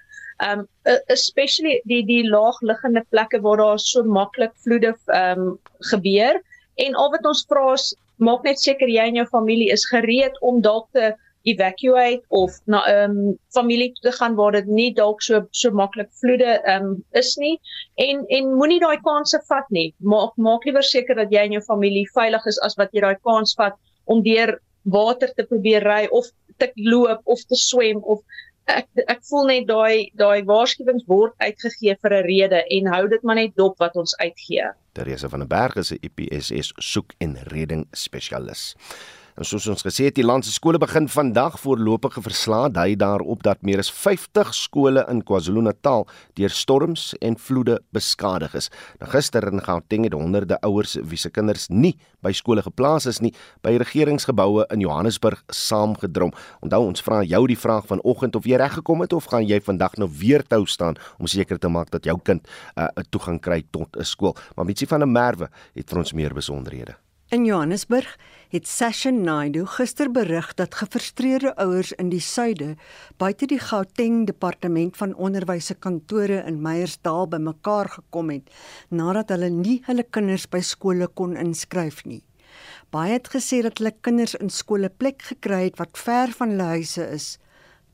Um 0.45 0.67
especially 1.07 1.81
die 1.89 2.03
die 2.05 2.23
laagliggende 2.29 3.05
plekke 3.09 3.41
waar 3.41 3.57
daar 3.57 3.79
so 3.79 4.03
maklik 4.03 4.53
vloede 4.65 4.95
um 5.07 5.59
gebeur 5.91 6.41
en 6.75 6.95
al 6.95 7.11
wat 7.11 7.25
ons 7.25 7.45
vra 7.49 7.73
is 7.73 7.93
maak 8.17 8.43
net 8.43 8.59
seker 8.59 8.87
jy 8.87 9.09
en 9.09 9.21
jou 9.21 9.27
familie 9.29 9.71
is 9.71 9.85
gereed 9.89 10.37
om 10.41 10.61
dalk 10.61 10.87
te 10.93 11.13
evacuate 11.43 12.23
of 12.29 12.51
na 12.65 12.79
'n 12.85 12.89
um, 12.89 13.17
ehm, 13.17 13.35
familie 13.53 13.91
toe 13.93 14.11
te 14.11 14.17
gaan 14.17 14.35
waar 14.35 14.51
dit 14.51 14.67
nie 14.67 14.93
dalk 14.93 15.21
so 15.21 15.45
so 15.51 15.71
maklik 15.71 16.09
vloede 16.21 16.61
um, 16.75 17.03
is 17.11 17.35
nie. 17.37 17.59
En 17.95 18.25
en 18.27 18.53
moenie 18.55 18.79
daai 18.79 18.99
kanse 19.01 19.41
vat 19.47 19.69
nie. 19.69 19.93
Maak 19.99 20.37
maak 20.37 20.63
liewer 20.65 20.83
seker 20.83 21.15
dat 21.15 21.31
jy 21.31 21.43
en 21.45 21.51
jou 21.51 21.61
familie 21.61 22.07
veilig 22.13 22.45
is 22.45 22.59
as 22.59 22.75
wat 22.75 22.89
jy 22.91 23.01
daai 23.01 23.17
kans 23.23 23.55
vat 23.55 23.75
om 24.05 24.23
deur 24.23 24.59
water 24.83 25.33
te 25.35 25.43
probeer 25.43 25.83
ry 25.83 26.07
of 26.11 26.25
te 26.57 26.71
loop 26.75 27.21
of 27.25 27.43
te 27.47 27.55
swem 27.55 28.01
of 28.03 28.19
ek 28.67 28.87
ek 29.07 29.23
voel 29.27 29.47
net 29.47 29.67
daai 29.67 30.11
daai 30.19 30.43
waarskuwings 30.47 31.03
word 31.07 31.33
uitgegee 31.39 31.95
vir 32.01 32.13
'n 32.13 32.23
rede 32.27 32.63
en 32.77 32.87
hou 32.93 33.07
dit 33.07 33.23
maar 33.23 33.35
net 33.35 33.55
dop 33.55 33.77
wat 33.79 33.95
ons 33.95 34.15
uitgee. 34.17 34.71
Teresa 34.93 35.29
van 35.29 35.39
der 35.39 35.47
Berg 35.47 35.75
is 35.75 35.91
'n 35.91 35.99
IPSS 36.01 36.73
soek 36.77 37.13
en 37.19 37.37
reding 37.51 37.87
spesialis 37.91 38.75
En 39.33 39.45
soos 39.45 39.65
ons 39.71 39.81
gesê 39.81 40.05
het, 40.05 40.15
die 40.15 40.25
land 40.25 40.45
se 40.45 40.51
skole 40.53 40.77
begin 40.77 41.07
vandag 41.09 41.55
voorlopige 41.57 42.21
verslae 42.21 42.69
dui 42.69 42.93
daarop 43.01 43.41
dat 43.43 43.63
meer 43.65 43.81
as 43.81 43.89
50 43.89 44.51
skole 44.53 45.01
in 45.09 45.23
KwaZulu-Natal 45.25 46.05
deur 46.37 46.53
storms 46.53 47.15
en 47.17 47.37
vloede 47.41 47.79
beskadig 47.95 48.53
is. 48.59 48.69
Nou 49.01 49.09
gister 49.09 49.47
in 49.49 49.63
Gauteng 49.65 50.05
het 50.05 50.13
honderde 50.13 50.59
ouers 50.61 50.99
wie 51.01 51.17
se 51.17 51.31
kinders 51.33 51.65
nie 51.69 51.95
by 52.21 52.31
skole 52.31 52.61
geplaas 52.61 53.07
is 53.09 53.23
nie, 53.25 53.33
by 53.65 53.73
regeringsgeboue 53.81 54.67
in 54.71 54.83
Johannesburg 54.85 55.41
saamgedrom. 55.49 56.33
Onthou 56.61 56.83
ons 56.91 57.01
vra 57.03 57.23
jou 57.25 57.41
die 57.49 57.57
vraag 57.57 57.89
vanoggend 57.89 58.37
of 58.37 58.45
jy 58.45 58.59
reg 58.61 58.77
gekom 58.77 59.01
het 59.01 59.15
of 59.17 59.31
gaan 59.33 59.47
jy 59.49 59.57
vandag 59.65 59.97
nou 59.97 60.09
weer 60.21 60.45
tou 60.45 60.61
staan 60.69 60.99
om 61.17 61.27
seker 61.27 61.57
te 61.57 61.73
maak 61.73 61.89
dat 61.89 62.05
jou 62.05 62.19
kind 62.21 62.45
'n 62.77 62.81
uh, 62.81 63.03
toegang 63.09 63.41
kry 63.41 63.63
tot 63.71 63.97
'n 63.97 64.05
skool. 64.05 64.37
Maar 64.55 64.65
Mitsi 64.65 64.85
van 64.85 64.99
der 64.99 65.09
Merwe 65.09 65.49
het 65.73 65.89
vir 65.89 65.97
ons 65.97 66.13
meer 66.13 66.33
besonderhede. 66.33 66.95
In 67.33 67.45
Johannesburg 67.45 68.19
het 68.49 68.67
Session 68.67 69.23
Naidu 69.25 69.63
gister 69.65 70.11
berig 70.11 70.51
dat 70.53 70.75
gefrustreerde 70.75 71.55
ouers 71.55 71.91
in 71.97 72.11
die 72.11 72.21
suide 72.21 72.75
buite 73.17 73.47
die 73.49 73.57
Gauteng 73.57 74.27
Departement 74.29 74.97
van 74.99 75.15
Onderwys 75.15 75.71
se 75.71 75.73
kantore 75.73 76.43
in 76.45 76.59
Meyersdal 76.61 77.25
bymekaar 77.31 77.89
gekom 77.89 78.29
het 78.29 78.53
nadat 78.89 79.33
hulle 79.33 79.49
nie 79.49 79.79
hulle 79.87 80.05
kinders 80.05 80.45
by 80.45 80.61
skole 80.61 81.07
kon 81.07 81.33
inskryf 81.33 82.03
nie. 82.05 82.21
Baie 82.93 83.15
het 83.15 83.31
gesê 83.33 83.63
dat 83.65 83.81
hulle 83.81 83.95
kinders 84.05 84.37
in 84.37 84.53
skole 84.53 84.93
plek 84.93 85.25
gekry 85.31 85.63
het 85.71 85.81
wat 85.81 85.97
ver 85.97 86.37
van 86.37 86.53
hulle 86.53 86.69
huise 86.75 87.07
is. 87.17 87.31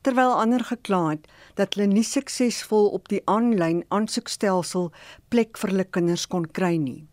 terwyl 0.02 0.36
ander 0.42 0.64
gekla 0.64 1.00
het 1.08 1.24
dat 1.56 1.74
hulle 1.74 1.88
nie 1.88 2.04
suksesvol 2.04 2.92
op 2.98 3.08
die 3.08 3.22
aanlyn 3.24 3.86
aansoekstelsel 3.88 4.92
plek 5.32 5.56
vir 5.60 5.72
hulle 5.72 5.88
kinders 5.96 6.26
kon 6.26 6.44
kry 6.44 6.76
nie. 6.76 7.09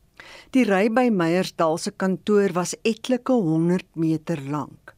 Die 0.52 0.64
ry 0.64 0.88
by 0.90 1.10
Meyersdal 1.10 1.78
se 1.78 1.92
kantoor 1.92 2.54
was 2.54 2.76
etlike 2.84 3.34
100 3.34 3.96
meter 3.96 4.42
lank. 4.42 4.94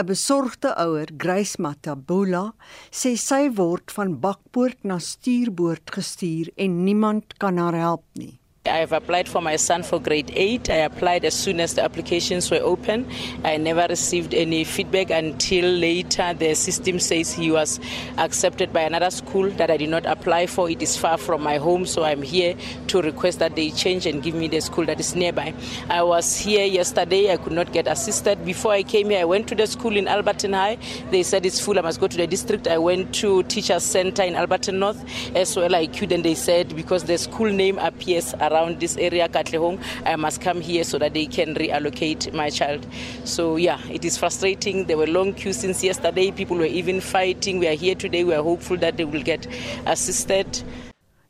'n 0.00 0.06
Besorgde 0.06 0.74
ouer, 0.80 1.08
Grace 1.16 1.60
Matabula, 1.60 2.54
sê 2.90 3.16
sy 3.16 3.50
word 3.52 3.92
van 3.92 4.16
bakpoort 4.20 4.84
na 4.84 4.98
stuurboord 4.98 5.92
gestuur 5.92 6.48
en 6.56 6.84
niemand 6.84 7.36
kan 7.38 7.58
haar 7.58 7.76
help 7.76 8.04
nie. 8.16 8.39
I 8.66 8.76
have 8.80 8.92
applied 8.92 9.26
for 9.26 9.40
my 9.40 9.56
son 9.56 9.82
for 9.82 9.98
grade 9.98 10.30
8. 10.36 10.68
I 10.68 10.74
applied 10.74 11.24
as 11.24 11.32
soon 11.32 11.60
as 11.60 11.72
the 11.72 11.82
applications 11.82 12.50
were 12.50 12.58
open. 12.58 13.08
I 13.42 13.56
never 13.56 13.86
received 13.88 14.34
any 14.34 14.64
feedback 14.64 15.08
until 15.08 15.64
later 15.64 16.34
the 16.34 16.54
system 16.54 16.98
says 17.00 17.32
he 17.32 17.50
was 17.50 17.80
accepted 18.18 18.70
by 18.70 18.82
another 18.82 19.08
school 19.08 19.48
that 19.52 19.70
I 19.70 19.78
did 19.78 19.88
not 19.88 20.04
apply 20.04 20.46
for. 20.46 20.68
It 20.68 20.82
is 20.82 20.94
far 20.94 21.16
from 21.16 21.42
my 21.42 21.56
home, 21.56 21.86
so 21.86 22.04
I'm 22.04 22.20
here 22.20 22.54
to 22.88 23.00
request 23.00 23.38
that 23.38 23.56
they 23.56 23.70
change 23.70 24.04
and 24.04 24.22
give 24.22 24.34
me 24.34 24.46
the 24.46 24.60
school 24.60 24.84
that 24.84 25.00
is 25.00 25.16
nearby. 25.16 25.54
I 25.88 26.02
was 26.02 26.36
here 26.36 26.66
yesterday. 26.66 27.32
I 27.32 27.38
could 27.38 27.54
not 27.54 27.72
get 27.72 27.86
assisted. 27.86 28.44
Before 28.44 28.72
I 28.72 28.82
came 28.82 29.08
here, 29.08 29.20
I 29.20 29.24
went 29.24 29.48
to 29.48 29.54
the 29.54 29.66
school 29.66 29.96
in 29.96 30.04
Alberton 30.04 30.52
High. 30.52 30.76
They 31.10 31.22
said 31.22 31.46
it's 31.46 31.60
full. 31.60 31.78
I 31.78 31.80
must 31.80 31.98
go 31.98 32.08
to 32.08 32.16
the 32.18 32.26
district. 32.26 32.68
I 32.68 32.76
went 32.76 33.14
to 33.14 33.42
Teachers 33.44 33.84
Center 33.84 34.22
in 34.22 34.34
Alberton 34.34 34.74
North 34.74 35.02
as 35.34 35.56
well. 35.56 35.74
I 35.74 35.86
queued 35.86 36.12
and 36.12 36.22
they 36.22 36.34
said 36.34 36.76
because 36.76 37.04
the 37.04 37.16
school 37.16 37.50
name 37.50 37.78
appears 37.78 38.34
around 38.50 38.80
this 38.80 38.96
area, 38.96 39.28
Katlehong, 39.28 39.80
I 40.04 40.16
must 40.16 40.40
come 40.40 40.60
here 40.60 40.84
so 40.84 40.98
that 40.98 41.14
they 41.14 41.26
can 41.26 41.54
reallocate 41.54 42.32
my 42.34 42.50
child. 42.50 42.86
So 43.24 43.56
yeah, 43.56 43.80
it 43.88 44.04
is 44.04 44.18
frustrating. 44.18 44.86
There 44.86 44.96
were 44.96 45.06
long 45.06 45.34
queues 45.34 45.58
since 45.58 45.82
yesterday. 45.82 46.30
People 46.30 46.56
were 46.56 46.64
even 46.80 47.00
fighting. 47.00 47.58
We 47.58 47.68
are 47.68 47.74
here 47.74 47.94
today. 47.94 48.24
We 48.24 48.34
are 48.34 48.42
hopeful 48.42 48.76
that 48.78 48.96
they 48.96 49.04
will 49.04 49.22
get 49.22 49.46
assisted. 49.86 50.62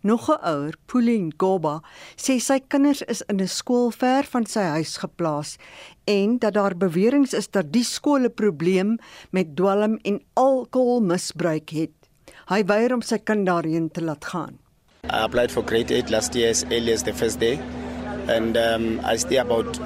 Nog 0.03 0.31
'n 0.31 0.39
ouer, 0.49 0.75
Pauline 0.87 1.33
Goba, 1.37 1.83
sê 2.17 2.41
sy 2.41 2.59
kinders 2.73 3.03
is 3.03 3.21
in 3.29 3.41
'n 3.41 3.47
skool 3.47 3.91
ver 3.93 4.25
van 4.25 4.47
sy 4.47 4.65
huis 4.77 4.97
geplaas 4.97 5.59
en 6.07 6.39
dat 6.39 6.55
daar 6.55 6.75
beweringe 6.75 7.37
is 7.37 7.51
dat 7.51 7.69
die 7.73 7.85
skool 7.85 8.25
'n 8.25 8.33
probleem 8.33 8.97
met 9.31 9.55
dwelm 9.57 9.99
en 10.03 10.23
alkoholmisbruik 10.35 11.69
het. 11.71 11.93
Hy 12.49 12.65
weier 12.65 12.95
om 12.95 13.03
sy 13.03 13.19
kind 13.19 13.47
daarheen 13.47 13.91
te 13.91 14.01
laat 14.01 14.25
gaan. 14.25 14.59
I 15.21 15.25
applied 15.25 15.51
for 15.51 15.63
grade 15.63 15.91
8 15.91 16.09
last 16.11 16.35
year 16.37 16.51
as 16.51 16.65
early 16.65 16.93
as 16.93 17.03
the 17.03 17.13
first 17.13 17.41
day. 17.41 17.57
And 18.29 18.57
um, 18.57 19.01
I 19.03 19.17
stay 19.17 19.39
about, 19.39 19.79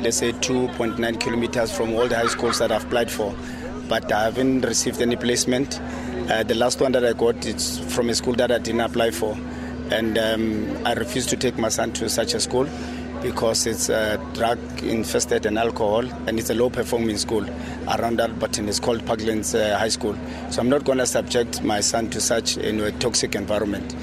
let's 0.00 0.16
say, 0.16 0.32
2.9 0.32 1.20
kilometers 1.20 1.70
from 1.70 1.94
all 1.94 2.08
the 2.08 2.16
high 2.16 2.28
schools 2.28 2.60
that 2.60 2.72
I've 2.72 2.86
applied 2.86 3.10
for. 3.10 3.34
But 3.88 4.10
I 4.10 4.24
haven't 4.24 4.62
received 4.62 5.02
any 5.02 5.16
placement. 5.16 5.78
Uh, 6.30 6.44
the 6.44 6.54
last 6.54 6.80
one 6.80 6.92
that 6.92 7.04
I 7.04 7.12
got 7.12 7.44
is 7.44 7.78
from 7.94 8.08
a 8.08 8.14
school 8.14 8.32
that 8.34 8.50
I 8.50 8.58
didn't 8.58 8.80
apply 8.80 9.10
for. 9.10 9.36
And 9.90 10.16
um, 10.16 10.86
I 10.86 10.94
refuse 10.94 11.26
to 11.26 11.36
take 11.36 11.58
my 11.58 11.68
son 11.68 11.92
to 11.94 12.08
such 12.08 12.32
a 12.32 12.40
school 12.40 12.66
because 13.20 13.66
it's 13.66 13.90
uh, 13.90 14.16
drug 14.32 14.58
infested 14.82 15.44
and 15.44 15.58
alcohol 15.58 16.06
and 16.26 16.38
it's 16.38 16.48
a 16.48 16.54
low 16.54 16.70
performing 16.70 17.18
school 17.18 17.44
around 17.98 18.18
that 18.18 18.30
Alberton. 18.30 18.66
It's 18.66 18.80
called 18.80 19.02
Parklands 19.02 19.54
uh, 19.54 19.78
High 19.78 19.88
School. 19.88 20.16
So 20.50 20.62
I'm 20.62 20.70
not 20.70 20.84
going 20.84 20.98
to 20.98 21.06
subject 21.06 21.62
my 21.62 21.80
son 21.80 22.08
to 22.10 22.20
such 22.20 22.56
you 22.56 22.72
know, 22.72 22.84
a 22.84 22.92
toxic 22.92 23.34
environment. 23.34 23.94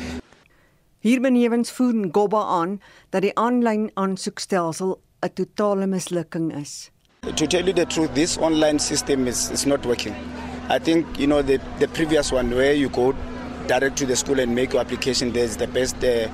Hierbenewens 0.99 1.71
voer 1.71 1.93
Ngobba 1.93 2.41
aan 2.59 2.79
dat 3.09 3.21
die 3.21 3.33
aanlyn 3.37 3.91
aansoekstelsel 3.93 4.97
'n 5.21 5.33
totale 5.33 5.87
mislukking 5.87 6.55
is. 6.61 6.89
To 7.35 7.45
tell 7.47 7.65
you 7.65 7.73
the 7.73 7.85
truth, 7.85 8.13
this 8.13 8.37
online 8.37 8.79
system 8.79 9.27
is, 9.27 9.49
is 9.51 9.65
not 9.65 9.85
working. 9.85 10.15
I 10.69 10.79
think 10.79 11.05
you 11.19 11.27
know 11.27 11.41
the 11.41 11.59
the 11.79 11.87
previous 11.87 12.31
one 12.31 12.55
where 12.55 12.73
you 12.73 12.89
go 12.89 13.13
direct 13.67 13.97
to 13.97 14.05
the 14.05 14.15
school 14.15 14.39
and 14.39 14.55
make 14.55 14.73
your 14.73 14.81
application 14.81 15.31
there 15.33 15.43
is 15.45 15.57
the 15.57 15.67
best 15.67 16.03
uh, 16.03 16.27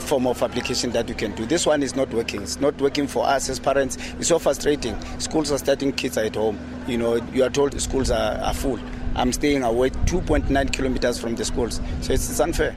form 0.00 0.26
of 0.26 0.42
application 0.42 0.92
that 0.92 1.08
you 1.08 1.14
can 1.14 1.34
do. 1.34 1.44
This 1.46 1.66
one 1.66 1.82
is 1.82 1.94
not 1.96 2.08
working. 2.12 2.42
It's 2.42 2.60
not 2.60 2.80
working 2.80 3.06
for 3.08 3.26
us 3.26 3.48
as 3.50 3.58
parents. 3.60 3.96
It's 4.18 4.28
so 4.28 4.38
frustrating. 4.38 4.96
Schools 5.18 5.50
are 5.52 5.58
starting 5.58 5.92
kids 5.92 6.16
at 6.16 6.36
home. 6.36 6.58
You 6.86 6.98
know, 6.98 7.16
you 7.34 7.44
are 7.44 7.50
told 7.50 7.78
schools 7.80 8.10
are, 8.10 8.38
are 8.38 8.54
full. 8.54 8.78
I'm 9.14 9.32
staying 9.32 9.62
away 9.62 9.90
2.9 9.90 10.72
kilometers 10.72 11.18
from 11.18 11.34
the 11.36 11.44
schools. 11.44 11.80
So 12.02 12.12
it's, 12.12 12.30
it's 12.30 12.40
unfair. 12.40 12.76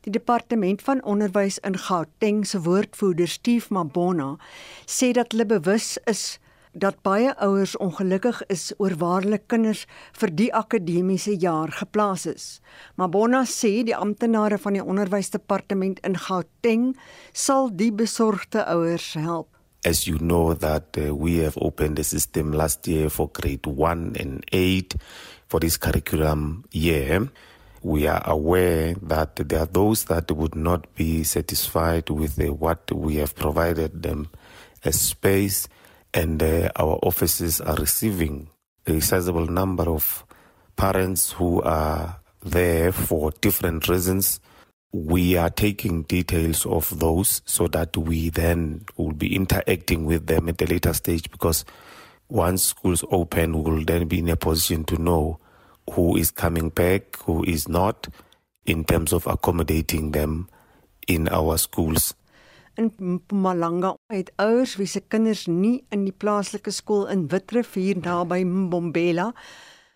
Die 0.00 0.12
departement 0.12 0.80
van 0.82 1.02
onderwys 1.04 1.58
in 1.58 1.76
Gauteng 1.76 2.46
se 2.48 2.62
woordvoerder 2.64 3.28
Steve 3.28 3.66
Mabona 3.68 4.36
sê 4.88 5.10
dat 5.12 5.34
hulle 5.34 5.44
bewus 5.44 5.98
is 6.08 6.38
dat 6.72 7.02
baie 7.04 7.34
ouers 7.44 7.74
ongelukkig 7.76 8.40
is 8.48 8.70
oor 8.78 8.94
waar 8.96 9.26
hulle 9.26 9.40
kinders 9.52 9.82
vir 10.16 10.32
die 10.38 10.48
akademiese 10.54 11.34
jaar 11.42 11.68
geplaas 11.82 12.24
is. 12.30 12.46
Mabona 12.96 13.42
sê 13.44 13.82
die 13.84 13.96
amptenare 13.96 14.56
van 14.62 14.78
die 14.78 14.84
onderwysdepartement 14.84 16.00
in 16.06 16.16
Gauteng 16.16 16.94
sal 17.32 17.68
die 17.68 17.92
besorgde 17.92 18.64
ouers 18.72 19.12
help. 19.20 19.52
As 19.84 20.06
you 20.06 20.16
know 20.16 20.54
that 20.54 20.96
uh, 20.96 21.12
we 21.12 21.44
have 21.44 21.60
opened 21.60 21.96
the 21.96 22.04
system 22.04 22.52
last 22.52 22.86
year 22.86 23.10
for 23.10 23.28
grade 23.32 23.66
1 23.66 24.16
and 24.16 24.44
8 24.52 24.96
for 25.48 25.60
this 25.60 25.76
curriculum 25.76 26.64
year 26.70 27.28
we 27.82 28.06
are 28.06 28.22
aware 28.26 28.94
that 29.02 29.36
there 29.36 29.60
are 29.60 29.66
those 29.66 30.04
that 30.04 30.30
would 30.30 30.54
not 30.54 30.94
be 30.94 31.24
satisfied 31.24 32.10
with 32.10 32.38
uh, 32.38 32.52
what 32.52 32.90
we 32.92 33.16
have 33.16 33.34
provided 33.34 34.02
them 34.02 34.28
as 34.84 35.00
space, 35.00 35.68
and 36.12 36.42
uh, 36.42 36.70
our 36.76 36.98
offices 37.02 37.60
are 37.60 37.76
receiving 37.76 38.48
a 38.86 39.00
sizable 39.00 39.46
number 39.46 39.88
of 39.88 40.24
parents 40.76 41.32
who 41.32 41.62
are 41.62 42.20
there 42.42 42.92
for 42.92 43.30
different 43.40 43.88
reasons. 43.88 44.40
We 44.92 45.36
are 45.36 45.50
taking 45.50 46.02
details 46.02 46.66
of 46.66 46.98
those 46.98 47.42
so 47.44 47.68
that 47.68 47.96
we 47.96 48.30
then 48.30 48.84
will 48.96 49.12
be 49.12 49.36
interacting 49.36 50.04
with 50.04 50.26
them 50.26 50.48
at 50.48 50.60
a 50.60 50.66
later 50.66 50.92
stage 50.92 51.30
because 51.30 51.64
once 52.28 52.64
schools 52.64 53.04
open, 53.10 53.62
we 53.62 53.70
will 53.70 53.84
then 53.84 54.08
be 54.08 54.18
in 54.18 54.28
a 54.28 54.36
position 54.36 54.84
to 54.84 55.00
know 55.00 55.38
who 55.94 56.16
is 56.16 56.30
coming 56.30 56.70
back, 56.70 57.16
who 57.26 57.44
is 57.44 57.68
not, 57.68 58.08
in 58.64 58.84
terms 58.84 59.12
of 59.12 59.26
accommodating 59.26 60.12
them 60.12 60.48
in 61.06 61.28
our 61.28 61.58
schools. 61.58 62.14
In 62.74 62.92
Mpumalanga 62.98 63.96
het 64.06 64.30
ouers 64.36 64.76
wie 64.76 64.86
se 64.86 65.00
kinders 65.00 65.46
nie 65.46 65.82
in 65.90 66.04
die 66.06 66.14
plaaslike 66.14 66.70
skool 66.70 67.08
in 67.10 67.26
Witrifuur 67.28 67.98
naby 68.00 68.44
Mbombela 68.46 69.32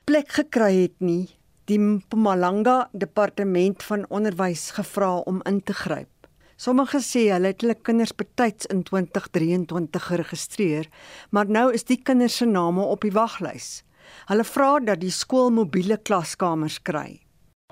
plek 0.05 0.35
gekry 0.37 0.83
het 0.83 0.99
nie, 1.01 1.31
die 1.71 1.79
Mpumalanga 1.79 2.89
departement 2.93 3.83
van 3.83 4.05
onderwys 4.11 4.73
gevra 4.77 5.17
om 5.25 5.41
in 5.49 5.63
te 5.63 5.73
gryp. 5.73 6.11
Sommige 6.57 7.01
sê 7.03 7.25
hulle 7.33 7.55
het 7.55 7.65
hulle 7.65 7.75
kinders 7.75 8.13
betyds 8.15 8.69
in 8.71 8.85
2023 8.87 10.05
geregistreer, 10.11 10.91
maar 11.31 11.49
nou 11.49 11.71
is 11.75 11.87
die 11.89 11.99
kinders 12.03 12.37
se 12.43 12.47
name 12.47 12.85
op 12.85 13.03
die 13.07 13.15
waglys. 13.15 13.83
Hulle 14.29 14.45
vra 14.45 14.79
dat 14.81 15.01
die 15.01 15.13
skool 15.13 15.51
mobiele 15.51 15.99
klaskamers 15.99 16.79
kry. 16.83 17.21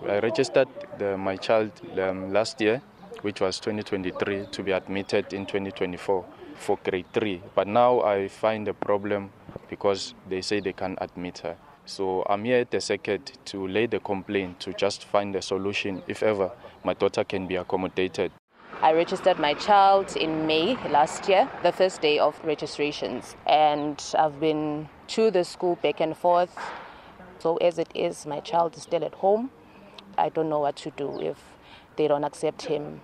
I 0.02 0.18
registered 0.18 0.68
the, 0.98 1.16
my 1.16 1.36
child 1.36 1.70
um, 1.98 2.32
last 2.32 2.60
year, 2.60 2.82
which 3.22 3.40
was 3.40 3.60
2023, 3.60 4.46
to 4.50 4.62
be 4.62 4.72
admitted 4.72 5.32
in 5.32 5.46
2024 5.46 6.24
for 6.56 6.78
grade 6.84 7.06
3. 7.12 7.40
But 7.54 7.68
now 7.68 8.00
I 8.00 8.28
find 8.28 8.68
a 8.68 8.74
problem 8.74 9.30
because 9.70 10.14
they 10.28 10.42
say 10.42 10.60
they 10.60 10.72
can't 10.72 10.98
admit 11.00 11.38
her. 11.38 11.56
So 11.84 12.24
I'm 12.28 12.44
here 12.44 12.60
at 12.60 12.70
the 12.70 12.80
circuit 12.80 13.38
to 13.46 13.66
lay 13.66 13.86
the 13.86 14.00
complaint 14.00 14.60
to 14.60 14.72
just 14.72 15.04
find 15.04 15.34
a 15.36 15.42
solution 15.42 16.02
if 16.06 16.22
ever 16.22 16.50
my 16.84 16.94
daughter 16.94 17.24
can 17.24 17.46
be 17.46 17.56
accommodated. 17.56 18.32
I 18.80 18.92
registered 18.92 19.38
my 19.38 19.54
child 19.54 20.16
in 20.16 20.46
May 20.46 20.76
last 20.90 21.28
year, 21.28 21.48
the 21.62 21.70
first 21.70 22.00
day 22.00 22.18
of 22.18 22.40
registrations, 22.44 23.36
and 23.46 24.02
I've 24.18 24.40
been 24.40 24.88
to 25.14 25.30
the 25.30 25.44
school 25.44 25.76
back 25.82 26.00
and 26.00 26.16
forth. 26.16 26.56
So, 27.38 27.56
as 27.56 27.78
it 27.78 27.90
is, 27.94 28.26
my 28.26 28.40
child 28.40 28.76
is 28.76 28.82
still 28.82 29.04
at 29.04 29.14
home. 29.14 29.50
I 30.16 30.28
don't 30.28 30.48
know 30.48 30.60
what 30.60 30.76
to 30.84 30.90
do 30.96 31.20
if 31.20 31.38
they 31.96 32.08
don't 32.08 32.24
accept 32.24 32.62
him. 32.72 33.00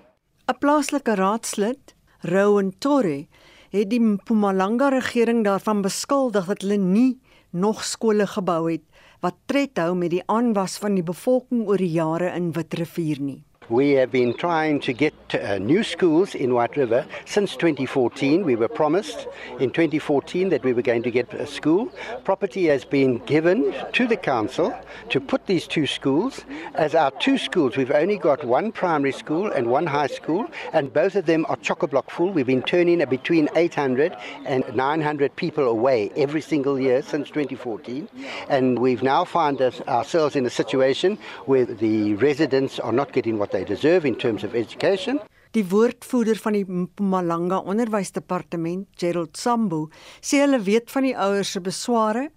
'n 0.48 0.56
Plaaslike 0.62 1.14
raadslid, 1.22 1.94
Rowan 2.32 2.72
Torre, 2.78 3.28
het 3.70 3.90
die 3.90 4.00
Mpumalanga 4.00 4.88
regering 4.88 5.44
daarvan 5.44 5.82
beskuldig 5.82 6.46
dat 6.48 6.62
hulle 6.64 6.78
nie 6.80 7.20
nog 7.50 7.84
skole 7.84 8.26
gebou 8.26 8.70
het 8.72 8.84
wat 9.20 9.36
tred 9.50 9.76
hou 9.76 9.94
met 9.94 10.10
die 10.14 10.22
aanwas 10.26 10.78
van 10.78 10.94
die 10.94 11.04
bevolking 11.04 11.66
oor 11.68 11.76
die 11.76 11.92
jare 11.92 12.30
in 12.36 12.52
Witrifuur 12.52 13.20
nie. 13.20 13.42
We 13.70 13.90
have 13.92 14.10
been 14.10 14.32
trying 14.32 14.80
to 14.80 14.94
get 14.94 15.12
uh, 15.34 15.58
new 15.58 15.82
schools 15.82 16.34
in 16.34 16.54
White 16.54 16.78
River 16.78 17.04
since 17.26 17.54
2014. 17.54 18.42
We 18.42 18.56
were 18.56 18.66
promised 18.68 19.26
in 19.60 19.72
2014 19.72 20.48
that 20.48 20.64
we 20.64 20.72
were 20.72 20.80
going 20.80 21.02
to 21.02 21.10
get 21.10 21.34
a 21.34 21.46
school. 21.46 21.92
Property 22.24 22.64
has 22.68 22.86
been 22.86 23.18
given 23.26 23.74
to 23.92 24.06
the 24.06 24.16
council 24.16 24.74
to 25.10 25.20
put 25.20 25.44
these 25.46 25.66
two 25.66 25.86
schools. 25.86 26.46
As 26.76 26.94
our 26.94 27.10
two 27.10 27.36
schools, 27.36 27.76
we've 27.76 27.90
only 27.90 28.16
got 28.16 28.42
one 28.42 28.72
primary 28.72 29.12
school 29.12 29.52
and 29.52 29.66
one 29.66 29.86
high 29.86 30.06
school, 30.06 30.46
and 30.72 30.90
both 30.90 31.14
of 31.14 31.26
them 31.26 31.44
are 31.50 31.56
chock-a-block 31.56 32.10
full. 32.10 32.30
We've 32.30 32.46
been 32.46 32.62
turning 32.62 33.04
between 33.04 33.50
800 33.54 34.16
and 34.46 34.64
900 34.74 35.36
people 35.36 35.68
away 35.68 36.10
every 36.16 36.40
single 36.40 36.80
year 36.80 37.02
since 37.02 37.28
2014, 37.28 38.08
and 38.48 38.78
we've 38.78 39.02
now 39.02 39.26
found 39.26 39.60
ourselves 39.60 40.36
in 40.36 40.46
a 40.46 40.50
situation 40.50 41.18
where 41.44 41.66
the 41.66 42.14
residents 42.14 42.80
are 42.80 42.92
not 42.92 43.12
getting 43.12 43.38
what 43.38 43.50
they 43.50 43.57
deserve 43.64 44.06
in 44.06 44.16
terms 44.16 44.44
of 44.44 44.54
education. 44.54 45.20
Die 45.56 45.64
woordvoerder 45.64 46.36
van 46.36 46.52
die 46.52 46.64
Mpumalanga 46.68 47.58
Onderwysdepartement, 47.64 48.88
Gerald 49.00 49.36
Sambu, 49.40 49.86
sê 50.20 50.42
hulle 50.42 50.60
weet 50.60 50.90
van 50.92 51.06
die 51.08 51.16
ouers 51.16 51.54
se 51.54 51.62
besware. 51.64 52.28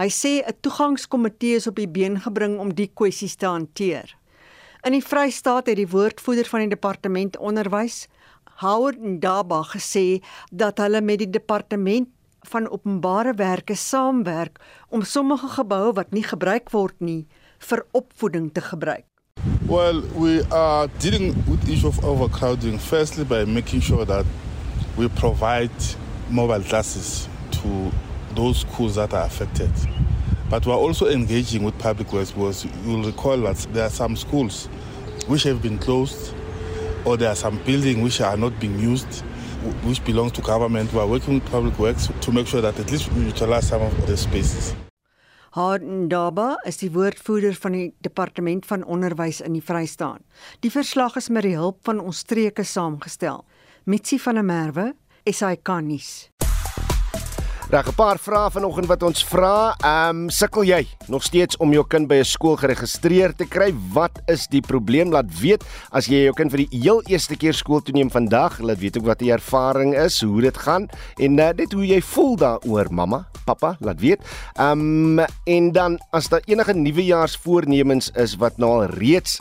Hy 0.00 0.08
sê 0.10 0.42
'n 0.42 0.58
toegangskomitee 0.60 1.56
is 1.56 1.66
op 1.66 1.76
die 1.76 1.88
been 1.88 2.20
gebring 2.20 2.58
om 2.58 2.74
die 2.74 2.90
kwessies 2.94 3.36
te 3.36 3.46
hanteer. 3.46 4.16
In 4.84 4.92
die 4.92 5.02
Vrystaat 5.02 5.66
het 5.66 5.76
die 5.76 5.88
woordvoerder 5.88 6.46
van 6.46 6.60
die 6.60 6.74
departement 6.74 7.36
onderwys, 7.36 8.08
Howard 8.60 9.00
Ndaba, 9.02 9.62
gesê 9.62 10.22
dat 10.50 10.78
hulle 10.78 11.00
met 11.00 11.18
die 11.18 11.30
departement 11.30 12.08
van 12.50 12.68
openbare 12.70 13.34
werke 13.34 13.74
saamwerk 13.74 14.60
om 14.88 15.02
sommige 15.02 15.48
geboue 15.48 15.92
wat 15.92 16.10
nie 16.10 16.22
gebruik 16.22 16.70
word 16.70 16.94
nie 17.00 17.26
vir 17.58 17.86
opvoeding 17.92 18.52
te 18.52 18.60
gebruik. 18.60 19.06
Well, 19.68 20.00
we 20.14 20.44
are 20.52 20.86
dealing 21.00 21.34
with 21.50 21.62
the 21.62 21.72
issue 21.72 21.88
of 21.88 22.04
overcrowding 22.04 22.78
firstly 22.78 23.24
by 23.24 23.44
making 23.46 23.80
sure 23.80 24.04
that 24.04 24.24
we 24.96 25.08
provide 25.08 25.72
mobile 26.30 26.62
classes 26.62 27.28
to 27.50 27.90
those 28.36 28.60
schools 28.60 28.94
that 28.94 29.12
are 29.12 29.24
affected. 29.24 29.72
But 30.48 30.66
we're 30.66 30.74
also 30.74 31.08
engaging 31.08 31.64
with 31.64 31.76
public 31.80 32.12
works 32.12 32.30
because 32.30 32.64
you'll 32.84 33.02
recall 33.02 33.38
that 33.38 33.56
there 33.72 33.86
are 33.86 33.90
some 33.90 34.14
schools 34.14 34.66
which 35.26 35.42
have 35.42 35.60
been 35.62 35.78
closed 35.78 36.32
or 37.04 37.16
there 37.16 37.30
are 37.30 37.36
some 37.36 37.58
buildings 37.64 38.00
which 38.04 38.20
are 38.20 38.36
not 38.36 38.60
being 38.60 38.78
used 38.78 39.24
which 39.82 40.04
belongs 40.04 40.30
to 40.32 40.42
government. 40.42 40.92
We 40.92 41.00
are 41.00 41.08
working 41.08 41.34
with 41.34 41.46
public 41.46 41.76
works 41.76 42.08
to 42.20 42.30
make 42.30 42.46
sure 42.46 42.60
that 42.60 42.78
at 42.78 42.88
least 42.92 43.10
we 43.14 43.24
utilize 43.24 43.66
some 43.66 43.82
of 43.82 44.06
the 44.06 44.16
spaces. 44.16 44.76
Hardendaba 45.56 46.58
is 46.68 46.76
die 46.82 46.90
woordvoerder 46.92 47.54
van 47.56 47.72
die 47.72 47.86
departement 48.04 48.66
van 48.68 48.82
onderwys 48.84 49.38
in 49.40 49.54
die 49.56 49.62
Vrystaat. 49.64 50.20
Die 50.60 50.70
verslag 50.70 51.16
is 51.16 51.30
met 51.32 51.46
die 51.48 51.54
hulp 51.56 51.80
van 51.88 52.02
ons 52.02 52.20
streke 52.26 52.64
saamgestel. 52.64 53.40
Mitsi 53.88 54.20
van 54.20 54.36
der 54.36 54.44
Merwe, 54.44 54.90
SAK 55.24 55.78
nuus. 55.80 56.28
Reg 57.66 57.88
'n 57.90 57.98
paar 57.98 58.18
vrae 58.18 58.50
vanoggend 58.50 58.86
wat 58.86 59.02
ons 59.02 59.24
vra. 59.26 59.74
Ehm 59.82 60.08
um, 60.08 60.30
sukkel 60.30 60.62
jy 60.62 60.86
nog 61.10 61.22
steeds 61.22 61.56
om 61.56 61.72
jou 61.72 61.82
kind 61.82 62.06
by 62.06 62.14
'n 62.22 62.24
skool 62.24 62.56
geregistreer 62.56 63.34
te 63.34 63.44
kry? 63.44 63.74
Wat 63.92 64.22
is 64.26 64.46
die 64.46 64.60
probleem? 64.60 65.10
Laat 65.10 65.26
weet 65.40 65.64
as 65.90 66.06
jy 66.06 66.22
jou 66.22 66.32
kind 66.32 66.50
vir 66.50 66.62
die 66.62 66.78
heel 66.78 67.02
eerste 67.10 67.34
keer 67.36 67.54
skool 67.54 67.82
toe 67.82 67.92
neem 67.92 68.10
vandag. 68.10 68.60
Laat 68.60 68.78
weet 68.78 68.98
ook 68.98 69.06
wat 69.06 69.18
die 69.18 69.32
ervaring 69.32 69.94
is, 69.94 70.20
hoe 70.22 70.40
dit 70.40 70.56
gaan 70.56 70.88
en 71.18 71.38
uh, 71.38 71.50
dit 71.56 71.72
hoe 71.72 71.86
jy 71.86 72.00
voel 72.00 72.36
daaroor, 72.36 72.86
mamma, 72.90 73.26
pappa, 73.44 73.76
laat 73.80 74.00
weet. 74.00 74.20
Ehm 74.54 75.18
um, 75.18 75.26
en 75.44 75.72
dan 75.72 75.98
as 76.12 76.28
daar 76.28 76.42
enige 76.46 76.72
nuwejaarsvoornemens 76.72 78.10
is 78.14 78.36
wat 78.36 78.58
nou 78.58 78.70
al 78.70 78.84
reeds 78.84 79.40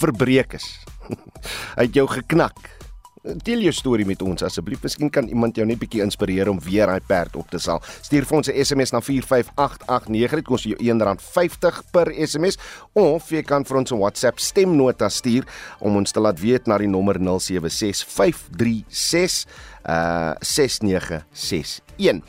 verbreek 0.00 0.52
is. 0.52 0.80
Het 1.76 1.94
jou 1.94 2.08
geknak 2.08 2.83
deel 3.24 3.62
jou 3.64 3.72
storie 3.72 4.04
met 4.06 4.22
ons 4.22 4.42
asseblief. 4.44 4.82
Miskien 4.84 5.10
kan 5.12 5.28
iemand 5.30 5.56
jou 5.56 5.66
net 5.66 5.78
bietjie 5.80 6.02
inspireer 6.04 6.48
om 6.52 6.60
weer 6.64 6.86
daai 6.90 7.00
perd 7.08 7.36
op 7.40 7.50
te 7.50 7.58
sal. 7.62 7.80
Stuur 8.04 8.24
vir 8.28 8.36
ons 8.36 8.48
'n 8.48 8.64
SMS 8.64 8.90
na 8.92 9.00
45889. 9.00 10.34
Dit 10.34 10.44
kos 10.44 10.62
jou 10.64 10.76
R1.50 10.76 11.82
per 11.90 12.12
SMS 12.12 12.58
of 12.92 13.30
jy 13.30 13.42
kan 13.42 13.64
vir 13.64 13.76
ons 13.76 13.92
'n 13.92 13.98
WhatsApp 13.98 14.38
stemnota 14.38 15.08
stuur 15.08 15.44
om 15.80 15.96
ons 15.96 16.12
te 16.12 16.20
laat 16.20 16.40
weet 16.40 16.66
na 16.66 16.78
die 16.78 16.88
nommer 16.88 17.18
076536 17.18 19.46
uh 19.86 20.32
6961. 20.40 22.22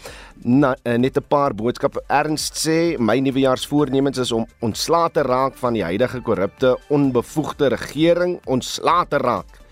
Na, 0.43 0.76
uh, 0.84 0.98
net 0.98 1.18
'n 1.18 1.24
paar 1.28 1.54
boodskappe. 1.54 2.02
Ernst 2.08 2.68
sê 2.68 2.98
my 3.00 3.20
nuwejaarsvoornemens 3.20 4.18
is 4.18 4.32
om 4.32 4.48
ontslae 4.62 5.12
te 5.12 5.22
raak 5.22 5.56
van 5.56 5.74
die 5.74 5.84
huidige 5.84 6.22
korrupte, 6.22 6.80
onbevoegde 6.89 7.68
regering, 7.68 8.39
ontslae 8.46 9.08
te 9.08 9.18
raak 9.18 9.64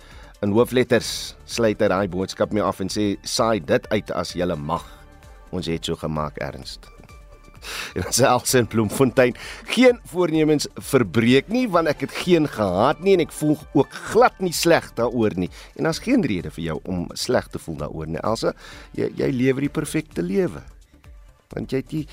in 0.44 0.52
hoofletters 0.56 1.34
sluit 1.48 1.80
hy 1.80 1.90
daai 1.92 2.10
boodskap 2.12 2.52
mee 2.54 2.64
af 2.64 2.82
en 2.84 2.92
sê 2.92 3.14
saai 3.24 3.64
dit 3.64 3.88
uit 3.94 4.12
as 4.12 4.34
jy 4.36 4.48
mag. 4.60 4.84
Ons 5.54 5.70
het 5.72 5.86
so 5.86 5.96
gemaak 5.96 6.42
ernst. 6.44 6.90
En 7.96 8.04
as 8.10 8.20
Elsen 8.20 8.68
Bloemfontein 8.68 9.38
geen 9.72 10.00
voornemens 10.12 10.66
verbreek 10.92 11.48
nie 11.48 11.64
want 11.72 11.88
ek 11.88 12.04
het 12.04 12.18
geen 12.26 12.48
gehad 12.52 13.00
nie 13.00 13.14
en 13.16 13.24
ek 13.24 13.32
voel 13.32 13.56
ook 13.72 13.96
glad 14.12 14.42
nie 14.44 14.52
sleg 14.52 14.90
daaroor 14.98 15.32
nie. 15.40 15.48
En 15.78 15.88
daar's 15.88 16.04
geen 16.04 16.26
rede 16.28 16.52
vir 16.52 16.66
jou 16.66 16.78
om 16.84 17.06
sleg 17.16 17.48
te 17.54 17.62
voel 17.64 17.80
daaroor 17.86 18.12
nie. 18.12 18.20
Elsa, 18.20 18.52
jy 19.00 19.14
jy 19.16 19.32
lewe 19.32 19.64
die 19.70 19.72
perfekte 19.72 20.26
lewe. 20.26 20.60
Want 21.54 21.72
jy 21.72 21.84
het 21.86 21.96
nie 21.96 22.04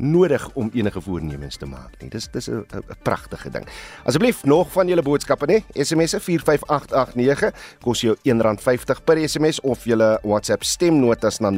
nodig 0.00 0.48
om 0.54 0.70
enige 0.74 1.00
voornemens 1.00 1.56
te 1.56 1.66
maak 1.66 2.00
nie. 2.00 2.10
Dis 2.10 2.28
dis 2.32 2.48
'n 2.48 2.64
pragtige 3.02 3.50
ding. 3.50 3.66
Asseblief 4.04 4.44
nog 4.44 4.72
van 4.72 4.88
julle 4.88 5.02
boodskappe 5.02 5.46
nê. 5.46 5.64
SMS'e 5.74 6.20
45889 6.20 7.52
kos 7.80 8.00
jou 8.00 8.16
R1.50 8.22 9.04
per 9.04 9.28
SMS 9.28 9.60
of 9.60 9.84
julle 9.84 10.18
WhatsApp 10.22 10.62
stemnotas 10.62 11.38
na 11.38 11.50
0765366961. 11.50 11.54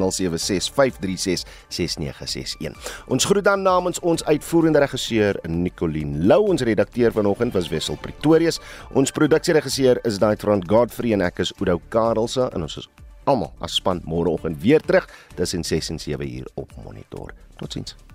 Ons 3.06 3.24
groet 3.24 3.44
dan 3.44 3.62
namens 3.62 4.00
ons 4.00 4.24
uitvoerende 4.24 4.78
regisseur 4.78 5.38
Nicoline 5.48 6.24
Lou, 6.26 6.48
ons 6.48 6.62
redakteur 6.62 7.12
vanoggend 7.12 7.52
was 7.52 7.68
Wessel 7.68 7.96
Pretorius. 7.96 8.60
Ons 8.92 9.10
produksieregisseur 9.10 9.98
is 10.02 10.18
Daai 10.18 10.36
Front 10.36 10.68
Godfrey 10.70 11.12
en 11.12 11.20
ek 11.20 11.38
is 11.38 11.52
Oudo 11.60 11.80
Karelse 11.88 12.50
en 12.52 12.62
ons 12.62 12.76
is 12.76 12.88
almal 13.24 13.52
as 13.60 13.74
span 13.78 14.02
môreoggend 14.04 14.62
weer 14.62 14.80
terug 14.80 15.06
tussen 15.34 15.64
6 15.64 15.90
en 15.90 15.98
7 15.98 16.34
uur 16.38 16.48
op 16.54 16.70
monitor. 16.84 17.34
Totsiens. 17.56 18.11